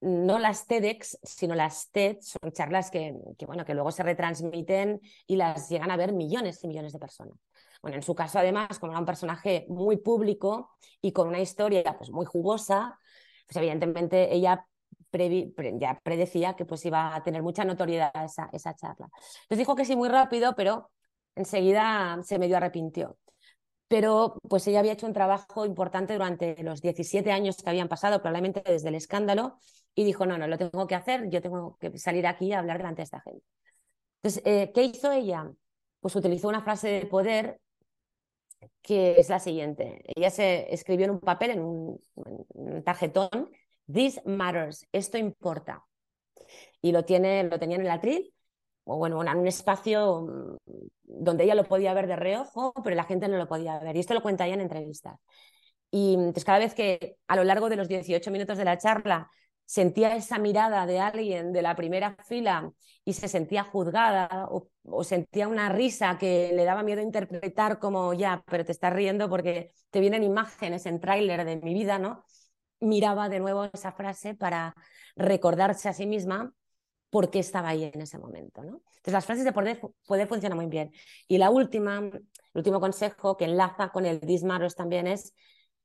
no 0.01 0.39
las 0.39 0.67
TEDx, 0.67 1.19
sino 1.23 1.55
las 1.55 1.91
TED, 1.91 2.19
son 2.21 2.53
charlas 2.53 2.91
que, 2.91 3.15
que, 3.39 3.47
bueno, 3.47 3.65
que 3.65 3.75
luego 3.75 3.91
se 3.91 4.03
retransmiten 4.03 5.01
y 5.27 5.37
las 5.37 5.69
llegan 5.69 5.91
a 5.91 5.97
ver 5.97 6.13
millones 6.13 6.63
y 6.63 6.69
millones 6.69 6.93
de 6.93 6.99
personas. 6.99 7.39
Bueno, 7.83 7.97
en 7.97 8.03
su 8.03 8.15
caso, 8.15 8.39
además, 8.39 8.79
como 8.79 8.93
era 8.93 9.01
un 9.01 9.07
personaje 9.07 9.67
muy 9.69 9.97
público 9.97 10.71
y 11.01 11.13
con 11.13 11.29
una 11.29 11.41
historia 11.41 11.97
pues, 11.97 12.11
muy 12.11 12.27
jugosa, 12.27 12.99
pues 13.47 13.57
evidentemente 13.57 14.35
ella 14.35 14.67
ya 15.79 16.01
predecía 16.03 16.55
que 16.55 16.65
pues 16.65 16.85
iba 16.85 17.15
a 17.15 17.23
tener 17.23 17.43
mucha 17.43 17.65
notoriedad 17.65 18.13
esa, 18.25 18.49
esa 18.53 18.75
charla. 18.75 19.09
Les 19.49 19.59
dijo 19.59 19.75
que 19.75 19.85
sí 19.85 19.97
muy 19.97 20.09
rápido, 20.09 20.55
pero 20.57 20.91
enseguida 21.35 22.19
se 22.23 22.39
medio 22.39 22.57
arrepintió. 22.57 23.19
Pero 23.89 24.39
pues 24.49 24.67
ella 24.67 24.81
había 24.81 24.93
hecho 24.93 25.07
un 25.07 25.13
trabajo 25.13 25.65
importante 25.65 26.15
durante 26.15 26.61
los 26.63 26.81
17 26.81 27.31
años 27.31 27.57
que 27.57 27.71
habían 27.71 27.89
pasado, 27.89 28.21
probablemente 28.21 28.63
desde 28.65 28.89
el 28.89 28.97
escándalo, 28.97 29.59
y 29.95 30.05
dijo, 30.05 30.27
no, 30.27 30.37
no, 30.39 30.47
lo 30.49 30.59
tengo 30.59 30.87
que 30.87 30.95
hacer, 30.97 31.31
yo 31.31 31.41
tengo 31.41 31.77
que 31.79 31.97
salir 31.99 32.27
aquí 32.27 32.53
a 32.53 32.59
hablar 32.59 32.79
delante 32.79 33.01
de 33.01 33.05
esta 33.05 33.21
gente. 33.21 33.45
Entonces, 34.23 34.43
eh, 34.45 34.73
¿qué 34.75 34.83
hizo 34.83 35.13
ella? 35.13 35.51
Pues 36.01 36.17
utilizó 36.17 36.49
una 36.49 36.63
frase 36.63 36.89
de 36.89 37.07
poder 37.07 37.61
que 38.83 39.19
es 39.21 39.29
la 39.29 39.39
siguiente. 39.39 40.03
Ella 40.15 40.31
se 40.31 40.73
escribió 40.73 41.07
en 41.07 41.13
un 41.13 41.21
papel, 41.21 41.51
en 41.51 41.61
un 41.61 42.83
tarjetón, 42.85 43.51
This 43.93 44.21
matters, 44.25 44.87
esto 44.93 45.19
importa. 45.19 45.85
Y 46.81 46.93
lo, 46.93 47.05
tiene, 47.05 47.45
lo 47.45 47.59
tenía 47.59 47.77
en 47.77 47.83
el 47.83 47.91
atril, 47.91 48.33
o 48.85 48.97
bueno, 48.99 49.23
en 49.23 49.37
un 49.37 49.47
espacio 49.47 50.23
mm, 50.23 50.57
donde 51.03 51.45
ella 51.45 51.55
lo 51.55 51.65
podía 51.65 51.95
ver 51.95 52.07
de 52.07 52.17
reojo, 52.17 52.73
pero 52.85 52.97
la 52.97 53.05
gente 53.05 53.29
no 53.29 53.37
lo 53.37 53.49
podía 53.49 53.79
ver. 53.79 53.97
Y 53.97 54.01
esto 54.01 54.15
lo 54.15 54.23
cuenta 54.23 54.47
ella 54.47 54.55
en 54.55 54.61
entrevistas. 54.63 55.19
Y 55.91 56.15
entonces 56.15 56.45
cada 56.45 56.59
vez 56.59 56.75
que 56.75 57.17
a 57.29 57.37
lo 57.37 57.45
largo 57.45 57.69
de 57.69 57.77
los 57.77 57.89
18 57.89 58.31
minutos 58.31 58.59
de 58.59 58.65
la 58.65 58.79
charla 58.79 59.31
sentía 59.65 60.15
esa 60.17 60.39
mirada 60.39 60.87
de 60.87 61.01
alguien 61.01 61.53
de 61.53 61.63
la 61.63 61.75
primera 61.75 62.17
fila 62.29 62.73
y 63.05 63.15
se 63.15 63.29
sentía 63.29 63.65
juzgada 63.65 64.47
o, 64.51 64.69
o, 64.85 65.05
sentía 65.05 65.49
una 65.49 65.69
risa 65.69 66.19
que 66.19 66.53
le 66.55 66.65
daba 66.65 66.83
miedo 66.83 67.03
interpretar 67.03 67.79
como 67.79 68.15
ya, 68.15 68.45
pero 68.47 68.65
te 68.65 68.73
estás 68.73 68.93
riendo 68.93 69.29
porque 69.29 69.73
te 69.91 70.01
vienen 70.01 70.23
imágenes 70.23 70.87
en 70.87 71.01
tráiler 71.01 71.45
de 71.45 71.57
mi 71.57 71.75
vida, 71.75 71.99
¿no? 71.99 72.25
Miraba 72.87 73.29
de 73.29 73.41
nuevo 73.41 73.65
esa 73.73 73.93
frase 73.93 74.35
para 74.35 74.75
recordarse 75.17 75.89
a 75.89 75.93
sí 75.93 76.07
misma 76.07 76.53
por 77.11 77.31
qué 77.31 77.39
estaba 77.39 77.71
ahí 77.71 77.85
en 77.85 78.01
ese 78.01 78.19
momento. 78.19 78.63
¿no? 78.63 78.83
Entonces, 78.97 79.13
las 79.13 79.27
frases 79.27 79.45
de 79.45 79.53
poder, 79.53 79.81
poder 80.07 80.29
funcionan 80.29 80.59
muy 80.59 80.67
bien. 80.67 80.93
Y 81.29 81.39
la 81.39 81.51
última, 81.51 81.99
el 81.99 82.23
último 82.55 82.81
consejo 82.81 83.37
que 83.37 83.45
enlaza 83.45 83.91
con 83.91 84.07
el 84.07 84.21
dismaros 84.21 84.75
también 84.75 85.07
es, 85.07 85.35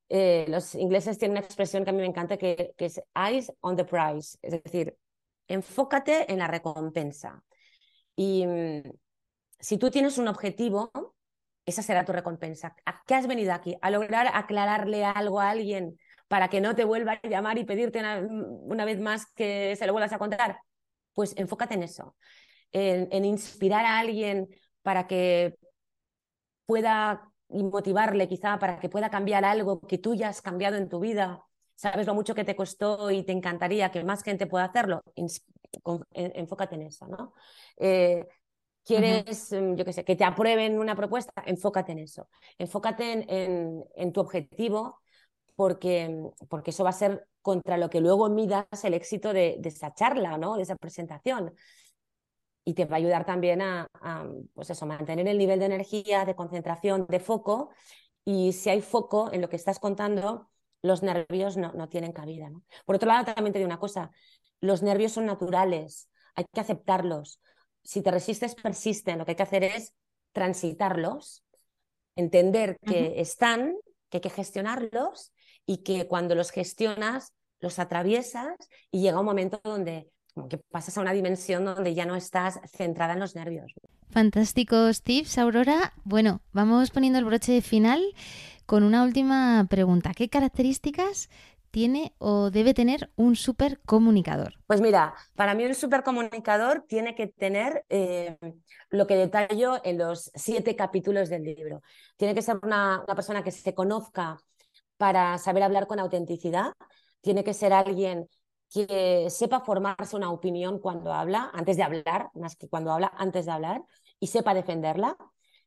eh, 0.10 0.46
los 0.50 0.76
ingleses 0.76 1.18
tienen 1.18 1.38
una 1.38 1.46
expresión 1.46 1.84
que 1.84 1.92
a 1.92 1.94
mí 1.94 2.00
me 2.00 2.08
encanta, 2.08 2.38
que, 2.38 2.74
que 2.78 2.86
es 2.86 3.02
eyes 3.16 3.52
on 3.62 3.76
the 3.76 3.86
prize, 3.86 4.38
es 4.42 4.62
decir, 4.64 4.98
enfócate 5.48 6.32
en 6.32 6.40
la 6.40 6.48
recompensa. 6.48 7.44
Y 8.16 8.46
mm, 8.46 8.92
si 9.60 9.78
tú 9.78 9.90
tienes 9.90 10.18
un 10.18 10.28
objetivo, 10.28 10.92
esa 11.66 11.82
será 11.82 12.04
tu 12.04 12.12
recompensa. 12.12 12.76
¿A 12.86 13.04
qué 13.06 13.16
has 13.16 13.28
venido 13.28 13.54
aquí? 13.54 13.78
¿A 13.82 13.92
lograr 13.92 14.28
aclararle 14.34 15.06
algo 15.06 15.40
a 15.40 15.52
alguien 15.52 15.98
para 16.32 16.48
que 16.48 16.62
no 16.62 16.78
te 16.78 16.86
vuelva 16.86 17.20
a 17.22 17.28
llamar 17.28 17.58
y 17.58 17.66
pedirte 17.66 18.00
una, 18.00 18.86
vez 18.86 19.02
más 19.02 19.26
que 19.36 19.76
se 19.76 19.86
lo 19.86 19.92
vuelvas 19.92 20.14
a 20.14 20.18
contar? 20.18 20.62
Pues 21.14 21.34
enfócate 21.36 21.74
en 21.74 21.84
eso, 21.84 22.16
en, 22.72 23.26
inspirar 23.26 23.84
a 23.84 24.00
alguien 24.00 24.48
para 24.82 25.08
que 25.08 25.58
pueda 26.66 27.30
motivarle 27.50 28.30
quizá 28.30 28.58
para 28.60 28.80
que 28.80 28.88
pueda 28.88 29.10
cambiar 29.10 29.44
algo 29.44 29.82
que 29.82 29.98
tú 29.98 30.16
ya 30.16 30.30
has 30.30 30.42
cambiado 30.42 30.78
en 30.78 30.88
tu 30.88 31.02
vida. 31.02 31.44
Sabes 31.76 32.08
lo 32.08 32.16
mucho 32.16 32.34
que 32.34 32.46
te 32.46 32.56
costó 32.56 33.12
y 33.12 33.24
te 33.24 33.34
encantaría 33.34 33.92
que 33.92 34.02
más 34.06 34.24
gente 34.24 34.48
pueda 34.48 34.64
hacerlo. 34.64 35.04
enfócate 36.14 36.76
en 36.76 36.84
eso, 36.84 37.08
¿no? 37.08 37.34
Eh, 37.76 38.26
¿Quieres, 38.86 39.52
mm, 39.52 39.76
yo 39.76 39.84
qué 39.84 39.92
sé, 39.92 40.06
que 40.06 40.16
te 40.16 40.24
aprueben 40.24 40.80
una 40.80 40.96
propuesta? 40.96 41.44
Enfócate 41.46 41.92
en 41.92 42.00
eso. 42.00 42.30
Enfócate 42.58 43.26
en 43.28 44.14
tu 44.14 44.22
objetivo 44.22 45.02
porque, 45.56 46.24
porque 46.50 46.72
eso 46.72 46.84
va 46.84 46.92
a 46.92 46.94
ser 46.94 47.28
contra 47.42 47.78
lo 47.78 47.90
que 47.90 48.02
luego 48.02 48.30
midas 48.30 48.66
el 48.84 48.94
éxito 48.94 49.34
de, 49.34 49.60
esa 49.64 49.94
charla, 49.94 50.38
¿no? 50.38 50.56
de 50.56 50.64
esa 50.64 50.76
presentación. 50.76 51.54
Y 52.64 52.74
te 52.76 52.86
va 52.86 52.96
a 52.96 53.00
ayudar 53.00 53.26
también 53.26 53.62
a, 53.62 53.88
pues 54.54 54.70
eso, 54.70 54.86
mantener 54.86 55.28
el 55.28 55.38
nivel 55.38 55.60
de 55.60 55.66
energía, 55.66 56.26
de 56.26 56.36
concentración, 56.36 57.08
de 57.10 57.20
foco. 57.20 57.72
Y 58.24 58.54
si 58.54 58.70
hay 58.70 58.82
foco 58.82 59.32
en 59.34 59.42
lo 59.42 59.50
que 59.50 59.56
estás 59.56 59.80
contando, 59.80 60.50
los 60.84 61.02
nervios 61.02 61.58
no, 61.58 61.74
no 61.74 61.90
tienen 61.90 62.12
cabida. 62.12 62.50
¿no? 62.50 62.64
Por 62.86 62.96
otro 62.96 63.08
lado, 63.08 63.34
también 63.34 63.54
te 63.54 63.60
digo 63.60 63.68
una 63.68 63.80
cosa, 63.80 64.12
los 64.60 64.84
nervios 64.84 65.14
son 65.14 65.26
naturales, 65.26 66.10
hay 66.36 66.46
que 66.54 66.62
aceptarlos. 66.62 67.42
Si 67.84 68.04
te 68.04 68.12
resistes, 68.12 68.54
persisten. 68.54 69.18
Lo 69.18 69.26
que 69.26 69.32
hay 69.32 69.36
que 69.36 69.44
hacer 69.44 69.64
es 69.64 69.94
transitarlos, 70.32 71.44
entender 72.16 72.78
que 72.86 73.20
están, 73.20 73.76
que 74.10 74.18
hay 74.18 74.22
que 74.22 74.30
gestionarlos 74.30 75.34
y 75.72 75.78
que 75.78 76.06
cuando 76.06 76.36
los 76.36 76.52
gestionas, 76.52 77.32
los 77.62 77.80
atraviesas 77.80 78.58
y 78.92 79.02
llega 79.02 79.22
un 79.22 79.26
momento 79.26 79.62
donde 79.64 80.12
como 80.34 80.50
que 80.50 80.58
pasas 80.58 80.98
a 80.98 81.02
una 81.02 81.14
dimensión 81.14 81.64
donde 81.64 81.94
ya 81.94 82.06
no 82.06 82.16
estás 82.16 82.60
centrada 82.66 83.14
en 83.14 83.20
los 83.20 83.36
nervios. 83.36 83.74
Fantásticos 84.10 85.02
tips, 85.02 85.38
Aurora. 85.38 85.94
Bueno, 86.04 86.42
vamos 86.52 86.92
poniendo 86.92 87.20
el 87.20 87.26
broche 87.26 87.62
final 87.62 88.02
con 88.66 88.84
una 88.84 89.04
última 89.04 89.66
pregunta. 89.70 90.12
¿Qué 90.14 90.28
características 90.28 91.30
tiene 91.70 92.14
o 92.18 92.52
debe 92.52 92.74
tener 92.74 93.10
un 93.16 93.38
supercomunicador? 93.38 94.56
Pues 94.68 94.82
mira, 94.82 95.14
para 95.36 95.54
mí 95.54 95.66
un 95.66 95.76
supercomunicador 95.76 96.86
tiene 96.86 97.16
que 97.16 97.28
tener 97.28 97.86
eh, 97.88 98.38
lo 98.90 99.08
que 99.08 99.16
detallo 99.16 99.80
en 99.86 99.98
los 99.98 100.32
siete 100.36 100.76
capítulos 100.76 101.30
del 101.30 101.44
libro. 101.44 101.82
Tiene 102.18 102.36
que 102.36 102.42
ser 102.42 102.60
una, 102.62 103.04
una 103.06 103.16
persona 103.16 103.42
que 103.42 103.52
se 103.52 103.74
conozca 103.74 104.38
para 105.02 105.40
saber 105.40 105.64
hablar 105.64 105.88
con 105.88 105.98
autenticidad. 105.98 106.74
Tiene 107.22 107.44
que 107.44 107.56
ser 107.56 107.74
alguien 107.74 108.30
que 108.72 109.32
sepa 109.32 109.62
formarse 109.62 110.16
una 110.16 110.30
opinión 110.32 110.78
cuando 110.78 111.12
habla, 111.12 111.50
antes 111.56 111.76
de 111.76 111.82
hablar, 111.82 112.30
más 112.36 112.56
que 112.56 112.70
cuando 112.70 112.92
habla, 112.92 113.12
antes 113.18 113.48
de 113.48 113.52
hablar, 113.52 113.82
y 114.20 114.28
sepa 114.28 114.54
defenderla, 114.54 115.18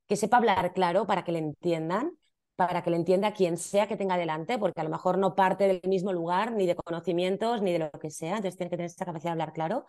que 0.06 0.14
sepa 0.14 0.36
hablar 0.36 0.72
claro 0.72 1.08
para 1.08 1.24
que 1.24 1.32
le 1.32 1.40
entiendan, 1.40 2.16
para 2.54 2.84
que 2.84 2.90
le 2.90 2.96
entienda 2.96 3.34
quien 3.34 3.56
sea 3.56 3.88
que 3.88 3.96
tenga 3.96 4.16
delante, 4.16 4.56
porque 4.56 4.80
a 4.80 4.84
lo 4.84 4.90
mejor 4.90 5.18
no 5.18 5.34
parte 5.34 5.66
del 5.66 5.80
mismo 5.82 6.12
lugar, 6.12 6.52
ni 6.52 6.66
de 6.66 6.76
conocimientos, 6.76 7.60
ni 7.60 7.72
de 7.72 7.80
lo 7.80 7.90
que 7.90 8.10
sea, 8.10 8.36
entonces 8.36 8.56
tiene 8.56 8.70
que 8.70 8.76
tener 8.76 8.90
esa 8.92 9.04
capacidad 9.04 9.30
de 9.30 9.42
hablar 9.42 9.52
claro. 9.52 9.84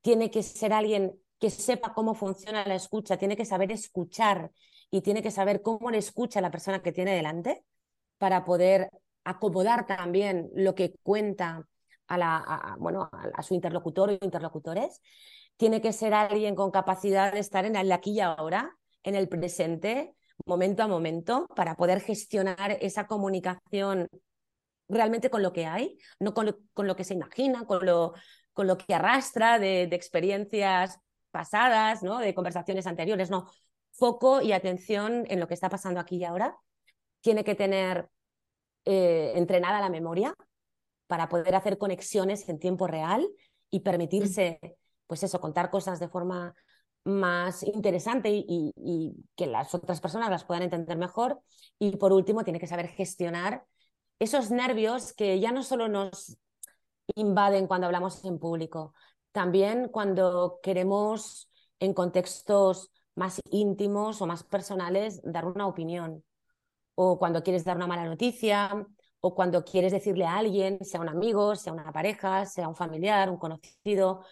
Tiene 0.00 0.28
que 0.28 0.42
ser 0.42 0.72
alguien 0.72 1.20
que 1.38 1.50
sepa 1.50 1.94
cómo 1.94 2.16
funciona 2.16 2.66
la 2.66 2.74
escucha, 2.74 3.16
tiene 3.16 3.36
que 3.36 3.44
saber 3.44 3.70
escuchar 3.70 4.50
y 4.90 5.02
tiene 5.02 5.22
que 5.22 5.30
saber 5.30 5.62
cómo 5.62 5.88
le 5.92 5.98
escucha 5.98 6.40
la 6.40 6.50
persona 6.50 6.82
que 6.82 6.90
tiene 6.90 7.14
delante 7.14 7.64
para 8.22 8.44
poder 8.44 8.88
acomodar 9.24 9.84
también 9.84 10.48
lo 10.54 10.76
que 10.76 10.94
cuenta 11.02 11.66
a, 12.06 12.16
la, 12.16 12.76
bueno, 12.78 13.10
a, 13.10 13.42
su 13.42 13.54
interlocutor 13.54 14.10
o 14.10 14.12
interlocutores. 14.12 15.00
Tiene 15.56 15.80
que 15.80 15.92
ser 15.92 16.14
alguien 16.14 16.54
con 16.54 16.70
capacidad 16.70 17.32
de 17.32 17.40
estar 17.40 17.64
en 17.64 17.74
el 17.74 17.90
aquí 17.90 18.12
y 18.12 18.20
ahora, 18.20 18.76
en 19.02 19.16
el 19.16 19.28
presente, 19.28 20.14
momento 20.46 20.84
a 20.84 20.86
momento, 20.86 21.48
para 21.56 21.74
poder 21.74 22.00
gestionar 22.00 22.78
esa 22.80 23.08
comunicación 23.08 24.06
realmente 24.88 25.28
con 25.28 25.42
lo 25.42 25.52
que 25.52 25.66
hay, 25.66 25.98
no 26.20 26.32
con 26.32 26.46
lo, 26.76 26.94
que 26.94 27.02
se 27.02 27.14
imagina, 27.14 27.66
con 27.66 27.84
lo, 27.84 28.14
con 28.52 28.68
lo 28.68 28.78
que 28.78 28.94
arrastra 28.94 29.58
de, 29.58 29.88
de, 29.88 29.96
experiencias 29.96 31.00
pasadas, 31.32 32.04
¿no? 32.04 32.20
de 32.20 32.34
conversaciones 32.34 32.86
anteriores, 32.86 33.30
no. 33.30 33.50
Foco 33.90 34.42
y 34.42 34.52
atención 34.52 35.24
en 35.26 35.40
lo 35.40 35.48
que 35.48 35.54
está 35.54 35.68
pasando 35.68 35.98
aquí 35.98 36.18
y 36.18 36.24
ahora 36.24 36.56
tiene 37.22 37.44
que 37.44 37.54
tener 37.54 38.10
eh, 38.84 39.32
entrenada 39.36 39.80
la 39.80 39.88
memoria 39.88 40.34
para 41.06 41.28
poder 41.28 41.54
hacer 41.54 41.78
conexiones 41.78 42.48
en 42.48 42.58
tiempo 42.58 42.86
real 42.86 43.26
y 43.70 43.80
permitirse, 43.80 44.60
pues 45.06 45.22
eso, 45.22 45.40
contar 45.40 45.70
cosas 45.70 46.00
de 46.00 46.08
forma 46.08 46.54
más 47.04 47.62
interesante 47.62 48.30
y, 48.32 48.72
que 49.34 49.46
las 49.46 49.74
otras 49.74 50.00
personas 50.00 50.30
las 50.30 50.44
puedan 50.44 50.62
entender 50.62 50.96
mejor. 50.96 51.40
Y 51.78 51.96
por 51.96 52.12
último, 52.12 52.44
tiene 52.44 52.60
que 52.60 52.66
saber 52.66 52.88
gestionar 52.88 53.64
esos 54.18 54.50
nervios 54.50 55.12
que 55.12 55.40
ya 55.40 55.52
no 55.52 55.62
solo 55.62 55.88
nos 55.88 56.38
invaden 57.14 57.66
cuando 57.66 57.86
hablamos 57.86 58.24
en 58.24 58.38
público, 58.38 58.94
también 59.32 59.88
cuando 59.88 60.60
queremos 60.62 61.50
en 61.80 61.94
contextos 61.94 62.92
más 63.14 63.40
íntimos 63.50 64.22
o 64.22 64.26
más 64.26 64.44
personales 64.44 65.20
dar 65.24 65.44
una 65.44 65.66
opinión, 65.66 66.24
o 66.94 67.18
cuando 67.18 67.42
quieres 67.42 67.64
dar 67.64 67.76
una 67.76 67.86
mala 67.86 68.04
noticia, 68.04 68.86
o 69.20 69.34
cuando 69.34 69.64
quieres 69.64 69.92
decirle 69.92 70.24
a 70.24 70.36
alguien, 70.36 70.84
sea 70.84 71.00
un 71.00 71.08
amigo, 71.08 71.54
sea 71.56 71.72
una 71.72 71.92
pareja, 71.92 72.44
sea 72.46 72.68
un 72.68 72.74
familiar, 72.76 73.30
un 73.30 73.36
conocido, 73.38 74.24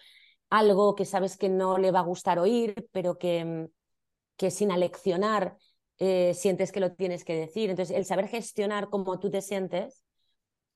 algo 0.49 0.95
que 0.95 1.05
sabes 1.05 1.37
que 1.37 1.49
no 1.49 1.77
le 1.77 1.91
va 1.91 1.99
a 1.99 2.03
gustar 2.03 2.39
oír, 2.39 2.87
pero 2.91 3.17
que, 3.17 3.45
mm, 3.45 3.67
que 4.37 4.51
sin 4.51 4.71
aleccionar 4.71 5.57
eh, 5.99 6.33
sientes 6.33 6.71
que 6.71 6.79
lo 6.79 6.93
tienes 6.93 7.23
que 7.23 7.35
decir. 7.35 7.69
Entonces, 7.69 7.95
el 7.95 8.05
saber 8.05 8.27
gestionar 8.27 8.89
cómo 8.89 9.19
tú 9.19 9.29
te 9.31 9.41
sientes 9.41 10.03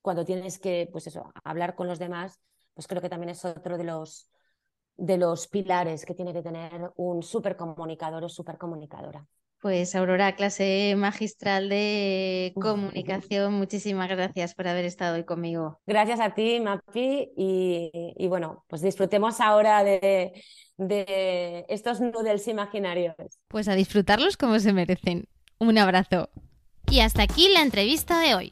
cuando 0.02 0.26
tienes 0.26 0.60
que, 0.60 0.90
pues 0.92 1.08
eso, 1.08 1.32
hablar 1.44 1.76
con 1.76 1.88
los 1.88 2.00
demás, 2.00 2.40
pues 2.74 2.88
creo 2.88 3.02
que 3.02 3.10
también 3.10 3.30
es 3.32 3.44
otro 3.46 3.78
de 3.78 3.84
los, 3.86 4.30
de 4.98 5.18
los 5.18 5.48
pilares 5.48 6.06
que 6.06 6.16
tiene 6.16 6.34
que 6.34 6.44
tener 6.44 6.92
un 6.98 7.24
súper 7.24 7.58
comunicador 7.58 8.24
o 8.24 8.30
súper 8.30 8.58
comunicadora. 8.58 9.28
Pues 9.66 9.96
Aurora, 9.96 10.36
clase 10.36 10.94
magistral 10.96 11.70
de 11.70 12.54
comunicación, 12.54 13.54
muchísimas 13.54 14.08
gracias 14.08 14.54
por 14.54 14.68
haber 14.68 14.86
estado 14.86 15.16
hoy 15.16 15.24
conmigo. 15.24 15.80
Gracias 15.88 16.20
a 16.20 16.36
ti, 16.36 16.60
Mapi, 16.60 17.32
y, 17.36 18.28
bueno, 18.28 18.64
pues 18.68 18.84
disfrutemos 18.84 19.42
ahora 19.42 19.84
de, 19.84 20.34
de 20.78 21.66
estos 21.68 22.00
noodles 22.00 22.48
imaginarios. 22.48 23.16
Pues 23.48 23.68
a 23.68 23.74
disfrutarlos 23.74 24.38
como 24.38 24.60
se 24.60 24.72
merecen. 24.72 25.28
Un 25.58 25.80
abrazo. 25.80 26.30
Y 26.92 27.00
hasta 27.00 27.24
aquí 27.24 27.50
la 27.52 27.64
entrevista 27.64 28.20
de 28.20 28.36
hoy. 28.36 28.52